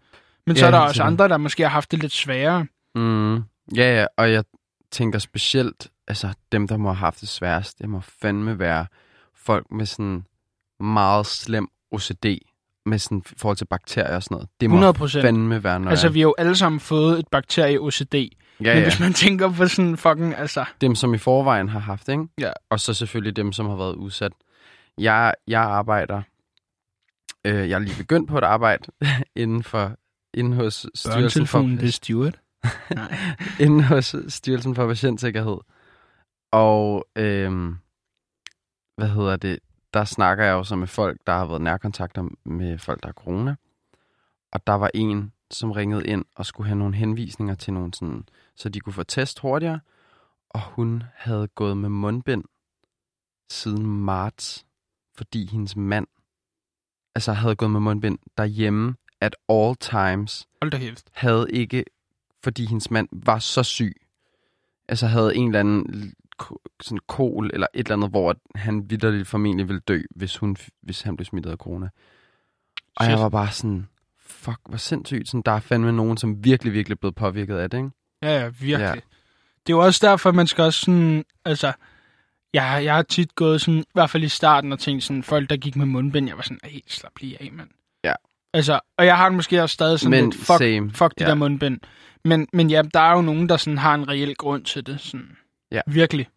men 0.46 0.56
så 0.56 0.60
Ja, 0.62 0.66
er 0.66 0.70
der 0.70 0.78
også 0.78 0.94
sikkert. 0.94 1.06
andre, 1.06 1.28
der 1.28 1.36
måske 1.36 1.62
har 1.62 1.70
haft 1.70 1.90
det 1.90 1.98
lidt 1.98 2.12
sværere. 2.12 2.66
mm, 2.94 3.34
ja, 3.76 4.00
ja, 4.00 4.06
og 4.16 4.32
jeg 4.32 4.44
tænker 4.90 5.18
specielt, 5.18 5.88
altså 6.08 6.34
dem, 6.52 6.68
der 6.68 6.76
må 6.76 6.88
have 6.88 6.96
haft 6.96 7.20
det 7.20 7.28
sværest, 7.28 7.78
det 7.78 7.88
må 7.88 8.00
fandme 8.22 8.58
være 8.58 8.86
folk 9.34 9.66
med 9.70 9.86
sådan 9.86 10.24
meget 10.80 11.26
slem 11.26 11.68
OCD, 11.90 12.26
med 12.86 12.98
sådan 12.98 13.18
i 13.18 13.34
forhold 13.36 13.56
til 13.56 13.64
bakterier 13.64 14.16
og 14.16 14.22
sådan 14.22 14.34
noget. 14.34 14.48
Det 14.60 14.70
må 14.70 14.74
100 14.76 14.92
procent. 14.92 15.22
fandme 15.22 15.64
være 15.64 15.80
noget. 15.80 15.90
Altså, 15.90 16.08
vi 16.08 16.18
har 16.20 16.22
jo 16.28 16.34
alle 16.38 16.56
sammen 16.56 16.80
fået 16.80 17.18
et 17.18 17.28
bakterie 17.28 17.80
OCD. 17.80 18.14
ja, 18.14 18.28
Men 18.60 18.66
ja. 18.66 18.82
hvis 18.82 19.00
man 19.00 19.12
tænker 19.12 19.52
på 19.52 19.68
sådan 19.68 19.96
fucking, 19.96 20.34
altså... 20.34 20.64
Dem, 20.80 20.94
som 20.94 21.14
i 21.14 21.18
forvejen 21.18 21.68
har 21.68 21.78
haft, 21.80 22.08
ikke? 22.08 22.24
Ja. 22.40 22.50
Og 22.70 22.80
så 22.80 22.94
selvfølgelig 22.94 23.36
dem, 23.36 23.52
som 23.52 23.66
har 23.66 23.76
været 23.76 23.94
udsat. 23.94 24.32
Jeg, 24.98 25.34
jeg 25.48 25.60
arbejder, 25.62 26.22
øh, 27.44 27.68
jeg 27.70 27.74
er 27.74 27.78
lige 27.78 27.96
begyndt 27.98 28.28
på 28.30 28.38
et 28.38 28.44
arbejde 28.44 28.84
inden 29.36 29.62
for 29.62 29.92
inden 30.36 30.52
hos 30.52 30.86
Styrelsen 30.94 31.46
for, 31.46 31.62
det 31.62 31.94
Stuart. 31.94 32.40
Nej. 32.94 33.16
inden 33.60 33.80
hos 33.80 34.16
Styrelsen 34.28 34.74
for 34.74 34.86
Patientsikkerhed. 34.86 35.58
Og 36.52 37.06
øhm, 37.16 37.76
hvad 38.96 39.08
hedder 39.08 39.36
det? 39.36 39.58
Der 39.94 40.04
snakker 40.04 40.44
jeg 40.44 40.52
jo 40.52 40.64
så 40.64 40.76
med 40.76 40.86
folk, 40.86 41.20
der 41.26 41.32
har 41.32 41.46
været 41.46 41.60
nærkontakter 41.60 42.28
med 42.44 42.78
folk, 42.78 43.02
der 43.02 43.08
har 43.08 43.12
corona. 43.12 43.56
Og 44.52 44.66
der 44.66 44.72
var 44.72 44.90
en, 44.94 45.32
som 45.50 45.72
ringede 45.72 46.06
ind 46.06 46.24
og 46.34 46.46
skulle 46.46 46.66
have 46.66 46.78
nogle 46.78 46.94
henvisninger 46.94 47.54
til 47.54 47.72
nogle 47.72 47.94
sådan, 47.94 48.28
så 48.56 48.68
de 48.68 48.80
kunne 48.80 48.92
få 48.92 49.02
test 49.02 49.38
hurtigere. 49.38 49.80
Og 50.50 50.60
hun 50.62 51.02
havde 51.14 51.48
gået 51.48 51.76
med 51.76 51.88
mundbind 51.88 52.44
siden 53.50 53.86
marts, 53.86 54.66
fordi 55.14 55.46
hendes 55.46 55.76
mand 55.76 56.06
altså 57.14 57.32
havde 57.32 57.56
gået 57.56 57.70
med 57.70 57.80
mundbind 57.80 58.18
derhjemme 58.36 58.94
at 59.20 59.36
all 59.48 59.76
times 59.76 60.46
havde 61.12 61.46
ikke, 61.50 61.84
fordi 62.42 62.66
hendes 62.66 62.90
mand 62.90 63.08
var 63.12 63.38
så 63.38 63.62
syg, 63.62 63.92
altså 64.88 65.06
havde 65.06 65.36
en 65.36 65.48
eller 65.48 65.60
anden 65.60 66.14
sådan 66.82 66.98
kol 67.06 67.50
eller 67.52 67.66
et 67.74 67.78
eller 67.78 67.96
andet, 67.96 68.10
hvor 68.10 68.36
han 68.54 68.90
vidderligt 68.90 69.28
formentlig 69.28 69.68
ville 69.68 69.80
dø, 69.80 70.02
hvis, 70.10 70.36
hun, 70.36 70.56
hvis 70.82 71.02
han 71.02 71.16
blev 71.16 71.24
smittet 71.24 71.50
af 71.50 71.56
corona. 71.56 71.88
Og 72.96 73.04
Shit. 73.04 73.10
jeg 73.10 73.18
var 73.18 73.28
bare 73.28 73.50
sådan, 73.50 73.88
fuck, 74.18 74.58
hvor 74.68 74.78
sindssygt. 74.78 75.28
Sådan, 75.28 75.42
der 75.46 75.52
er 75.52 75.60
fandme 75.60 75.92
nogen, 75.92 76.16
som 76.16 76.44
virkelig, 76.44 76.72
virkelig 76.72 76.94
er 76.94 76.98
blevet 76.98 77.14
påvirket 77.14 77.56
af 77.56 77.70
det, 77.70 77.78
ikke? 77.78 77.90
Ja, 78.22 78.40
ja, 78.42 78.48
virkelig. 78.48 78.78
Ja. 78.78 78.94
Det 79.66 79.72
er 79.72 79.76
jo 79.76 79.84
også 79.84 80.06
derfor, 80.06 80.32
man 80.32 80.46
skal 80.46 80.64
også 80.64 80.80
sådan, 80.80 81.24
altså, 81.44 81.72
jeg, 82.52 82.80
jeg 82.84 82.94
har 82.94 83.02
tit 83.02 83.34
gået 83.34 83.60
sådan, 83.60 83.80
i 83.80 83.92
hvert 83.92 84.10
fald 84.10 84.22
i 84.22 84.28
starten, 84.28 84.72
og 84.72 84.78
tænkt 84.78 85.02
sådan, 85.02 85.22
folk, 85.22 85.50
der 85.50 85.56
gik 85.56 85.76
med 85.76 85.86
mundbind, 85.86 86.28
jeg 86.28 86.36
var 86.36 86.42
sådan, 86.42 86.60
ej, 86.64 86.80
slap 86.86 87.18
lige 87.20 87.42
af, 87.42 87.52
mand. 87.52 87.68
Ja. 88.04 88.14
Altså, 88.56 88.80
og 88.98 89.06
jeg 89.06 89.16
har 89.16 89.28
det 89.28 89.36
måske 89.36 89.62
også 89.62 89.74
stadig 89.74 90.00
sådan 90.00 90.10
Men 90.10 90.24
lidt, 90.30 90.34
fuck, 90.44 90.58
same. 90.58 90.90
fuck 90.92 91.12
de 91.18 91.24
Ja. 91.24 91.28
der 91.28 91.34
mundbind. 91.34 91.78
Men, 92.24 92.46
men 92.52 92.70
ja, 92.70 92.82
der 92.94 93.00
er 93.00 93.12
jo 93.16 93.22
nogen, 93.22 93.48
der 93.48 93.56
sådan 93.56 93.78
har 93.78 93.94
en 93.94 94.08
reel 94.08 94.34
grund 94.34 94.64
til 94.64 94.86
det, 94.86 95.00
sådan. 95.00 95.36
Ja. 95.72 95.80
Virkelig. 95.86 96.28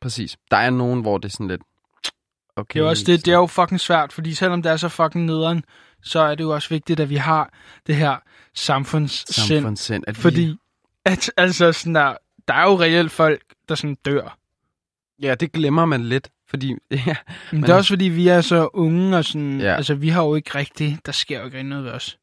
Præcis. 0.00 0.36
Der 0.50 0.56
er 0.56 0.70
nogen, 0.70 1.00
hvor 1.00 1.18
det 1.18 1.28
er 1.28 1.32
sådan 1.32 1.48
lidt, 1.48 1.60
okay. 2.56 2.80
Det 2.80 2.84
er 2.86 2.88
også 2.90 3.04
det, 3.06 3.26
det 3.26 3.32
er 3.32 3.36
jo 3.36 3.46
fucking 3.46 3.80
svært, 3.80 4.12
fordi 4.12 4.34
selvom 4.34 4.62
det 4.62 4.72
er 4.72 4.76
så 4.76 4.88
fucking 4.88 5.24
nederen, 5.24 5.64
så 6.02 6.20
er 6.20 6.34
det 6.34 6.44
jo 6.44 6.54
også 6.54 6.68
vigtigt, 6.68 7.00
at 7.00 7.10
vi 7.10 7.16
har 7.16 7.52
det 7.86 7.96
her 7.96 8.16
samfundssind. 8.54 9.46
samfundssind. 9.58 10.04
At 10.06 10.16
vi, 10.16 10.20
Fordi, 10.22 10.56
at, 11.04 11.30
altså 11.36 11.72
sådan 11.72 11.94
der, 11.94 12.16
der 12.48 12.54
er 12.54 12.62
jo 12.62 12.80
reelt 12.80 13.12
folk, 13.12 13.42
der 13.68 13.74
sådan 13.74 13.96
dør. 14.04 14.38
ja, 15.22 15.34
det 15.34 15.52
glemmer 15.52 15.84
man 15.84 16.04
lidt, 16.04 16.28
fordi, 16.48 16.66
ja, 16.90 16.96
Men, 17.06 17.14
Men- 17.52 17.62
det 17.62 17.68
er 17.70 17.74
også 17.74 17.88
fordi, 17.88 18.04
vi 18.04 18.28
er 18.28 18.40
så 18.40 18.68
unge, 18.72 19.16
og 19.16 19.24
sådan, 19.24 19.60
Ja. 19.60 19.66
ja. 19.66 19.74
altså 19.76 19.94
vi 19.94 20.08
har 20.08 20.24
jo 20.24 20.34
ikke 20.34 20.54
rigtigt, 20.54 21.06
der 21.06 21.12
sker 21.12 21.38
jo 21.38 21.44
ikke 21.44 21.62
noget 21.62 21.84
ved 21.84 21.92
os. 21.92 22.18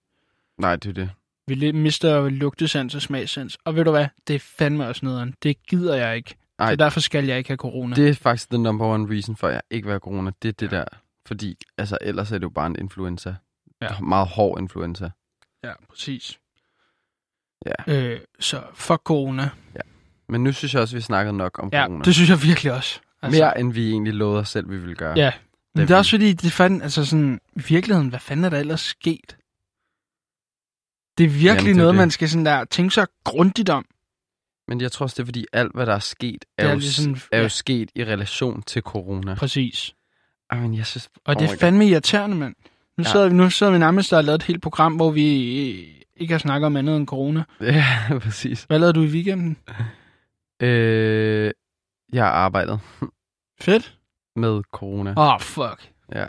nej, 0.58 0.76
det 0.76 0.90
er 0.90 0.94
det. 0.94 1.10
Vi 1.48 1.72
mister 1.72 2.30
lugtesans 2.30 2.96
og 2.96 3.02
smagsans. 3.02 3.58
Og 3.66 3.76
ved 3.76 3.84
du 3.86 3.92
hvad, 3.92 4.08
det 4.28 4.36
er 4.36 4.40
fandme 4.40 4.88
også 4.88 5.06
nederen. 5.06 5.34
Det 5.44 5.64
gider 5.68 5.96
jeg 5.96 6.16
ikke. 6.16 6.36
Ej. 6.60 6.72
Så 6.72 6.76
derfor 6.76 7.00
skal 7.00 7.26
jeg 7.26 7.38
ikke 7.38 7.50
have 7.50 7.58
corona. 7.58 7.96
Det 7.96 8.10
er 8.10 8.14
faktisk 8.14 8.50
the 8.50 8.58
number 8.58 8.86
one 8.86 9.14
reason 9.16 9.36
for, 9.36 9.48
at 9.48 9.54
jeg 9.54 9.62
ikke 9.72 9.86
vil 9.86 9.92
have 9.92 10.00
corona. 10.00 10.32
Det 10.42 10.48
er 10.50 10.54
det 10.54 10.72
der. 10.72 10.86
Fordi 11.26 11.58
altså, 11.78 11.98
ellers 12.02 12.32
er 12.32 12.38
det 12.38 12.44
jo 12.44 12.50
bare 12.50 12.68
en 12.68 12.76
influenza. 12.80 13.36
Ja. 13.82 14.00
Meget 14.00 14.28
hård 14.28 14.60
influenza. 14.60 15.10
Ja, 15.64 15.72
præcis. 15.90 16.40
Ja. 17.66 17.94
Øh, 17.98 18.20
så 18.40 18.62
fuck 18.74 19.02
corona. 19.04 19.50
Men 20.30 20.44
nu 20.44 20.52
synes 20.52 20.74
jeg 20.74 20.82
også, 20.82 20.96
vi 20.96 21.02
snakkede 21.02 21.38
nok 21.38 21.60
om 21.64 21.70
Ja, 21.74 21.86
corona. 21.86 22.04
det 22.04 22.14
synes 22.16 22.30
jeg 22.30 22.44
virkelig 22.44 22.74
også. 22.74 23.00
Altså, 23.24 23.42
Mere 23.42 23.60
end 23.60 23.74
vi 23.74 23.92
egentlig 23.92 24.14
lovede 24.14 24.40
os 24.40 24.50
selv, 24.50 24.70
vi 24.72 24.78
ville 24.78 24.96
gøre. 24.96 25.14
Ja. 25.18 25.32
Men 25.76 25.82
Det 25.82 25.88
det 25.88 25.94
er 25.94 25.96
er 25.96 26.00
også 26.00 26.12
fordi, 26.12 26.34
det 26.34 26.52
fandt, 26.52 26.84
altså 26.84 27.06
sådan, 27.06 27.40
i 27.56 27.62
virkeligheden, 27.68 28.10
hvad 28.10 28.20
fanden 28.20 28.44
er 28.46 28.50
der 28.50 28.60
ellers 28.60 28.82
sket? 28.82 29.38
Det 31.18 31.24
er 31.24 31.30
virkelig 31.30 31.46
Jamen, 31.46 31.66
det 31.66 31.72
er 31.72 31.76
noget, 31.76 31.94
det. 31.94 31.98
man 31.98 32.12
skal 32.12 32.30
sådan 32.30 32.46
der 32.46 32.66
tænke 32.66 32.94
sig 32.94 33.08
grundigt 33.24 33.70
om. 33.70 33.86
Men 34.68 34.82
jeg 34.82 34.92
tror 34.92 35.04
også, 35.04 35.14
det 35.16 35.22
er 35.22 35.26
fordi, 35.26 35.46
alt 35.54 35.72
hvad 35.76 35.86
der 35.86 35.94
er 35.96 36.00
sket, 36.00 36.46
er, 36.58 36.64
Det 36.64 36.70
er 36.70 36.74
jo, 36.74 36.80
ligesom- 36.80 37.18
er 37.32 37.38
jo 37.38 37.44
ja. 37.44 37.48
sket 37.48 37.90
i 37.96 38.04
relation 38.06 38.62
til 38.62 38.82
corona. 38.82 39.36
Præcis. 39.36 39.94
Ej, 40.52 40.60
men 40.60 40.74
jeg 40.78 40.86
synes... 40.86 41.10
Og 41.26 41.36
det 41.36 41.42
oh 41.42 41.44
er 41.44 41.48
my 41.48 41.54
God. 41.56 41.60
fandme 41.60 41.88
irriterende, 41.88 42.36
mand. 42.38 42.56
Nu, 42.98 43.04
Ja. 43.04 43.12
sidder 43.12 43.30
vi, 43.30 43.36
nu 43.36 43.50
sidder 43.50 43.72
vi 43.72 43.78
nærmest 43.80 44.14
og 44.14 44.18
har 44.18 44.22
lavet 44.22 44.36
et 44.40 44.44
helt 44.44 44.62
program, 44.62 44.96
hvor 44.96 45.12
vi 45.12 45.70
øh, 45.72 45.88
ikke 46.18 46.34
har 46.34 46.40
snakket 46.40 46.66
om 46.66 46.76
andet 46.76 46.98
end 46.98 47.08
corona. 47.08 47.44
Ja, 47.62 47.86
præcis. 48.22 48.64
Hvad 48.64 48.80
lavede 48.80 48.94
du 48.94 49.04
i 49.04 49.08
weekenden? 49.08 49.58
Øh, 50.62 51.52
jeg 52.14 52.24
har 52.26 52.32
arbejdet 52.32 52.80
Fedt. 53.62 54.00
med 54.36 54.62
corona. 54.72 55.14
Åh, 55.18 55.34
oh, 55.34 55.40
fuck. 55.42 55.92
Ja. 56.12 56.28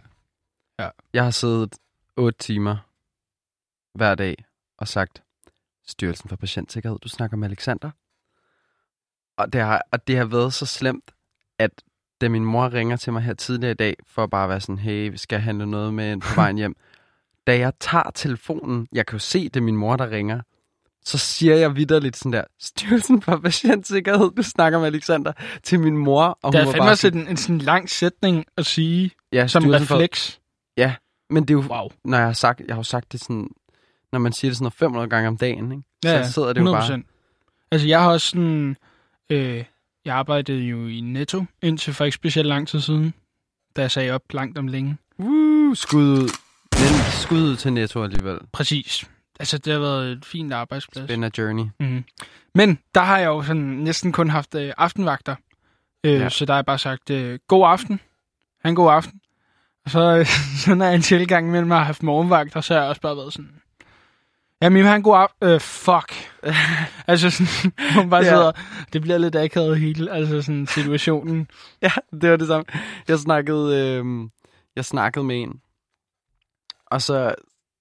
Ja. 0.79 0.89
Jeg 1.13 1.25
har 1.25 1.31
siddet 1.31 1.75
8 2.17 2.39
timer 2.39 2.77
hver 3.95 4.15
dag 4.15 4.45
og 4.79 4.89
sagt, 4.89 5.23
Styrelsen 5.87 6.29
for 6.29 6.37
Patientsikkerhed, 6.37 6.99
du 6.99 7.09
snakker 7.09 7.37
med 7.37 7.49
Alexander. 7.49 7.91
Og 9.37 9.53
det 9.53 9.61
har, 9.61 9.83
og 9.93 10.07
det 10.07 10.17
har 10.17 10.25
været 10.25 10.55
så 10.55 10.67
slemt, 10.67 11.11
at 11.59 11.71
da 12.21 12.29
min 12.29 12.45
mor 12.45 12.73
ringer 12.73 12.97
til 12.97 13.13
mig 13.13 13.23
her 13.23 13.35
tidligere 13.35 13.71
i 13.71 13.75
dag, 13.75 13.97
for 14.07 14.25
at 14.25 14.31
bare 14.31 14.49
være 14.49 14.61
sådan, 14.61 14.79
hey, 14.79 15.11
vi 15.11 15.17
skal 15.17 15.41
handle 15.41 15.67
noget 15.67 15.95
med 15.95 16.21
på 16.21 16.27
vejen 16.41 16.57
hjem. 16.57 16.77
da 17.47 17.59
jeg 17.59 17.73
tager 17.81 18.11
telefonen, 18.15 18.89
jeg 18.93 19.07
kan 19.07 19.15
jo 19.15 19.19
se, 19.19 19.45
det 19.45 19.57
er 19.57 19.61
min 19.61 19.77
mor, 19.77 19.97
der 19.97 20.11
ringer, 20.11 20.41
så 21.05 21.19
siger 21.19 21.57
jeg 21.57 21.77
vidderligt 21.77 22.17
sådan 22.17 22.33
der, 22.33 22.45
Styrelsen 22.61 23.23
for 23.23 23.37
Patientsikkerhed, 23.37 24.31
du 24.37 24.43
snakker 24.43 24.79
med 24.79 24.87
Alexander, 24.87 25.33
til 25.63 25.81
min 25.81 25.97
mor. 25.97 26.39
Og 26.43 26.53
Det 26.53 26.61
hun 26.61 26.69
er 26.69 26.73
fandme 26.73 26.91
også 26.91 27.09
en, 27.09 27.29
en 27.29 27.37
sådan 27.37 27.59
lang 27.59 27.91
sætning 27.91 28.45
at 28.57 28.67
sige, 28.67 29.11
ja, 29.33 29.47
som 29.47 29.63
Styrelsen 29.63 29.87
for- 29.87 29.95
refleks. 29.95 30.41
Men 31.31 31.43
det 31.43 31.51
er 31.51 31.55
jo, 31.55 31.65
Wow. 31.69 31.89
når 32.05 32.19
jeg 32.19 32.27
har 32.27 32.33
sagt, 32.33 32.61
jeg 32.67 32.75
har 32.75 32.79
jo 32.79 32.83
sagt 32.83 33.13
det 33.13 33.21
sådan, 33.21 33.49
når 34.13 34.19
man 34.19 34.33
siger 34.33 34.51
det 34.51 34.57
sådan 34.57 34.65
noget 34.65 34.75
500 34.75 35.09
gange 35.09 35.29
om 35.29 35.37
dagen, 35.37 35.73
ikke? 35.73 35.83
Ja, 36.05 36.25
så 36.27 36.33
sidder 36.33 36.53
det 36.53 36.61
jo 36.61 36.73
bare, 36.73 36.97
100%. 36.99 37.69
Altså, 37.73 37.89
jeg 37.89 38.03
har 38.03 38.11
også 38.11 38.29
sådan... 38.29 38.77
Øh, 39.31 39.65
jeg 40.05 40.15
arbejdede 40.15 40.59
jo 40.63 40.87
i 40.87 41.01
Netto 41.01 41.45
indtil 41.63 41.95
for 41.95 42.05
ikke 42.05 42.15
specielt 42.15 42.49
lang 42.49 42.69
tid 42.69 42.81
siden, 42.81 43.15
da 43.77 43.81
jeg 43.81 43.91
sagde 43.91 44.11
op 44.11 44.23
langt 44.33 44.59
om 44.59 44.67
længe. 44.69 44.97
uh, 45.19 45.77
skud 45.77 46.05
ud. 46.05 46.29
Men 46.73 47.13
skud 47.23 47.43
ud 47.43 47.57
til 47.57 47.73
Netto 47.73 48.03
alligevel. 48.03 48.39
Præcis. 48.53 49.05
Altså, 49.41 49.59
det 49.59 49.73
har 49.73 49.81
været 49.81 50.13
et 50.13 50.25
fint 50.25 50.53
arbejdsplads. 50.53 51.11
A 51.11 51.29
journey. 51.39 51.65
Mm-hmm. 51.81 52.05
Men 52.55 52.79
der 52.95 53.01
har 53.01 53.19
jeg 53.19 53.27
jo 53.27 53.43
sådan 53.43 53.63
næsten 53.63 54.13
kun 54.13 54.31
haft 54.31 54.55
øh, 54.55 54.73
aftenvagter. 54.79 55.37
Øh, 56.05 56.13
Ja. 56.21 56.29
Så 56.29 56.45
der 56.45 56.53
har 56.53 56.59
jeg 56.59 56.67
bare 56.67 56.79
sagt, 56.79 57.11
øh, 57.11 57.39
god 57.49 57.67
aften. 57.69 58.01
Ha' 58.63 58.69
en 58.69 58.75
god 58.77 58.93
aften. 58.93 59.21
Og 59.85 59.91
så, 59.91 60.17
øh, 60.19 60.27
så 60.65 60.75
når 60.75 60.85
jeg 60.87 60.95
en 60.95 61.03
tilgang 61.03 61.51
mellem 61.51 61.73
at 61.73 61.79
have 61.79 61.87
haft 61.87 62.03
morgenvagter, 62.03 62.61
så 62.61 62.75
har 62.75 62.81
jeg 62.81 62.89
også 62.89 63.01
bare 63.01 63.17
været 63.17 63.33
sådan... 63.33 63.61
Ja, 64.63 64.69
men 64.69 64.85
har 64.85 64.97
en 64.97 65.03
god 65.03 65.17
aften. 65.17 65.49
Øh, 65.49 65.61
fuck. 65.61 66.13
altså 67.07 67.31
sådan, 67.31 67.73
hun 67.95 68.11
bare 68.11 68.25
Ja. 68.25 68.31
sidder, 68.31 68.53
det 68.93 69.03
bliver 69.03 69.19
lidt 69.19 69.37
akavet 69.37 69.81
hele, 69.81 70.13
altså 70.13 70.43
sådan 70.43 70.67
situationen. 70.67 71.49
Ja, 71.83 71.91
det 72.21 72.31
var 72.31 72.37
det 72.37 72.47
samme. 72.47 72.65
Jeg 73.09 73.19
snakkede, 73.19 73.79
øh, 73.79 74.05
jeg 74.77 74.85
snakkede 74.85 75.25
med 75.25 75.43
en, 75.43 75.61
og 76.87 77.03
så, 77.03 77.35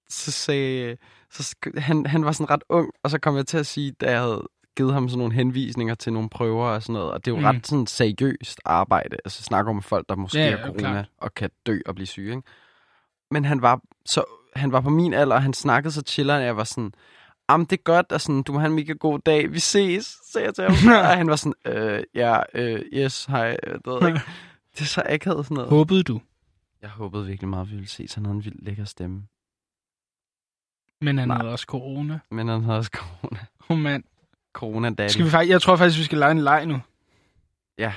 så 0.10 0.32
sagde, 0.32 0.98
så, 1.34 1.56
han, 1.78 2.06
han 2.06 2.26
var 2.26 2.32
sådan 2.32 2.50
ret 2.50 2.64
ung, 2.70 2.92
og 3.04 3.10
så 3.10 3.20
kom 3.20 3.36
jeg 3.36 3.48
til 3.48 3.58
at 3.58 3.66
sige, 3.66 3.92
da 3.92 4.12
jeg 4.12 4.20
havde 4.22 4.48
givet 4.78 4.94
ham 4.94 5.10
sådan 5.10 5.18
nogle 5.18 5.34
henvisninger 5.34 5.96
til 5.96 6.14
nogle 6.14 6.30
prøver 6.30 6.66
og 6.68 6.84
sådan 6.84 6.94
noget, 6.94 7.12
og 7.12 7.26
det 7.26 7.32
er 7.32 7.36
jo 7.36 7.40
Mm. 7.40 7.46
ret 7.46 7.68
sådan 7.68 7.88
seriøst 7.88 8.60
arbejde, 8.66 9.18
altså 9.26 9.44
snakke 9.44 9.70
om 9.70 9.82
folk, 9.82 10.10
der 10.10 10.16
måske 10.16 10.38
Ja, 10.40 10.50
har 10.58 10.66
corona 10.66 10.80
klart. 10.80 11.10
og 11.18 11.34
kan 11.34 11.50
dø 11.66 11.80
og 11.86 11.96
blive 11.96 12.08
syge, 12.08 12.30
ikke? 12.36 12.48
Men 13.32 13.46
han 13.46 13.62
var, 13.62 13.82
så, 14.06 14.24
han 14.56 14.72
var 14.72 14.82
på 14.82 14.90
min 14.90 15.14
alder, 15.14 15.36
og 15.36 15.44
han 15.44 15.54
snakkede 15.54 15.92
så 15.94 16.02
chilleren, 16.08 16.42
at 16.42 16.46
jeg 16.46 16.58
var 16.58 16.64
sådan, 16.64 16.94
Jamen, 17.50 17.66
det 17.66 17.78
er 17.80 17.84
godt, 17.84 18.12
og 18.12 18.22
sådan, 18.22 18.44
du 18.44 18.54
må 18.54 18.60
have 18.60 18.70
en 18.70 18.76
mega 18.76 18.94
god 18.94 19.20
dag. 19.20 19.52
Vi 19.54 19.60
ses, 19.60 20.18
sagde 20.32 20.46
jeg 20.46 20.56
til 20.56 20.64
ham. 20.64 20.92
og 21.10 21.18
han 21.18 21.28
var 21.30 21.36
sådan, 21.36 21.54
øh, 21.74 22.04
ja, 22.16 22.40
øh, 22.54 22.82
yes, 22.94 23.26
hej. 23.26 23.58
øh, 23.68 23.74
Det, 23.74 23.82
ved 23.86 24.08
ikke. 24.08 24.20
det 24.76 24.82
er 24.82 24.86
så 24.86 25.04
akavet 25.06 25.46
sådan 25.46 25.56
noget. 25.56 25.70
Håbede 25.70 26.04
du, 26.04 26.22
Jeg 26.82 26.90
håbede 26.90 27.26
virkelig 27.26 27.50
meget, 27.50 27.62
at 27.66 27.70
vi 27.72 27.76
ville 27.76 27.90
ses. 27.90 28.14
Han 28.14 28.26
havde 28.26 28.36
en 28.36 28.46
vildt 28.46 28.64
lækker 28.66 28.86
stemme. 28.86 29.24
Men 31.02 31.18
han 31.18 31.28
Nej. 31.28 31.38
havde 31.38 31.52
også 31.52 31.66
corona. 31.66 32.20
Men 32.32 32.48
han 32.48 32.64
havde 32.64 32.78
også 32.78 32.92
corona. 32.94 33.46
Oh, 33.70 33.78
mand. 33.78 34.04
Corona 34.54 34.90
daddy. 34.90 35.12
Skal 35.12 35.26
vi 35.26 35.30
faktisk, 35.30 35.52
jeg 35.52 35.62
tror 35.62 35.76
faktisk, 35.76 36.00
vi 36.00 36.04
skal 36.04 36.18
lege 36.18 36.32
en 36.32 36.40
leg 36.42 36.66
nu. 36.66 36.82
Ja. 37.78 37.94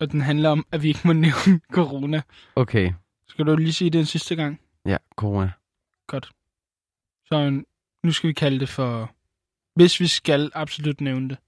Og 0.00 0.10
den 0.12 0.20
handler 0.20 0.50
om, 0.50 0.66
at 0.72 0.82
vi 0.82 0.88
ikke 0.88 1.00
må 1.04 1.12
nævne 1.12 1.60
corona. 1.78 2.22
Okay. 2.56 2.92
Skal 3.28 3.46
du 3.46 3.56
lige 3.56 3.72
sige 3.72 3.90
det 3.90 3.98
en 3.98 4.06
sidste 4.06 4.36
gang? 4.36 4.60
Ja, 4.84 4.96
corona. 5.16 5.52
Så 7.28 7.62
nu 8.02 8.12
skal 8.12 8.28
vi 8.28 8.32
kalde 8.32 8.60
det 8.60 8.68
for... 8.68 9.14
Hvis 9.74 10.00
vi 10.00 10.06
skal 10.06 10.50
absolut 10.54 11.00
nævne 11.00 11.28
det. 11.28 11.38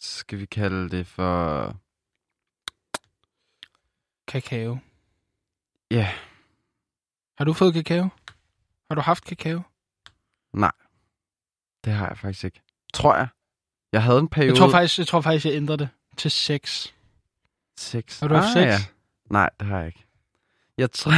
Skal 0.00 0.38
vi 0.38 0.46
kalde 0.46 0.90
det 0.90 1.06
for... 1.06 1.76
Kakao. 4.28 4.78
Ja, 5.90 6.12
Har 7.38 7.44
du 7.44 7.52
fået 7.52 7.74
kakao? 7.74 8.08
Har 8.90 8.94
du 8.94 9.00
haft 9.00 9.24
kakao? 9.24 9.62
det 11.84 11.92
har 11.92 12.08
jeg 12.08 12.18
faktisk 12.18 12.44
ikke. 12.44 12.60
Tror 12.94 13.16
jeg. 13.16 13.28
Jeg 13.92 14.02
havde 14.02 14.18
en 14.18 14.28
periode... 14.28 14.50
Jeg 14.50 14.58
tror 14.58 14.70
faktisk, 14.70 14.98
jeg, 14.98 15.06
tror 15.06 15.20
faktisk, 15.20 15.46
jeg 15.46 15.54
ændrer 15.54 15.76
det 15.76 15.88
til 16.16 16.30
6. 16.30 16.94
Seks. 17.76 18.20
Har 18.20 18.28
du 18.28 18.34
haft 18.34 18.46
ah, 18.46 18.52
6? 18.52 18.64
Ja. 18.66 18.78
Nej, 19.30 19.50
det 19.60 19.68
har 19.68 19.78
jeg 19.78 19.86
ikke. 19.86 20.04
Jeg, 20.78 20.90
tror, 20.90 21.12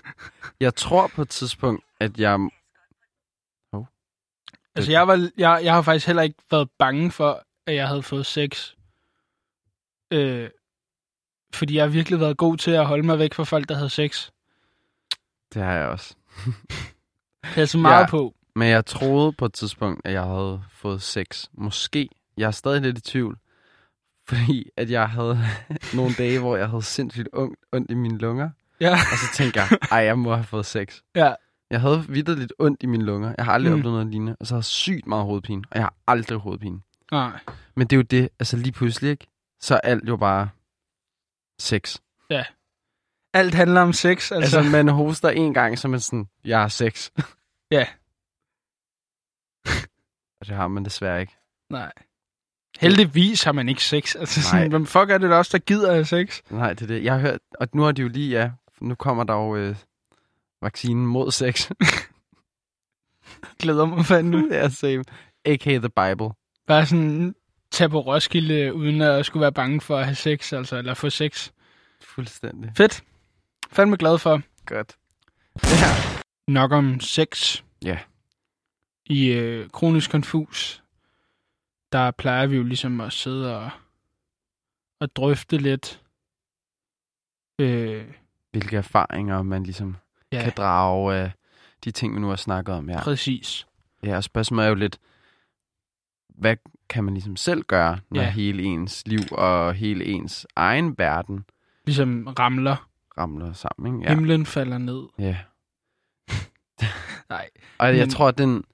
jeg 0.64 0.74
tror 0.74 1.10
på 1.14 1.22
et 1.22 1.28
tidspunkt, 1.28 1.84
at 2.00 2.18
jeg... 2.18 2.38
Altså, 4.74 4.92
jeg, 4.92 5.08
var, 5.08 5.30
jeg, 5.38 5.60
jeg 5.64 5.74
har 5.74 5.82
faktisk 5.82 6.06
heller 6.06 6.22
ikke 6.22 6.42
været 6.50 6.70
bange 6.78 7.10
for, 7.10 7.44
at 7.66 7.74
jeg 7.74 7.88
havde 7.88 8.02
fået 8.02 8.26
sex. 8.26 8.72
Øh, 10.10 10.50
fordi 11.54 11.74
jeg 11.74 11.84
har 11.84 11.88
virkelig 11.88 12.20
været 12.20 12.36
god 12.36 12.56
til 12.56 12.70
at 12.70 12.86
holde 12.86 13.06
mig 13.06 13.18
væk 13.18 13.34
fra 13.34 13.44
folk, 13.44 13.68
der 13.68 13.74
havde 13.74 13.90
sex. 13.90 14.30
Det 15.56 15.64
har 15.64 15.72
jeg 15.72 15.86
også. 15.86 16.14
Det 17.54 17.62
er 17.62 17.64
så 17.64 17.78
meget 17.78 18.00
Ja. 18.02 18.06
på. 18.10 18.34
Men 18.56 18.68
jeg 18.68 18.86
troede 18.86 19.32
på 19.32 19.44
et 19.44 19.52
tidspunkt, 19.52 20.00
at 20.04 20.12
jeg 20.12 20.22
havde 20.22 20.62
fået 20.70 21.02
sex. 21.02 21.44
Måske. 21.52 22.08
Jeg 22.36 22.46
er 22.46 22.50
stadig 22.50 22.82
lidt 22.82 22.98
i 22.98 23.00
tvivl. 23.00 23.38
Fordi 24.28 24.64
at 24.76 24.90
jeg 24.90 25.08
havde 25.10 25.38
nogle 25.96 26.14
dage, 26.18 26.38
hvor 26.38 26.56
jeg 26.56 26.68
havde 26.68 26.82
sindssygt 26.82 27.28
ondt, 27.32 27.58
ondt 27.72 27.90
i 27.90 27.94
mine 27.94 28.18
lunger. 28.18 28.50
Ja. 28.80 28.92
Og 28.92 29.18
så 29.18 29.34
tænkte 29.34 29.60
jeg, 29.60 29.68
ej, 29.90 29.98
jeg 29.98 30.18
må 30.18 30.34
have 30.34 30.44
fået 30.44 30.66
sex. 30.66 31.00
Ja. 31.14 31.34
Jeg 31.70 31.80
havde 31.80 32.04
vidderligt 32.08 32.40
lidt 32.40 32.52
ondt 32.58 32.82
i 32.82 32.86
mine 32.86 33.04
lunger. 33.04 33.34
Jeg 33.38 33.44
har 33.44 33.52
aldrig 33.52 33.72
Mm. 33.72 33.78
oplevet 33.78 33.94
noget 33.94 34.06
lignende. 34.10 34.36
Og 34.40 34.46
så 34.46 34.54
havde 34.54 34.58
jeg 34.60 34.64
sygt 34.64 35.06
meget 35.06 35.24
hovedpine. 35.24 35.62
Og 35.70 35.76
jeg 35.76 35.84
har 35.84 35.94
aldrig 36.06 36.38
hovedpine. 36.38 36.80
Nej. 37.12 37.40
Men 37.76 37.86
det 37.86 37.96
er 37.96 37.98
jo 37.98 38.02
det, 38.02 38.28
altså 38.38 38.56
lige 38.56 38.72
pludselig, 38.72 39.10
ikke? 39.10 39.26
Så 39.60 39.74
er 39.74 39.80
alt 39.80 40.08
jo 40.08 40.16
bare 40.16 40.48
sex. 41.60 41.96
Alt 43.36 43.54
handler 43.54 43.80
om 43.80 43.92
sex, 43.92 44.32
altså. 44.32 44.58
Altså, 44.58 44.62
man 44.62 44.88
hoster 44.88 45.28
en 45.28 45.54
gang, 45.54 45.78
så 45.78 45.88
man 45.88 46.00
sådan, 46.00 46.28
jeg 46.44 46.60
har 46.60 46.68
sex. 46.68 47.10
Ja. 47.70 47.86
Og 50.40 50.46
det 50.46 50.56
har 50.56 50.68
man 50.68 50.84
desværre 50.84 51.20
ikke. 51.20 51.36
Nej. 51.70 51.92
Heldigvis 52.80 53.42
har 53.42 53.52
man 53.52 53.68
ikke 53.68 53.84
sex. 53.84 54.16
Altså, 54.16 54.42
sådan, 54.42 54.60
Nej. 54.60 54.68
hvem 54.68 54.86
fuck 54.86 55.10
er 55.10 55.18
det 55.18 55.30
der 55.30 55.36
også, 55.36 55.58
der 55.58 55.64
gider 55.64 55.92
have 55.92 56.04
sex? 56.04 56.40
Nej, 56.50 56.72
det 56.72 56.82
er 56.82 56.86
det. 56.86 57.04
Jeg 57.04 57.12
har 57.12 57.20
hørt, 57.20 57.38
og 57.60 57.68
nu 57.74 57.84
er 57.84 57.92
det 57.92 58.02
jo 58.02 58.08
lige, 58.08 58.30
ja, 58.30 58.50
nu 58.80 58.94
kommer 58.94 59.24
der 59.24 59.34
jo 59.34 59.56
øh, 59.56 59.76
vaccinen 60.62 61.06
mod 61.06 61.30
sex. 61.30 61.70
Glæder 63.60 63.84
mig 63.86 64.06
fandme. 64.06 64.48
ja, 64.50 64.68
same. 64.68 65.04
A.k.a. 65.44 65.78
The 65.78 65.88
Bible. 65.88 66.30
Bare 66.66 66.86
sådan 66.86 67.34
tage 67.70 67.88
på 67.88 68.00
Roskilde, 68.00 68.74
uden 68.74 69.00
at 69.00 69.26
skulle 69.26 69.40
være 69.40 69.52
bange 69.52 69.80
for 69.80 69.98
at 69.98 70.04
have 70.04 70.14
sex, 70.14 70.52
altså, 70.52 70.76
eller 70.76 70.94
få 70.94 71.10
sex. 71.10 71.50
Fuldstændig. 72.02 72.72
Fedt. 72.76 73.02
Fandme 73.70 73.96
glad 73.96 74.18
for. 74.18 74.42
Godt. 74.66 74.96
Nok 76.48 76.72
om 76.72 77.00
sex. 77.00 77.62
Ja. 77.84 77.98
I 79.06 79.26
øh, 79.28 79.70
Kronisk 79.70 80.10
Konfus, 80.10 80.82
der 81.92 82.10
plejer 82.10 82.46
vi 82.46 82.56
jo 82.56 82.62
ligesom 82.62 83.00
at 83.00 83.12
sidde 83.12 83.56
og, 83.58 83.70
og 85.00 85.16
drøfte 85.16 85.58
lidt. 85.58 86.02
Øh, 87.60 88.04
Hvilke 88.50 88.76
erfaringer 88.76 89.42
man 89.42 89.62
ligesom 89.62 89.96
ja, 90.32 90.36
ja. 90.38 90.44
kan 90.44 90.52
drage 90.56 91.14
af 91.14 91.30
de 91.84 91.90
ting, 91.90 92.14
vi 92.14 92.20
nu 92.20 92.28
har 92.28 92.36
snakket 92.36 92.74
om. 92.74 92.90
Ja, 92.90 93.00
præcis. 93.02 93.66
ja 94.02 94.16
og 94.16 94.24
spørgsmålet 94.24 94.64
er 94.64 94.68
jo 94.68 94.74
lidt, 94.74 94.98
hvad 96.28 96.56
kan 96.88 97.04
man 97.04 97.14
ligesom 97.14 97.36
selv 97.36 97.62
gøre, 97.62 97.98
når 98.10 98.20
Ja. 98.20 98.26
ja. 98.26 98.32
hele 98.32 98.62
ens 98.62 99.02
liv 99.06 99.20
og 99.32 99.74
hele 99.74 100.04
ens 100.04 100.46
egen 100.56 100.98
verden 100.98 101.44
Ligesom 101.84 102.26
ramler. 102.38 102.88
Ramler 103.18 103.52
sammen, 103.52 103.94
ikke? 103.94 104.08
Ja. 104.10 104.14
Himlen 104.14 104.46
falder 104.46 104.78
ned. 104.78 105.02
Ja. 105.18 105.36
Nej. 107.30 107.48
Og 107.78 107.86
jeg 107.86 107.96
Men- 107.96 108.10
tror, 108.10 108.28
at 108.28 108.38
den 108.38 108.64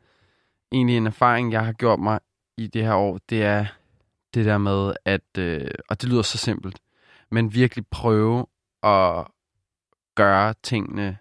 egentlig 0.73 0.97
en 0.97 1.07
erfaring, 1.07 1.53
jeg 1.53 1.65
har 1.65 1.73
gjort 1.73 2.01
mig 2.01 2.21
i 2.57 2.67
det 2.67 2.83
her 2.85 2.95
år, 2.95 3.21
det 3.31 3.43
er 3.43 3.67
det 4.35 4.45
der 4.45 4.59
med, 4.59 4.93
at, 5.05 5.39
øh, 5.39 5.71
og 5.89 6.03
det 6.03 6.09
lyder 6.11 6.23
så 6.23 6.39
simpelt, 6.39 6.79
men 7.31 7.55
virkelig 7.55 7.87
prøve 7.91 8.47
at 8.83 9.27
gøre 10.15 10.55
tingene 10.63 11.19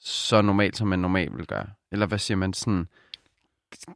så 0.00 0.42
normalt, 0.42 0.76
som 0.76 0.88
man 0.88 0.98
normalt 0.98 1.36
vil 1.36 1.46
gøre. 1.46 1.66
Eller 1.92 2.06
hvad 2.06 2.18
siger 2.18 2.36
man 2.38 2.52
sådan? 2.52 2.88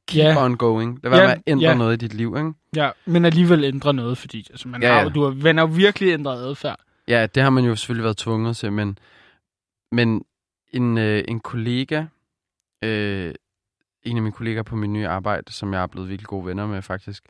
Keep 0.08 0.24
Ja. 0.24 0.44
on 0.44 0.56
going. 0.56 1.00
Lad 1.02 1.10
være 1.10 1.20
Ja, 1.20 1.26
med 1.26 1.34
at 1.34 1.42
ændre 1.46 1.68
ja. 1.68 1.74
noget 1.74 1.92
i 2.02 2.06
dit 2.06 2.14
liv, 2.14 2.34
ikke? 2.38 2.52
Ja, 2.76 2.90
men 3.06 3.24
alligevel 3.24 3.64
ændre 3.64 3.94
noget, 3.94 4.18
fordi 4.18 4.46
altså, 4.50 4.68
man 4.68 4.82
Ja, 4.82 4.92
har, 5.02 5.08
du 5.08 5.24
har, 5.24 5.30
man 5.30 5.56
har 5.58 5.66
virkelig 5.66 6.12
ændret 6.12 6.36
adfærd. 6.36 6.80
Ja, 7.08 7.26
det 7.26 7.42
har 7.42 7.50
man 7.50 7.64
jo 7.64 7.76
selvfølgelig 7.76 8.04
været 8.04 8.16
tvunget 8.16 8.56
til, 8.56 8.72
men, 8.72 8.98
men 9.92 10.24
en, 10.72 10.98
øh, 10.98 11.24
en 11.28 11.40
kollega, 11.40 12.04
øh, 12.84 13.34
en 14.02 14.16
af 14.16 14.22
mine 14.22 14.32
kollegaer 14.32 14.62
på 14.62 14.76
min 14.76 14.92
nye 14.92 15.08
arbejde, 15.08 15.52
som 15.52 15.72
jeg 15.72 15.82
er 15.82 15.86
blevet 15.86 16.08
virkelig 16.08 16.26
gode 16.28 16.46
venner 16.46 16.66
med 16.66 16.82
faktisk, 16.82 17.24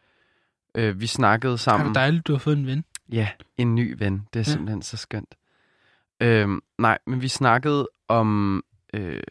øh, 0.74 1.00
vi 1.00 1.06
snakkede 1.06 1.52
Det 1.52 1.58
er 1.58 1.62
sammen. 1.62 1.94
dejligt, 1.94 2.26
du 2.26 2.32
har 2.32 2.38
fået 2.38 2.56
en 2.58 2.66
ven. 2.66 2.84
Ja, 3.12 3.28
en 3.56 3.74
ny 3.74 3.94
ven. 3.98 4.14
Det 4.32 4.40
er 4.40 4.40
Ja. 4.40 4.52
simpelthen 4.52 4.82
så 4.82 4.96
skønt. 4.96 5.34
Øhm, 6.20 6.60
nej, 6.78 6.98
men 7.06 7.22
vi 7.22 7.28
snakkede 7.28 7.88
om, 8.08 8.62
øh, 8.94 9.22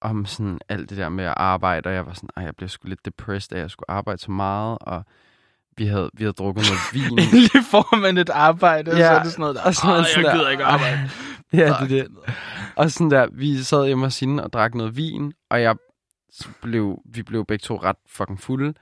om 0.00 0.26
sådan 0.26 0.58
alt 0.68 0.90
det 0.90 0.98
der 0.98 1.08
med 1.08 1.24
at 1.24 1.34
arbejde, 1.36 1.86
og 1.88 1.94
jeg 1.94 2.06
var 2.06 2.12
sådan, 2.12 2.30
ej, 2.36 2.42
jeg 2.44 2.56
blev 2.56 2.68
sgu 2.68 2.88
lidt 2.88 3.04
depressed 3.04 3.52
af, 3.52 3.56
at 3.56 3.62
jeg 3.62 3.70
skulle 3.70 3.90
arbejde 3.90 4.18
så 4.22 4.30
meget, 4.30 4.78
og 4.80 5.04
vi 5.78 5.86
havde, 5.86 6.10
vi 6.14 6.24
havde 6.24 6.32
drukket 6.32 6.64
noget 6.68 6.80
vin. 7.10 7.18
Endelig 7.18 7.64
får 7.70 7.96
man 7.96 8.18
et 8.18 8.30
arbejde, 8.30 8.90
og 8.90 8.96
så 8.96 9.02
Ja, 9.02 9.12
er 9.12 9.22
det 9.22 9.32
sådan 9.32 9.40
noget 9.40 9.56
der. 9.56 9.62
og 9.62 9.74
så 9.74 9.86
man 9.86 9.96
"Åh, 9.96 10.04
sådan 10.06 10.24
jeg 10.24 10.32
der, 10.32 10.38
gider 10.38 10.50
ikke 10.50 10.64
arbejde. 10.64 11.10
ja, 11.52 11.80
Fuck 11.80 11.90
det 11.90 11.98
er 11.98 12.02
det. 12.04 12.16
Og 12.76 12.90
sådan 12.90 13.10
der, 13.10 13.26
vi 13.32 13.62
sad 13.62 13.86
hjemme 13.86 14.04
hos 14.06 14.20
hende 14.20 14.44
og 14.44 14.52
drak 14.52 14.74
noget 14.74 14.96
vin, 14.96 15.32
og 15.50 15.62
jeg 15.62 15.76
blev, 16.62 16.98
vi 17.04 17.22
blev 17.22 17.44
begge 17.46 17.62
to 17.62 17.76
ret 17.76 17.96
fucking 18.06 18.40
fulde, 18.40 18.74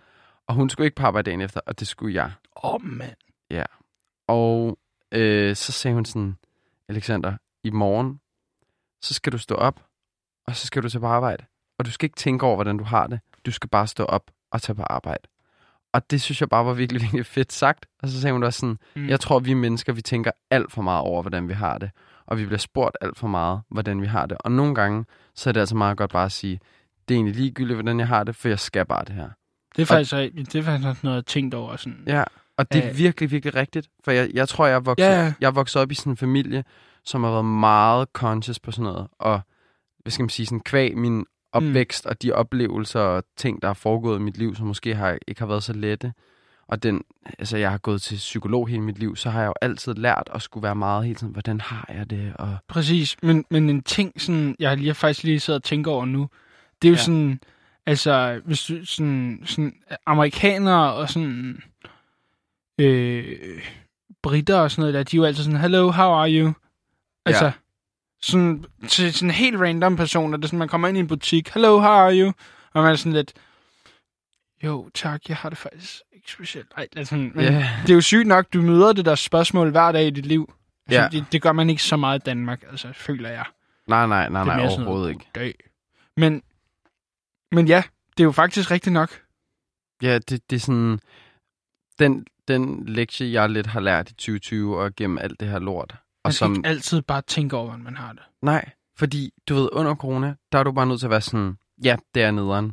og 0.49 0.55
hun 0.55 0.71
skulle 0.71 0.87
ikke 0.87 0.95
på 0.97 1.07
arbejde 1.07 1.27
dagen 1.31 1.41
efter, 1.41 1.61
og 1.67 1.81
det 1.81 1.89
skulle 1.89 2.15
jeg. 2.15 2.33
Åh, 2.65 2.75
oh, 2.75 2.83
mand. 2.85 3.15
Og 4.29 4.79
øh, 5.13 5.57
så 5.57 5.73
sagde 5.73 5.95
hun 5.95 6.05
sådan, 6.05 6.37
Alexander, 6.89 7.37
i 7.65 7.71
morgen, 7.71 8.21
så 9.03 9.15
skal 9.15 9.33
du 9.33 9.39
stå 9.39 9.55
op, 9.55 9.81
og 10.47 10.57
så 10.57 10.67
skal 10.67 10.83
du 10.83 10.89
tage 10.89 11.01
på 11.01 11.07
arbejde. 11.07 11.45
Og 11.79 11.87
du 11.87 11.91
skal 11.91 12.07
ikke 12.07 12.17
tænke 12.17 12.47
over, 12.47 12.55
hvordan 12.57 12.77
du 12.79 12.85
har 12.85 13.07
det. 13.07 13.21
Du 13.47 13.51
skal 13.51 13.71
bare 13.71 13.87
stå 13.87 14.05
op 14.05 14.31
og 14.53 14.63
tage 14.63 14.77
på 14.77 14.83
arbejde. 14.83 15.29
Og 15.97 16.11
det 16.11 16.21
synes 16.23 16.41
jeg 16.41 16.49
bare 16.49 16.67
var 16.67 16.73
virkelig, 16.73 17.03
virkelig 17.07 17.27
fedt 17.27 17.53
sagt. 17.53 17.87
Og 18.03 18.09
så 18.09 18.21
sagde 18.21 18.33
hun 18.33 18.43
også 18.43 18.59
sådan, 18.61 18.79
Mm. 18.97 19.09
jeg 19.09 19.21
tror, 19.21 19.39
vi 19.39 19.55
mennesker, 19.55 19.93
vi 19.93 20.03
tænker 20.03 20.31
alt 20.51 20.73
for 20.73 20.83
meget 20.83 21.01
over, 21.01 21.23
hvordan 21.23 21.49
vi 21.49 21.53
har 21.53 21.79
det. 21.79 21.91
Og 22.27 22.39
vi 22.39 22.45
bliver 22.47 22.59
spurgt 22.59 22.97
alt 23.01 23.19
for 23.19 23.29
meget, 23.29 23.61
hvordan 23.71 24.01
vi 24.03 24.07
har 24.07 24.27
det. 24.27 24.37
Og 24.41 24.53
nogle 24.53 24.75
gange, 24.75 25.05
så 25.35 25.51
er 25.51 25.53
det 25.53 25.61
altså 25.61 25.77
meget 25.77 25.97
godt 25.97 26.11
bare 26.13 26.25
at 26.25 26.33
sige, 26.33 26.61
det 27.09 27.15
er 27.15 27.19
egentlig 27.19 27.35
ligegyldigt, 27.37 27.77
hvordan 27.77 27.99
jeg 28.01 28.09
har 28.09 28.25
det, 28.25 28.37
for 28.37 28.49
jeg 28.49 28.59
skal 28.59 28.87
bare 28.87 29.05
det 29.05 29.15
her. 29.15 29.29
Det 29.77 29.83
er 29.83 29.87
faktisk, 29.87 30.13
rigtigt. 30.13 30.53
det 30.53 30.59
er 30.59 30.63
faktisk 30.63 31.05
noget, 31.05 31.15
jeg 31.15 31.19
har 31.19 31.23
tænkt 31.23 31.55
over. 31.55 31.77
Sådan. 31.77 32.03
Ja, 32.07 32.25
og 32.59 32.73
det 32.73 32.85
er 32.85 32.91
Øh. 32.91 32.99
virkelig, 32.99 33.31
virkelig 33.31 33.55
rigtigt. 33.55 33.89
For 34.05 34.11
jeg, 34.11 34.31
jeg 34.35 34.49
tror, 34.49 34.67
jeg 34.67 34.75
er, 34.75 34.81
vokset, 34.81 35.05
ja. 35.07 35.33
jeg 35.41 35.47
er 35.47 35.51
vokset 35.51 35.83
op 35.83 35.91
i 35.91 35.95
sådan 35.95 36.13
en 36.13 36.17
familie, 36.17 36.65
som 37.05 37.25
har 37.25 37.31
været 37.31 37.45
meget 37.45 38.09
conscious 38.13 38.59
på 38.61 38.71
sådan 38.71 38.93
noget. 38.93 39.09
Og 39.19 39.41
hvad 40.03 40.11
skal 40.11 40.23
man 40.23 40.29
sige, 40.31 40.47
sådan 40.47 40.61
kvæg 40.61 40.97
min 40.99 41.25
opvækst 41.53 42.05
mm. 42.05 42.09
og 42.09 42.23
de 42.23 42.33
oplevelser 42.33 43.01
og 43.01 43.25
ting, 43.37 43.63
der 43.63 43.69
er 43.69 43.75
foregået 43.75 44.19
i 44.19 44.23
mit 44.23 44.37
liv, 44.37 44.55
som 44.55 44.67
måske 44.67 44.95
har, 44.95 45.19
ikke 45.29 45.41
har 45.41 45.47
været 45.47 45.63
så 45.63 45.73
lette. 45.73 46.13
Og 46.69 46.83
den, 46.83 47.03
altså 47.39 47.57
jeg 47.57 47.71
har 47.71 47.79
gået 47.79 48.03
til 48.03 48.17
psykolog 48.17 48.69
hele 48.69 48.83
mit 48.83 48.99
liv, 48.99 49.17
så 49.17 49.31
har 49.31 49.41
jeg 49.41 49.47
jo 49.47 49.55
altid 49.61 49.95
lært 49.95 50.31
at 50.35 50.43
skulle 50.43 50.63
være 50.63 50.75
meget 50.75 51.05
hele 51.05 51.15
tiden, 51.15 51.33
hvordan 51.33 51.61
har 51.61 51.91
jeg 51.95 52.11
det? 52.11 52.33
Og 52.35 52.57
Præcis, 52.69 53.17
men, 53.23 53.45
men 53.51 53.71
en 53.71 53.83
ting, 53.83 54.21
sådan, 54.21 54.57
jeg 54.59 54.69
har 54.69 54.77
lige, 54.77 54.95
faktisk 54.95 55.25
lige 55.25 55.41
siddet 55.41 55.61
og 55.61 55.65
tænker 55.65 55.91
over 55.91 56.05
nu, 56.05 56.29
det 56.83 56.89
er 56.89 56.91
jo 56.91 56.97
ja. 56.97 57.03
sådan, 57.03 57.41
altså, 57.87 58.41
hvis 58.45 58.65
du, 58.65 58.85
sådan, 58.85 59.43
sådan, 59.45 59.75
amerikanere 60.07 60.93
og 60.93 61.09
sådan, 61.09 61.63
øh, 62.81 63.63
britter 64.23 64.61
og 64.61 64.71
sådan 64.71 64.81
noget 64.83 64.95
der, 64.95 65.03
de 65.03 65.17
er 65.17 65.21
jo 65.21 65.25
altid 65.25 65.45
sådan, 65.45 65.61
hello, 65.61 65.91
how 65.91 66.13
are 66.13 66.31
you? 66.31 66.53
Altså, 67.27 67.45
Ja. 67.45 67.53
Sådan, 68.27 68.65
til 68.89 69.15
sådan 69.15 69.31
helt 69.31 69.61
random 69.61 69.97
personer, 69.97 70.37
det 70.37 70.45
er 70.45 70.49
sådan, 70.49 70.59
man 70.59 70.69
kommer 70.69 70.89
ind 70.89 70.97
i 70.97 71.01
en 71.01 71.07
butik, 71.07 71.49
hello, 71.49 71.79
how 71.79 71.91
are 71.91 72.15
you? 72.21 72.33
Og 72.73 72.83
man 72.83 72.93
er 72.93 72.97
sådan 72.97 73.13
lidt, 73.13 73.33
jo, 74.65 74.91
tak, 74.95 75.21
jeg 75.29 75.37
har 75.37 75.49
det 75.49 75.59
faktisk 75.59 76.01
ikke 76.13 76.33
specielt. 76.33 76.67
Ej, 76.77 76.87
altså, 76.97 77.17
men 77.17 77.33
Ja. 77.41 77.71
det 77.83 77.91
er 77.91 77.95
jo 77.95 78.01
sygt 78.01 78.27
nok, 78.27 78.47
du 78.53 78.63
møder 78.63 78.93
det 78.93 79.05
der 79.05 79.15
spørgsmål 79.15 79.71
hver 79.71 79.93
dag 79.93 80.07
i 80.07 80.11
dit 80.11 80.27
liv. 80.27 80.53
Altså, 80.87 81.01
Ja. 81.03 81.09
det, 81.09 81.33
det 81.33 81.43
gør 81.43 81.53
man 81.53 81.71
ikke 81.71 81.83
så 81.83 81.97
meget 81.97 82.19
i 82.19 82.23
Danmark, 82.27 82.63
altså, 82.71 82.93
føler 82.93 83.29
jeg. 83.31 83.45
nej, 83.89 84.07
nej, 84.07 84.29
nej, 84.29 84.45
nej, 84.45 84.67
overhovedet 84.67 85.11
ikke. 85.11 85.27
Dag. 85.35 85.55
Men, 86.17 86.43
men 87.53 87.67
ja, 87.69 87.83
det 88.17 88.21
er 88.21 88.25
jo 88.25 88.33
faktisk 88.33 88.71
rigtigt 88.71 88.93
nok. 88.93 89.11
Ja, 90.03 90.19
det, 90.19 90.51
det 90.51 90.57
er 90.57 90.61
sådan, 90.61 91.01
den, 91.99 92.27
den 92.49 92.87
lektie, 92.87 93.33
jeg 93.33 93.51
lidt 93.51 93.67
har 93.67 93.81
lært 93.81 94.11
i 94.11 94.15
2020 94.15 94.79
og 94.79 94.95
gennem 94.97 95.19
alt 95.19 95.41
det 95.41 95.49
her 95.49 95.59
lort. 95.59 95.95
Man 96.27 96.33
skal 96.33 96.45
som, 96.47 96.55
ikke 96.55 96.69
altid 96.69 97.03
bare 97.03 97.23
tænke 97.23 97.57
over, 97.57 97.67
hvordan 97.67 97.85
man 97.85 97.97
har 97.97 98.13
det. 98.13 98.23
Nej, 98.43 98.71
fordi 98.97 99.31
du 99.49 99.55
ved, 99.55 99.69
under 99.73 99.95
corona, 99.95 100.35
der 100.53 100.59
er 100.59 100.63
du 100.63 100.73
bare 100.73 100.87
nødt 100.87 101.01
til 101.01 101.07
at 101.07 101.11
være 101.11 101.21
sådan, 101.21 101.57
ja, 101.85 101.97
det 102.15 102.23
er 102.23 102.31
nederen. 102.31 102.73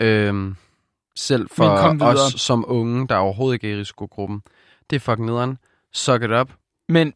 Øhm, 0.00 0.56
selv 1.16 1.48
for 1.52 2.02
os 2.02 2.32
som 2.40 2.64
unge, 2.68 3.08
der 3.08 3.16
overhovedet 3.16 3.54
ikke 3.54 3.70
er 3.70 3.76
i 3.76 3.78
risikogruppen. 3.78 4.42
Det 4.90 4.96
er 4.96 5.00
fucking 5.00 5.26
nederen. 5.26 5.58
Suck 5.92 6.22
it 6.22 6.30
up. 6.30 6.50
Men 6.88 7.12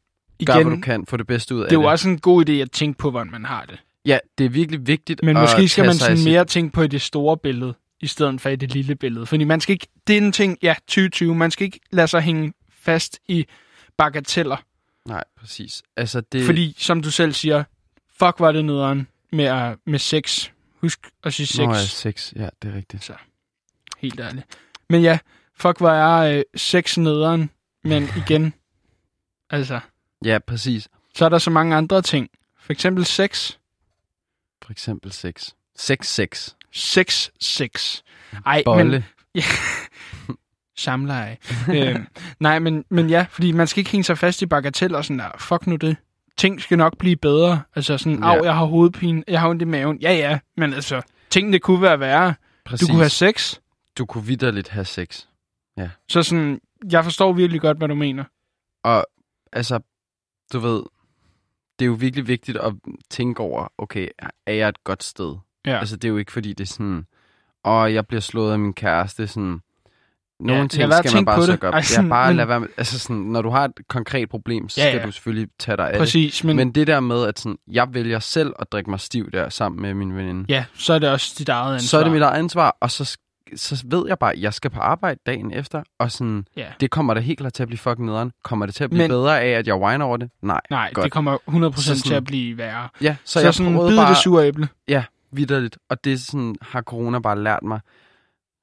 Gør, 0.46 0.54
igen, 0.54 0.66
hvad 0.66 0.76
du 0.76 0.82
kan. 0.82 1.06
Få 1.06 1.16
det 1.16 1.26
bedste 1.26 1.54
ud 1.54 1.60
af 1.60 1.68
det 1.68 1.76
er 1.76 1.78
det. 1.78 1.84
jo 1.84 1.90
også 1.90 2.08
en 2.08 2.18
god 2.18 2.48
idé 2.48 2.52
at 2.52 2.70
tænke 2.70 2.98
på, 2.98 3.10
hvordan 3.10 3.30
man 3.30 3.44
har 3.44 3.64
det. 3.64 3.78
Ja, 4.06 4.18
det 4.38 4.46
er 4.46 4.50
virkelig 4.50 4.86
vigtigt 4.86 5.22
Men 5.22 5.36
at 5.36 5.42
måske 5.42 5.68
skal 5.68 5.84
man 5.84 5.94
sådan 5.94 6.24
mere 6.24 6.44
tænke 6.44 6.72
på 6.72 6.82
i 6.82 6.86
det 6.86 7.02
store 7.02 7.36
billede, 7.36 7.74
i 8.00 8.06
stedet 8.06 8.40
for 8.40 8.48
i 8.48 8.56
det 8.56 8.72
lille 8.74 8.94
billede. 8.94 9.26
Fordi 9.26 9.44
man 9.44 9.60
skal 9.60 9.72
ikke, 9.72 9.86
det 10.06 10.18
er 10.18 10.20
en 10.20 10.32
ting, 10.32 10.58
ja, 10.62 10.74
2020, 10.88 11.34
man 11.34 11.50
skal 11.50 11.64
ikke 11.64 11.80
lade 11.90 12.08
sig 12.08 12.20
hænge 12.20 12.52
fast 12.72 13.18
i 13.28 13.46
bagateller. 13.98 14.56
Nej, 15.08 15.24
præcis. 15.36 15.82
Altså, 15.96 16.20
det... 16.20 16.46
Fordi, 16.46 16.74
som 16.78 17.02
du 17.02 17.10
selv 17.10 17.32
siger, 17.32 17.64
fuck 18.18 18.40
var 18.40 18.52
det 18.52 18.64
nederen 18.64 19.08
med, 19.32 19.44
at- 19.44 19.78
med 19.86 19.98
sex. 19.98 20.48
Husk 20.80 21.00
at 21.24 21.34
sige 21.34 21.46
sex. 21.46 21.58
Nå, 21.58 21.74
ja, 21.74 21.84
sex. 21.84 22.32
Ja, 22.36 22.48
det 22.62 22.70
er 22.70 22.74
rigtigt. 22.76 23.10
helt 23.98 24.20
ærligt. 24.20 24.46
Men 24.88 25.02
ja, 25.02 25.18
fuck 25.54 25.80
var 25.80 25.94
jeg 26.24 26.36
øh, 26.38 26.44
sex 26.56 26.98
nederen, 26.98 27.50
men 27.84 28.02
igen, 28.26 28.54
altså, 29.50 29.80
Ja, 30.24 30.38
præcis. 30.46 30.88
så 31.14 31.24
er 31.24 31.28
der 31.28 31.38
så 31.38 31.50
mange 31.50 31.76
andre 31.76 32.02
ting. 32.02 32.28
For 32.60 32.72
eksempel 32.72 33.04
sex. 33.04 33.52
For 34.62 34.70
eksempel 34.72 35.12
sex. 35.12 35.50
Sex, 35.76 36.06
sex. 36.06 36.50
Sex, 36.72 37.28
sex. 37.40 38.00
Ej, 38.46 38.62
Bolle. 38.64 38.84
men... 38.84 39.04
Ja, 39.34 39.42
samleje. 40.78 41.36
øhm, 41.74 42.06
nej, 42.40 42.58
men, 42.58 42.84
men 42.90 43.10
ja, 43.10 43.26
fordi 43.30 43.52
man 43.52 43.66
skal 43.66 43.78
ikke 43.80 43.90
hænge 43.90 44.04
sig 44.04 44.18
fast 44.18 44.42
i 44.42 44.46
bagateller 44.46 44.98
og 44.98 45.04
sådan 45.04 45.18
der, 45.18 45.28
fuck 45.38 45.66
nu 45.66 45.76
det. 45.76 45.96
Ting 46.36 46.60
skal 46.60 46.78
nok 46.78 46.98
blive 46.98 47.16
bedre. 47.16 47.62
Altså 47.74 47.98
sådan, 47.98 48.18
Ja. 48.24 48.32
ja. 48.34 48.42
jeg 48.42 48.54
har 48.54 48.64
hovedpine, 48.64 49.24
jeg 49.28 49.40
har 49.40 49.48
ondt 49.48 49.62
i 49.62 49.64
maven. 49.64 49.98
Ja, 50.00 50.12
ja, 50.12 50.38
men 50.56 50.72
altså, 50.74 51.02
tingene 51.30 51.58
kunne 51.58 51.82
være 51.82 52.00
værre. 52.00 52.34
præcis. 52.64 52.86
Du 52.88 52.92
kunne 52.92 53.00
have 53.02 53.10
sex. 53.10 53.58
du 53.98 54.06
kunne 54.06 54.24
vidderligt 54.24 54.68
have 54.68 54.84
sex. 54.84 55.24
Så 56.08 56.22
sådan, 56.22 56.60
jeg 56.92 57.04
forstår 57.04 57.32
virkelig 57.32 57.60
godt, 57.60 57.78
hvad 57.78 57.88
du 57.88 57.94
mener. 57.94 58.24
Og 58.82 59.06
altså, 59.52 59.80
du 60.52 60.58
ved, 60.58 60.82
det 61.78 61.84
er 61.84 61.86
jo 61.86 61.92
virkelig 61.92 62.28
vigtigt 62.28 62.56
at 62.56 62.74
tænke 63.10 63.40
over, 63.40 63.72
okay, 63.78 64.08
er 64.46 64.52
jeg 64.52 64.68
et 64.68 64.84
godt 64.84 65.04
sted? 65.04 65.36
Ja. 65.66 65.78
Altså, 65.78 65.96
det 65.96 66.04
er 66.04 66.08
jo 66.08 66.16
ikke, 66.16 66.32
fordi 66.32 66.52
det 66.52 66.60
er 66.64 66.68
sådan, 66.68 67.06
og 67.64 67.94
jeg 67.94 68.06
bliver 68.06 68.20
slået 68.20 68.52
af 68.52 68.58
min 68.58 68.72
kæreste, 68.74 69.26
sådan, 69.26 69.60
nogle 70.40 70.54
Ja, 70.54 70.62
ja, 70.62 70.68
ting 70.68 70.92
skal 70.94 71.14
man 71.14 71.24
bare 71.24 71.46
det. 71.46 71.60
godt. 71.60 71.74
Ej, 71.74 71.78
Ja, 71.78 71.82
sådan, 71.82 72.08
bare 72.10 72.26
men- 72.28 72.36
lad 72.36 72.46
være 72.46 72.60
med, 72.60 72.68
altså 72.76 72.98
sådan, 72.98 73.16
når 73.16 73.42
du 73.42 73.50
har 73.50 73.64
et 73.64 73.72
konkret 73.88 74.28
problem, 74.28 74.68
så 74.68 74.80
Ja, 74.80 74.90
skal 74.90 75.00
ja. 75.00 75.06
du 75.06 75.12
selvfølgelig 75.12 75.48
tage 75.58 75.76
dig 75.76 75.86
af 75.86 75.92
det. 75.92 75.98
Præcis, 75.98 76.44
men, 76.44 76.56
Men, 76.56 76.66
men 76.66 76.74
det 76.74 76.86
der 76.86 77.00
med, 77.00 77.24
at 77.26 77.38
sådan, 77.38 77.58
jeg 77.72 77.88
vælger 77.94 78.18
selv 78.18 78.52
at 78.58 78.72
drikke 78.72 78.90
mig 78.90 79.00
stiv 79.00 79.30
der 79.30 79.48
sammen 79.48 79.82
med 79.82 79.94
min 79.94 80.16
veninde, 80.16 80.44
ja, 80.48 80.64
så 80.74 80.92
er 80.94 80.98
det 80.98 81.08
også 81.08 81.34
dit 81.38 81.48
eget 81.48 81.74
ansvar. 81.74 81.86
så 81.88 81.98
er 81.98 82.02
det 82.02 82.12
mit 82.12 82.22
eget 82.22 82.38
ansvar, 82.38 82.76
og 82.80 82.90
så, 82.90 83.16
så 83.56 83.82
ved 83.86 84.04
jeg 84.08 84.18
bare, 84.18 84.32
at 84.32 84.40
jeg 84.40 84.54
skal 84.54 84.70
på 84.70 84.80
arbejde 84.80 85.20
dagen 85.26 85.52
efter, 85.52 85.82
og 85.98 86.12
sådan, 86.12 86.44
Ja. 86.56 86.66
det 86.80 86.90
kommer 86.90 87.14
da 87.14 87.20
helt 87.20 87.38
klart 87.38 87.52
til 87.52 87.62
at 87.62 87.68
blive 87.68 87.78
fucking 87.78 88.06
nederen. 88.06 88.32
Kommer 88.44 88.66
det 88.66 88.74
til 88.74 88.84
at 88.84 88.90
blive 88.90 89.02
Men- 89.02 89.08
bedre 89.10 89.40
af, 89.40 89.48
at 89.48 89.66
jeg 89.66 89.74
whiner 89.76 90.04
over 90.04 90.16
det? 90.16 90.30
Nej. 90.42 90.60
Nej, 90.70 90.90
Godt. 90.94 91.04
det 91.04 91.12
kommer 91.12 91.38
100% 91.48 91.82
Så 91.84 91.92
til 91.92 92.00
sådan- 92.02 92.16
at 92.16 92.24
blive 92.24 92.58
værre. 92.58 92.88
Ja, 93.00 93.16
så, 93.24 93.32
Så, 93.32 93.40
jeg 93.40 93.54
sådan 93.54 93.74
prøvede 93.74 93.96
bare 93.96 94.10
det 94.10 94.16
sure 94.18 94.46
æble. 94.46 94.68
vidderligt, 95.32 95.78
og 95.88 96.04
det 96.04 96.20
sådan, 96.20 96.56
har 96.62 96.82
corona 96.82 97.18
bare 97.18 97.38
lært 97.42 97.62
mig. 97.62 97.80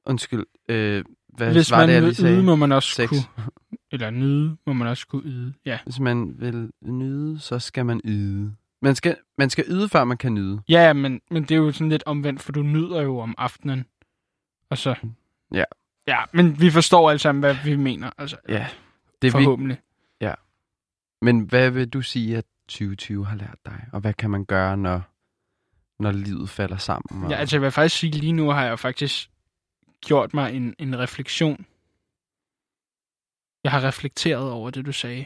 Undskyld, 0.06 0.44
øh, 0.70 1.04
hvad 1.38 1.52
Hvis 1.52 1.72
var 1.72 1.78
man 1.78 1.90
det, 1.90 2.04
vil 2.04 2.16
sagde? 2.16 2.36
yde, 2.36 2.44
må 2.44 2.56
man 2.56 2.72
også 2.72 2.90
Sex. 2.90 3.10
kunne... 3.10 3.24
Eller 3.92 4.10
nyde, 4.10 4.58
må 4.68 4.74
man 4.74 4.88
også 4.88 5.08
kunne 5.08 5.22
yde. 5.26 5.54
Ja. 5.66 5.80
Hvis 5.84 6.00
man 6.00 6.36
vil 6.40 6.72
nyde, 6.82 7.40
så 7.40 7.60
skal 7.60 7.86
man 7.86 8.02
yde. 8.04 8.56
Man 8.82 8.96
skal, 8.96 9.18
man 9.38 9.50
skal 9.50 9.66
yde, 9.68 9.90
før 9.90 10.04
man 10.04 10.18
kan 10.18 10.34
nyde. 10.34 10.62
Ja, 10.70 10.86
ja, 10.86 10.94
men, 10.94 11.22
men 11.32 11.44
det 11.44 11.52
er 11.52 11.56
jo 11.56 11.72
sådan 11.72 11.90
lidt 11.90 12.04
omvendt, 12.06 12.42
for 12.42 12.52
du 12.52 12.62
nyder 12.64 13.02
jo 13.02 13.20
om 13.20 13.36
aftenen. 13.38 13.86
Og 14.70 14.78
så... 14.78 14.96
Ja. 15.54 15.64
Ja, 16.08 16.18
men 16.34 16.62
vi 16.62 16.70
forstår 16.72 17.10
alle 17.10 17.20
sammen, 17.20 17.40
hvad 17.40 17.56
vi 17.64 17.76
mener. 17.76 18.10
Altså, 18.18 18.38
Ja, 18.50 18.54
det 18.54 18.60
er 18.60 18.68
vigtigt. 19.22 19.32
forhåbentlig. 19.32 19.78
Men 21.22 21.40
hvad 21.40 21.70
vil 21.72 21.90
du 21.90 22.02
sige, 22.02 22.38
at 22.38 22.46
2020 22.68 23.26
har 23.26 23.36
lært 23.36 23.58
dig? 23.66 23.86
Og 23.92 24.00
hvad 24.00 24.14
kan 24.14 24.30
man 24.30 24.46
gøre, 24.46 24.78
når, 24.78 25.02
når 26.00 26.12
livet 26.12 26.50
falder 26.50 26.78
sammen? 26.78 27.24
Og... 27.24 27.32
Ja, 27.32 27.36
altså 27.36 27.56
jeg 27.56 27.62
vil 27.62 27.72
faktisk 27.72 28.00
sige, 28.00 28.12
lige 28.12 28.34
nu 28.34 28.50
har 28.50 28.66
jeg 28.66 28.80
faktisk 28.80 29.30
gjort 30.02 30.34
mig 30.34 30.56
en, 30.56 30.76
en 30.80 31.00
refleksion. 31.00 31.66
Jeg 33.64 33.72
har 33.72 33.84
reflekteret 33.88 34.52
over 34.52 34.70
det, 34.70 34.86
du 34.86 34.92
sagde. 34.92 35.26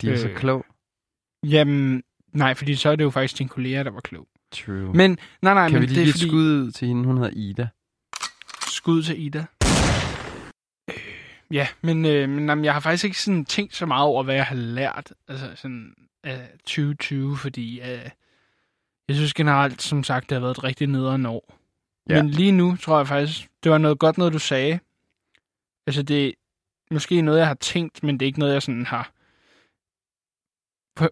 De 0.00 0.10
er 0.10 0.16
så 0.16 0.28
øh, 0.28 0.36
klog. 0.36 0.66
Jamen, 1.42 2.02
nej, 2.32 2.54
fordi 2.54 2.74
så 2.74 2.88
er 2.90 2.96
det 2.96 3.04
jo 3.04 3.10
faktisk 3.10 3.38
din 3.38 3.48
kollega, 3.48 3.82
der 3.82 3.90
var 3.90 4.00
klog. 4.00 4.28
True. 4.52 4.94
Men, 4.94 5.18
nej, 5.42 5.54
nej, 5.54 5.68
kan 5.68 5.72
men 5.72 5.82
vi 5.82 5.86
lige 5.86 6.00
det 6.00 6.08
er 6.08 6.12
fordi... 6.12 6.28
skud 6.28 6.44
ud 6.44 6.70
til 6.70 6.88
hende? 6.88 7.04
Hun 7.04 7.16
hedder 7.16 7.30
Ida. 7.32 7.68
Skud 8.68 9.02
til 9.02 9.22
Ida. 9.26 9.38
Øh, 9.38 9.64
Ja, 11.50 11.68
men, 11.82 12.04
øh, 12.04 12.28
men 12.28 12.48
jamen, 12.48 12.64
jeg 12.64 12.72
har 12.72 12.80
faktisk 12.80 13.04
ikke 13.04 13.20
sådan 13.20 13.44
tænkt 13.44 13.74
så 13.74 13.86
meget 13.86 14.04
over, 14.04 14.22
hvad 14.22 14.34
jeg 14.34 14.46
har 14.46 14.54
lært 14.56 15.12
altså 15.28 15.52
sådan, 15.54 15.94
af 16.24 16.48
2020, 16.58 17.36
fordi 17.36 17.80
øh, 17.80 18.10
jeg 19.08 19.16
synes 19.16 19.34
generelt, 19.34 19.82
som 19.82 20.04
sagt, 20.04 20.30
det 20.30 20.36
har 20.36 20.40
været 20.40 20.56
et 20.58 20.64
rigtig 20.64 20.86
nederen 20.86 21.26
år. 21.26 21.58
Ja. 22.08 22.22
Men 22.22 22.30
lige 22.30 22.52
nu 22.52 22.76
tror 22.76 22.96
jeg 22.96 23.08
faktisk, 23.08 23.48
det 23.62 23.72
var 23.72 23.78
noget 23.78 23.98
godt 23.98 24.18
noget, 24.18 24.32
du 24.32 24.38
sagde. 24.38 24.78
Altså 25.86 26.02
det 26.02 26.26
er 26.28 26.32
måske 26.90 27.22
noget, 27.22 27.38
jeg 27.38 27.46
har 27.46 27.54
tænkt, 27.54 28.02
men 28.02 28.20
det 28.20 28.26
er 28.26 28.26
ikke 28.26 28.38
noget, 28.38 28.52
jeg 28.52 28.62
sådan 28.62 28.86
har 28.86 29.10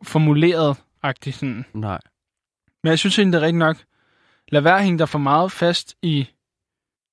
formuleret-agtigt 0.05 1.36
sådan. 1.36 1.64
Nej. 1.74 2.01
Men 2.82 2.90
jeg 2.90 2.99
synes 2.99 3.18
egentlig, 3.18 3.32
det 3.32 3.43
er 3.43 3.47
rigtigt 3.47 3.59
nok. 3.59 3.76
Lad 4.49 4.61
være 4.61 4.82
hænge 4.82 4.99
dig 4.99 5.09
for 5.09 5.18
meget 5.18 5.53
fast 5.53 5.97
i, 6.03 6.28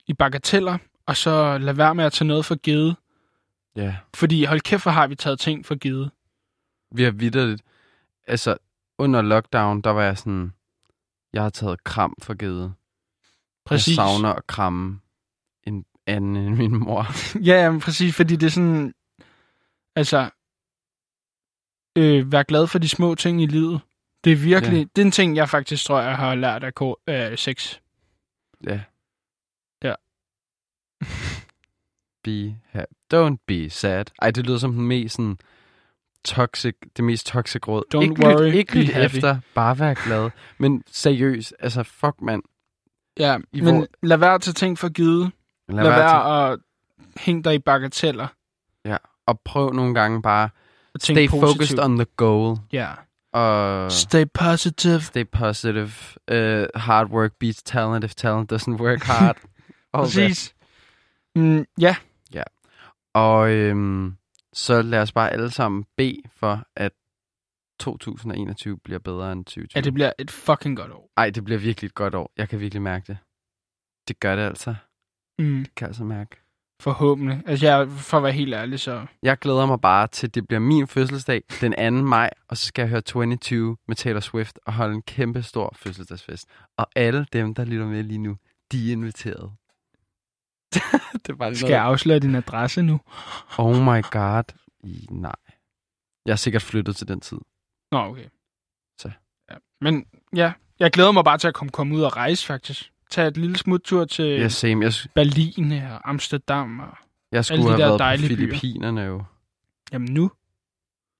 i 0.07 0.13
bagateller, 0.13 0.77
og 1.05 1.17
så 1.17 1.57
lad 1.57 1.73
være 1.73 1.95
med 1.95 2.05
at 2.05 2.13
tage 2.13 2.27
noget 2.27 2.45
for 2.45 2.55
givet. 2.55 2.95
Ja. 3.75 3.95
Fordi 4.13 4.43
hold 4.43 4.61
kæft, 4.61 4.84
hvor 4.84 4.91
har 4.91 5.07
vi 5.07 5.15
taget 5.15 5.39
ting 5.39 5.65
for 5.65 5.75
givet. 5.75 6.11
Vi 6.91 7.03
har 7.03 7.11
vidderligt... 7.11 7.61
Altså, 8.27 8.57
under 8.97 9.21
lockdown, 9.21 9.82
der 9.82 9.89
var 9.89 10.03
jeg 10.03 10.17
sådan... 10.17 10.53
Jeg 11.34 11.43
har 11.43 11.49
taget 11.49 11.84
kram 11.84 12.15
for 12.21 12.34
givet. 12.34 12.73
Præcis. 13.70 13.88
Jeg 13.88 13.95
savner 13.95 14.30
at 14.34 14.47
kramme 14.47 14.99
en 15.63 15.86
anden 16.07 16.36
end 16.36 16.55
min 16.55 16.80
mor. 16.80 17.05
Ja, 17.47 17.63
jamen, 17.63 17.80
præcis, 17.80 18.15
fordi 18.15 18.36
det 18.36 18.45
er 18.45 18.49
sådan... 18.51 18.93
Altså... 19.95 20.30
Øh, 21.97 22.32
vær 22.32 22.43
glad 22.43 22.67
for 22.67 22.80
de 22.80 22.89
små 22.89 23.15
ting 23.15 23.41
i 23.43 23.45
livet. 23.45 23.82
Det 24.24 24.32
er 24.32 24.38
virkelig... 24.38 24.78
Ja. 24.78 24.86
Det 24.95 25.01
er 25.01 25.05
en 25.05 25.11
ting, 25.11 25.36
jeg 25.36 25.49
faktisk 25.49 25.86
tror, 25.86 25.99
jeg 26.01 26.17
har 26.17 26.36
lært 26.36 26.63
af 26.63 26.76
ko- 26.76 26.99
øh, 27.09 27.38
sex. 27.38 27.78
Ja. 28.67 28.82
Ja. 29.84 29.93
Be 32.24 32.55
happy. 32.70 32.93
Don't 33.13 33.38
be 33.47 33.70
sad. 33.70 34.05
Ej, 34.22 34.32
det 34.32 34.45
lyder 34.45 34.57
som 34.57 34.74
den 34.74 34.88
mest 34.88 35.15
sådan 35.15 35.38
toxic, 36.26 36.76
det 36.97 37.03
mest 37.05 37.26
toxic 37.28 37.67
råd. 37.67 37.84
Don't 37.95 38.01
ikke 38.01 38.26
worry, 38.26 38.47
lyt, 38.47 38.53
ikke 38.55 38.80
lyt 38.80 38.89
happy. 38.93 39.15
efter, 39.15 39.39
bare 39.55 39.80
vær 39.80 39.93
glad. 39.93 40.30
Men 40.57 40.84
seriøst, 40.88 41.53
altså 41.59 41.84
fuck 41.84 42.22
mand. 42.22 42.43
Ja, 43.20 43.38
I 43.53 43.61
men 43.61 43.76
hvor- 43.76 43.88
lad 44.03 44.17
være 44.17 44.34
at 44.34 44.41
tage 44.41 44.53
ting 44.53 44.78
for 44.80 44.89
givet. 44.89 45.32
Lad, 45.70 45.84
Lad, 45.84 45.91
være, 45.91 45.99
være 45.99 46.51
at 46.51 46.59
hænge 47.17 47.43
dig 47.43 47.55
i 47.55 47.59
bagateller. 47.59 48.28
til, 48.86 48.97
og 49.28 49.39
prøv 49.45 49.74
nogle 49.74 49.93
gange 49.93 50.22
bare 50.22 50.49
tænke 50.99 51.28
stay 51.28 51.39
positivt. 51.39 51.57
focused 51.57 51.80
on 51.80 51.95
the 51.97 52.05
goal. 52.17 52.57
Ja. 52.74 52.88
Og 53.34 53.91
Stay 53.91 54.26
positive. 54.34 55.01
stay 55.01 55.26
positive. 55.32 55.89
Uh, 56.32 56.67
hard 56.82 57.07
work 57.09 57.32
beats 57.39 57.63
talent 57.63 58.03
if 58.03 58.15
talent 58.15 58.53
doesn't 58.53 58.82
work 58.82 59.03
hard. 59.03 59.38
Præcis. 59.93 60.55
Mm, 61.36 61.65
ja, 61.80 61.95
Og 63.13 63.49
øhm, 63.51 64.15
så 64.53 64.82
lad 64.82 65.01
os 65.01 65.11
bare 65.11 65.30
alle 65.34 65.51
sammen 65.51 65.86
bede 65.97 66.22
for, 66.36 66.63
at 66.76 66.91
2021 67.80 68.77
bliver 68.77 68.99
bedre 68.99 69.32
end 69.32 69.45
2020. 69.45 69.77
at 69.80 69.84
det 69.84 69.93
bliver 69.93 70.11
et 70.19 70.32
fucking 70.32 70.77
godt 70.77 70.91
år. 70.91 71.11
Ej, 71.17 71.30
det 71.30 71.45
bliver 71.45 71.59
virkelig 71.59 71.88
et 71.88 71.93
godt 71.95 72.15
år. 72.15 72.32
Jeg 72.38 72.49
kan 72.49 72.59
virkelig 72.59 72.82
mærke 72.82 73.05
det. 73.07 73.17
Det 74.07 74.19
gør 74.19 74.36
det 74.36 74.43
altså. 74.43 74.75
Mm, 75.39 75.57
Det 75.63 75.75
kan 75.75 75.84
jeg 75.86 75.89
altså 75.89 76.03
mærke. 76.03 76.36
forhåbentlig. 76.82 77.41
Altså, 77.45 77.65
jeg, 77.65 77.89
for 77.89 78.17
at 78.17 78.23
være 78.23 78.32
helt 78.32 78.53
ærlig, 78.53 78.80
så... 78.80 79.05
Jeg 79.23 79.38
glæder 79.39 79.65
mig 79.65 79.82
bare 79.82 80.07
til, 80.07 80.27
at 80.27 80.36
det 80.36 80.47
bliver 80.47 80.59
min 80.59 80.88
fødselsdag 80.88 81.43
den 81.61 82.01
2. 82.01 82.07
maj, 82.07 82.30
og 82.47 82.57
så 82.57 82.65
skal 82.65 82.82
jeg 82.82 82.89
høre 82.89 83.01
22 83.01 83.77
med 83.88 83.95
Taylor 83.95 84.19
Swift 84.19 84.59
og 84.65 84.73
holde 84.73 84.95
en 84.95 85.01
kæmpe 85.01 85.41
stor 85.43 85.73
fødselsdagsfest. 85.75 86.47
Og 86.77 86.88
alle 86.95 87.25
dem, 87.34 87.53
der 87.55 87.65
lytter 87.65 87.86
med 87.86 88.03
lige 88.03 88.17
nu, 88.17 88.38
de 88.71 88.88
er 88.88 88.91
inviteret. 88.91 89.51
det 91.13 91.30
er 91.30 91.36
bare 91.36 91.55
Skal 91.55 91.69
jeg 91.69 91.82
afsløre 91.84 92.19
din 92.19 92.36
adresse 92.36 92.82
nu? 92.82 92.99
Oh 93.57 93.75
my 93.75 94.03
god. 94.11 94.43
I, 94.84 95.07
nej. 95.11 95.36
Jeg 96.25 96.32
er 96.32 96.36
sikkert 96.36 96.61
flyttet 96.61 96.95
til 96.95 97.07
den 97.07 97.19
tid. 97.21 97.38
Nå, 97.91 97.97
okay. 97.97 98.25
Så. 98.97 99.11
Ja. 99.51 99.55
Men 99.81 100.05
ja, 100.35 100.53
jeg 100.79 100.91
glæder 100.91 101.11
mig 101.11 101.23
bare 101.23 101.37
til 101.37 101.47
at 101.47 101.53
komme, 101.53 101.71
komme 101.71 101.95
ud 101.95 102.01
og 102.01 102.15
rejse, 102.17 102.45
faktisk. 102.45 102.93
Tage 103.09 103.27
et 103.27 103.37
lille 103.37 103.57
smuttur 103.57 104.05
til 104.05 104.25
Ja, 104.25 104.45
yes. 104.45 104.53
same. 104.53 104.85
Jeg, 104.85 104.93
Berlin 105.15 105.71
og 105.71 106.09
Amsterdam. 106.09 106.79
Og... 106.79 106.97
jeg 107.31 107.45
skulle 107.45 107.63
de 107.63 107.67
have 107.67 107.77
der 107.81 107.85
været 107.87 107.93
på 107.99 108.03
dejlige 108.03 108.37
byer. 108.37 108.37
Filippinerne 108.37 109.01
jo. 109.01 109.23
Jamen 109.91 110.13
nu. 110.13 110.31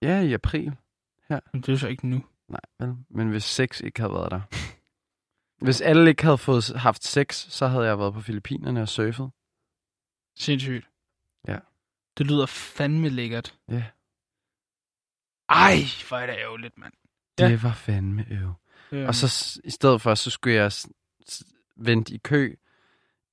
Ja, 0.02 0.22
i 0.22 0.34
april. 0.34 0.76
Men 1.30 1.62
det 1.62 1.70
er 1.70 1.76
så 1.76 1.88
ikke 1.88 2.08
nu. 2.08 2.24
Nej, 2.48 2.62
vel. 2.80 2.96
Men 3.10 3.30
hvis 3.30 3.44
sex 3.44 3.82
ikke 3.82 4.00
havde 4.00 4.14
været 4.14 4.32
der. 4.32 4.42
Hvis 5.66 5.82
alle 5.82 6.10
ikke 6.10 6.24
havde 6.24 6.38
fået 6.38 6.72
haft 6.76 7.04
sex, 7.04 7.36
så 7.50 7.68
havde 7.68 7.86
jeg 7.86 8.00
været 8.00 8.14
på 8.14 8.22
Filippinerne 8.22 8.82
og 8.82 8.90
surfet. 8.90 9.30
Sindssygt. 10.38 10.88
Ja. 11.48 11.58
Det 12.18 12.28
lyder 12.28 12.46
fandme 12.46 13.10
lækkert. 13.10 13.56
Ja. 13.70 13.84
Ej, 15.50 15.76
hvor 16.08 16.18
er 16.18 16.26
det 16.26 16.36
ærgerligt, 16.40 16.78
mand. 16.78 16.94
Ja. 17.40 17.50
Det 17.50 17.64
var 17.64 17.74
fandme 17.74 18.26
øv. 18.32 18.54
Øhm, 18.92 19.08
Og 19.08 19.16
så 19.16 19.60
i 19.64 19.70
stedet 19.72 20.02
for, 20.02 20.16
så 20.16 20.30
skulle 20.30 20.56
jeg 20.56 20.72
vente 21.78 22.14
i 22.14 22.18
kø 22.18 22.56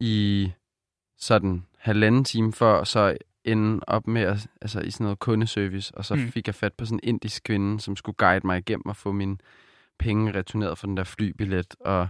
i 0.01 0.53
sådan 1.19 1.67
halvanden 1.79 2.25
time 2.25 2.53
for, 2.53 2.73
og 2.73 2.87
så 2.87 3.17
ende 3.45 3.81
op 3.87 4.07
med 4.07 4.23
at, 4.23 4.47
altså 4.63 4.81
i 4.81 4.91
sådan 4.91 5.05
noget 5.05 5.19
kundeservice, 5.19 5.95
og 5.95 6.05
så 6.05 6.15
Mm. 6.15 6.33
fik 6.33 6.47
jeg 6.47 6.55
fat 6.55 6.73
på 6.73 6.85
sådan 6.85 7.01
en 7.03 7.09
indisk 7.09 7.43
kvinde, 7.43 7.81
som 7.81 7.97
skulle 7.97 8.17
guide 8.17 8.47
mig 8.47 8.59
igennem 8.59 8.87
og 8.87 8.97
få 8.97 9.13
mine 9.13 9.37
penge 9.99 10.33
returneret 10.39 10.79
for 10.79 10.87
den 10.87 10.97
der 10.97 11.05
flybillet, 11.05 11.75
og 11.81 12.09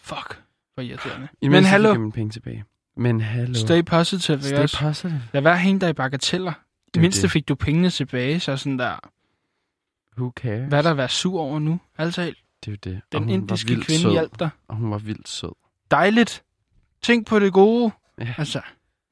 Fuck, 0.00 0.42
hvor 0.74 0.82
irriterende. 0.82 1.28
imens 1.40 1.54
Men 1.56 1.64
hallo, 1.64 1.88
jeg 1.88 2.00
mine 2.00 2.12
penge 2.12 2.30
tilbage. 2.30 2.64
Men 2.96 3.20
hallo. 3.20 3.54
stay 3.54 3.82
positive, 3.84 4.42
Stay 4.42 4.58
også? 4.58 4.78
positive. 4.80 5.22
Lad 5.32 5.42
være 5.42 5.58
hænge 5.58 5.80
dig 5.80 5.90
i 5.90 5.92
bagateller. 5.92 6.52
I 6.52 6.90
Det 6.94 7.00
mindste 7.02 7.22
det. 7.22 7.30
fik 7.30 7.48
du 7.48 7.54
pengene 7.54 7.90
tilbage, 7.90 8.40
så 8.40 8.56
sådan 8.56 8.78
der, 8.78 8.96
Who 10.18 10.30
cares? 10.36 10.68
hvad 10.68 10.78
er 10.78 10.82
der 10.82 10.90
at 10.90 10.96
være 10.96 11.08
sur 11.08 11.40
over 11.40 11.58
nu? 11.58 11.80
Altså, 11.98 12.22
Det 12.22 12.34
er 12.66 12.72
jo 12.72 12.76
det. 12.84 13.00
Den 13.12 13.28
indiske 13.28 13.66
kvinde 13.66 14.02
sød. 14.02 14.12
hjalp 14.12 14.38
dig. 14.38 14.50
Og 14.68 14.76
hun 14.76 14.90
var 14.90 14.98
vildt 14.98 15.28
sød. 15.28 15.52
Dejligt. 15.90 16.42
Tænk 17.02 17.26
på 17.26 17.38
det 17.38 17.52
gode. 17.52 17.92
Ja. 18.18 18.34
Altså, 18.38 18.60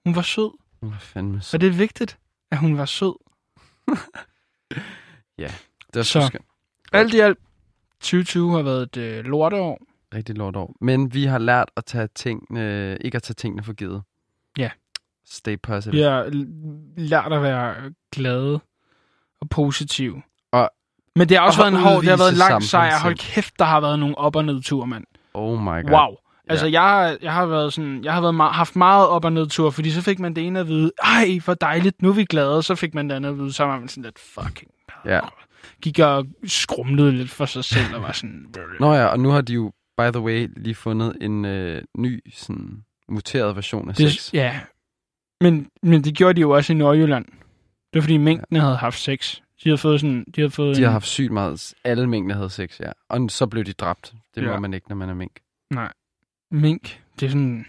hun 0.04 0.14
var 0.16 0.22
sød, 0.22 0.50
Hun 0.80 0.90
var 0.90 0.98
fandme 0.98 1.40
sød. 1.42 1.54
og 1.56 1.60
det 1.60 1.66
er 1.68 1.72
vigtigt, 1.72 2.18
at 2.50 2.58
hun 2.58 2.76
var 2.78 2.84
sød. 2.84 3.14
Det 5.92 5.98
var 5.98 6.02
Så. 6.02 6.20
så 6.20 6.26
skønt. 6.26 6.44
Alt 6.92 7.14
i 7.14 7.18
alt, 7.18 7.38
2020 8.00 8.50
har 8.56 8.62
været 8.62 8.82
et 8.82 8.96
øh, 8.96 9.24
lorteår. 9.24 9.78
Rigtig 10.14 10.36
lort 10.36 10.56
år. 10.56 10.74
Men 10.80 11.14
vi 11.14 11.24
har 11.24 11.38
lært 11.38 11.70
at 11.76 11.84
tage 11.84 12.08
tingene, 12.14 12.98
ikke 13.00 13.16
at 13.16 13.22
tage 13.22 13.34
tingene 13.34 13.62
for 13.62 13.72
givet. 13.72 14.02
Ja. 14.58 14.70
Stay 15.24 15.56
positive. 15.62 15.92
Vi 15.92 16.00
har 16.00 16.28
lært 16.96 17.32
at 17.32 17.42
være 17.42 17.92
glade 18.12 18.60
og 19.40 19.48
positive. 19.50 20.22
Men 21.16 21.28
det 21.28 21.36
har 21.38 21.46
også 21.46 21.60
og 21.60 21.64
været 21.64 21.74
en 21.74 21.88
hård, 21.88 22.00
det 22.00 22.10
har 22.10 22.16
været 22.16 22.32
en 22.32 22.38
lang 22.38 22.62
sejr. 22.62 22.98
Hold 23.02 23.14
kæft, 23.16 23.58
der 23.58 23.64
har 23.64 23.80
været 23.80 23.98
nogle 23.98 24.18
op- 24.18 24.36
og 24.36 24.44
nedture, 24.44 24.86
mand. 24.86 25.04
Oh 25.34 25.60
my 25.62 25.66
god. 25.66 25.90
Wow. 25.90 26.16
Altså, 26.48 26.66
jeg, 26.66 26.80
har- 26.82 27.16
jeg 27.22 27.32
har 27.32 27.46
været 27.46 27.72
sådan, 27.72 28.04
jeg 28.04 28.12
har 28.14 28.20
været 28.20 28.34
meget, 28.34 28.52
haft 28.54 28.76
meget 28.76 29.08
op- 29.08 29.24
og 29.24 29.32
nedtur, 29.32 29.70
fordi 29.70 29.90
så 29.90 30.02
fik 30.02 30.18
man 30.18 30.34
det 30.36 30.46
ene 30.46 30.60
at 30.60 30.68
vide, 30.68 30.92
ej, 31.04 31.38
hvor 31.44 31.54
dejligt, 31.54 32.02
nu 32.02 32.08
er 32.08 32.12
vi 32.12 32.24
glade, 32.24 32.56
og 32.56 32.64
så 32.64 32.74
fik 32.74 32.94
man 32.94 33.08
det 33.10 33.16
andet 33.16 33.28
at 33.30 33.38
vide, 33.38 33.52
så 33.52 33.64
var 33.64 33.78
man 33.78 33.88
sådan 33.88 34.02
lidt 34.04 34.18
fucking... 34.18 34.70
Ja. 35.04 35.20
Gik 35.82 35.98
og 35.98 36.26
skrumlede 36.46 37.12
lidt 37.12 37.30
for 37.30 37.44
sig 37.46 37.64
selv, 37.64 37.94
og 37.94 38.02
var 38.02 38.12
sådan... 38.12 38.46
Nå 38.80 38.94
ja, 38.94 39.04
og 39.06 39.20
nu 39.20 39.30
har 39.30 39.40
de 39.40 39.52
jo, 39.52 39.72
by 39.98 40.02
the 40.12 40.20
way, 40.20 40.48
lige 40.56 40.74
fundet 40.74 41.16
en 41.20 41.44
øh, 41.44 41.82
ny, 41.98 42.20
sådan, 42.34 42.82
muteret 43.08 43.56
version 43.56 43.88
af 43.88 43.94
det, 43.94 44.12
sex. 44.12 44.34
ja. 44.34 44.60
Men, 45.40 45.66
men 45.82 46.04
det 46.04 46.14
gjorde 46.14 46.34
de 46.34 46.40
jo 46.40 46.50
også 46.50 46.72
i 46.72 46.76
Nordjylland. 46.76 47.24
Det 47.24 47.94
var 47.94 48.00
fordi 48.00 48.16
mængden 48.16 48.56
havde 48.56 48.76
haft 48.76 48.98
sex. 49.00 49.40
De 49.64 49.68
havde 49.68 49.78
fået 49.78 50.00
sådan... 50.00 50.24
De 50.24 50.40
havde 50.40 50.50
fået 50.50 50.76
De 50.76 50.82
har 50.82 50.88
en, 50.88 50.92
haft 50.92 51.06
sygt 51.06 51.32
meget, 51.32 51.74
alle 51.84 52.06
mængder 52.08 52.36
havde 52.36 52.50
sex, 52.50 52.80
ja. 52.80 52.92
Og 53.08 53.30
så 53.30 53.46
blev 53.46 53.64
de 53.64 53.72
dræbt. 53.72 54.14
Det 54.34 54.42
må 54.44 54.50
Ja. 54.50 54.58
man 54.58 54.74
ikke, 54.74 54.88
når 54.88 54.96
man 54.96 55.08
er 55.08 55.14
mink. 55.14 55.40
mink. 56.50 57.02
Det 57.20 57.26
er 57.26 57.30
sådan... 57.30 57.66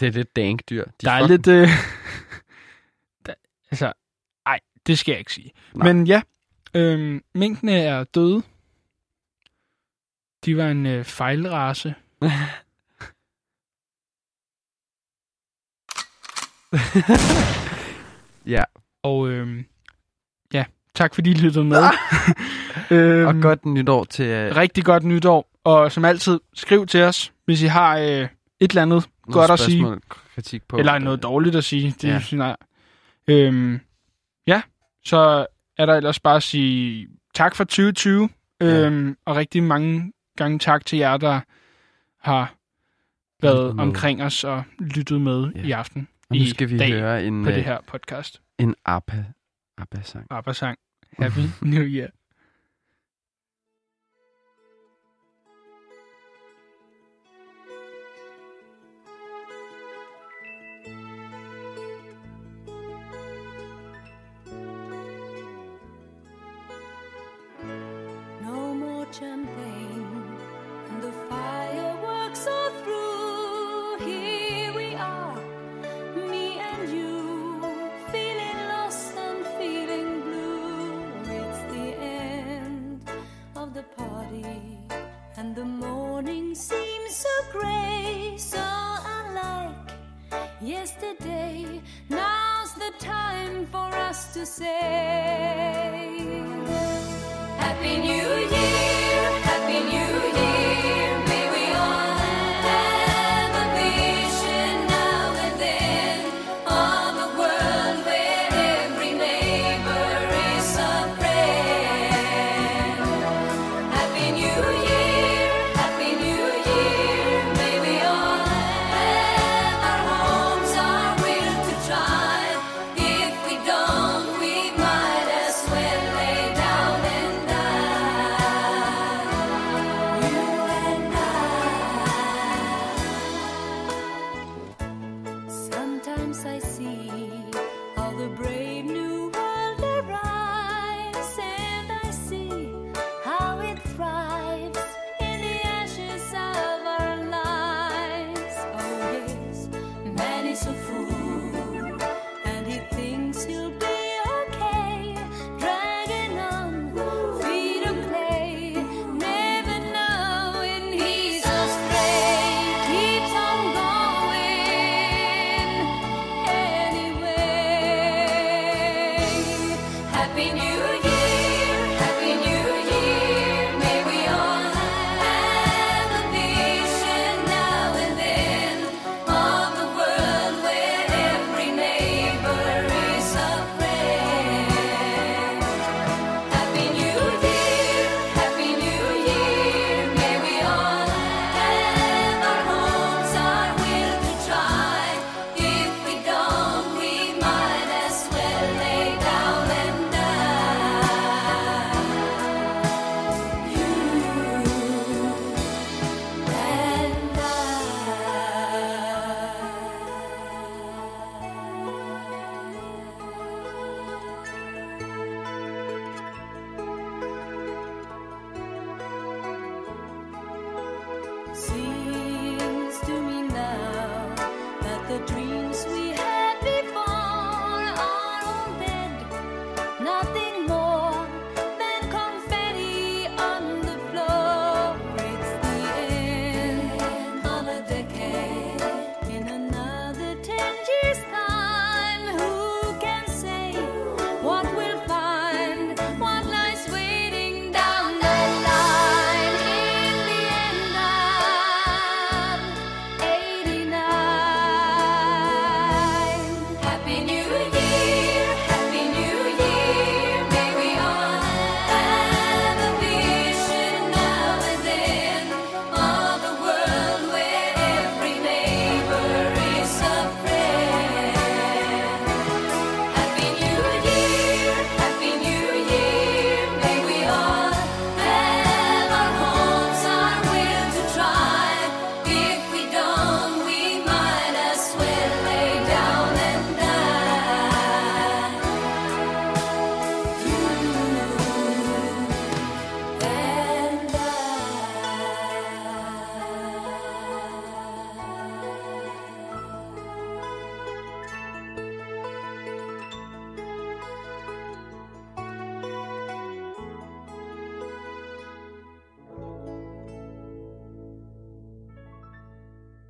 Det 0.00 0.08
er 0.08 0.12
lidt 0.12 0.36
dank 0.36 0.62
dyr. 0.70 0.84
De 0.84 0.90
der 1.06 1.10
er 1.12 1.26
lidt... 1.28 1.46
Øh, 1.46 1.68
der, 3.26 3.34
altså, 3.70 3.92
ej, 4.46 4.60
det 4.86 4.98
skal 4.98 5.12
jeg 5.12 5.18
ikke 5.18 5.32
sige. 5.32 5.52
Nej. 5.74 5.92
Men 5.92 6.06
ja, 6.06 6.22
øhm, 6.74 7.24
minkene 7.34 7.72
er 7.72 8.04
døde. 8.04 8.42
De 10.44 10.56
var 10.56 10.68
en 10.70 10.86
øh, 10.86 11.04
fejlrace. 11.04 11.94
ja, 18.46 18.64
Og 19.02 19.30
ja, 19.30 19.66
tak 20.96 21.14
fordi 21.14 21.30
I 21.30 21.34
lyttede 21.34 21.64
med. 21.64 21.78
øhm, 22.90 23.26
og 23.26 23.42
godt 23.42 23.66
nytår 23.66 24.04
til 24.04 24.26
øh, 24.26 24.56
Rigtig 24.56 24.84
godt 24.84 25.04
nytår. 25.04 25.50
Og 25.64 25.92
som 25.92 26.04
altid, 26.04 26.40
skriv 26.54 26.86
til 26.86 27.02
os, 27.02 27.32
hvis 27.44 27.62
I 27.62 27.66
har 27.66 27.98
øh, 27.98 28.04
et 28.06 28.28
eller 28.60 28.82
andet 28.82 29.08
nogle 29.26 29.40
godt 29.40 29.50
at 29.50 29.58
sige. 29.58 29.86
kritik 30.34 30.62
på. 30.68 30.76
Eller 30.76 30.98
noget 30.98 31.22
dårligt 31.22 31.56
at 31.56 31.64
sige. 31.64 31.94
Det 32.02 32.08
Ja. 32.08 32.20
ja. 32.32 32.36
nej. 32.36 32.56
Øhm, 33.28 33.80
ja, 34.46 34.62
så 35.04 35.46
er 35.78 35.86
der 35.86 35.94
ellers 35.94 36.20
bare 36.20 36.36
at 36.36 36.42
sige 36.42 37.08
tak 37.34 37.54
for 37.54 37.64
2020. 37.64 38.28
Ja. 38.60 38.66
Øhm, 38.86 39.16
og 39.24 39.36
rigtig 39.36 39.62
mange 39.62 40.12
gange 40.36 40.58
tak 40.58 40.86
til 40.86 40.98
jer, 40.98 41.16
der 41.16 41.40
har 42.20 42.54
været 43.42 43.76
med. 43.76 43.82
omkring 43.84 44.22
os 44.22 44.44
og 44.44 44.62
lyttet 44.78 45.20
med 45.20 45.46
Ja. 45.54 45.62
i 45.62 45.70
aften 45.70 46.08
Og 46.30 46.36
nu 46.36 46.42
i 46.42 46.48
skal 46.50 46.70
vi 46.70 46.78
dag 46.78 46.92
høre 46.92 47.24
en, 47.24 47.44
på 47.44 47.50
øh, 47.50 47.56
det 47.56 47.64
her 47.64 47.78
podcast. 47.86 48.40
en 48.58 48.74
ABBA, 48.84 49.24
ABBA-sang. 49.78 50.26
Arbejdsang. 50.30 50.78
Happy 51.18 51.50
New 51.62 51.82
Year. 51.82 52.12
No 68.42 68.74
more 68.74 69.06
champagne, 69.12 69.55
grey, 87.52 88.34
so 88.36 88.62
unlike 89.18 89.74
yesterday. 90.60 91.80
Now's 92.08 92.74
the 92.74 92.92
time 92.98 93.66
for 93.66 93.88
us 94.08 94.32
to 94.34 94.46
say. 94.46 94.76
Happy 97.58 97.96
New 97.98 98.28
Year, 98.54 98.75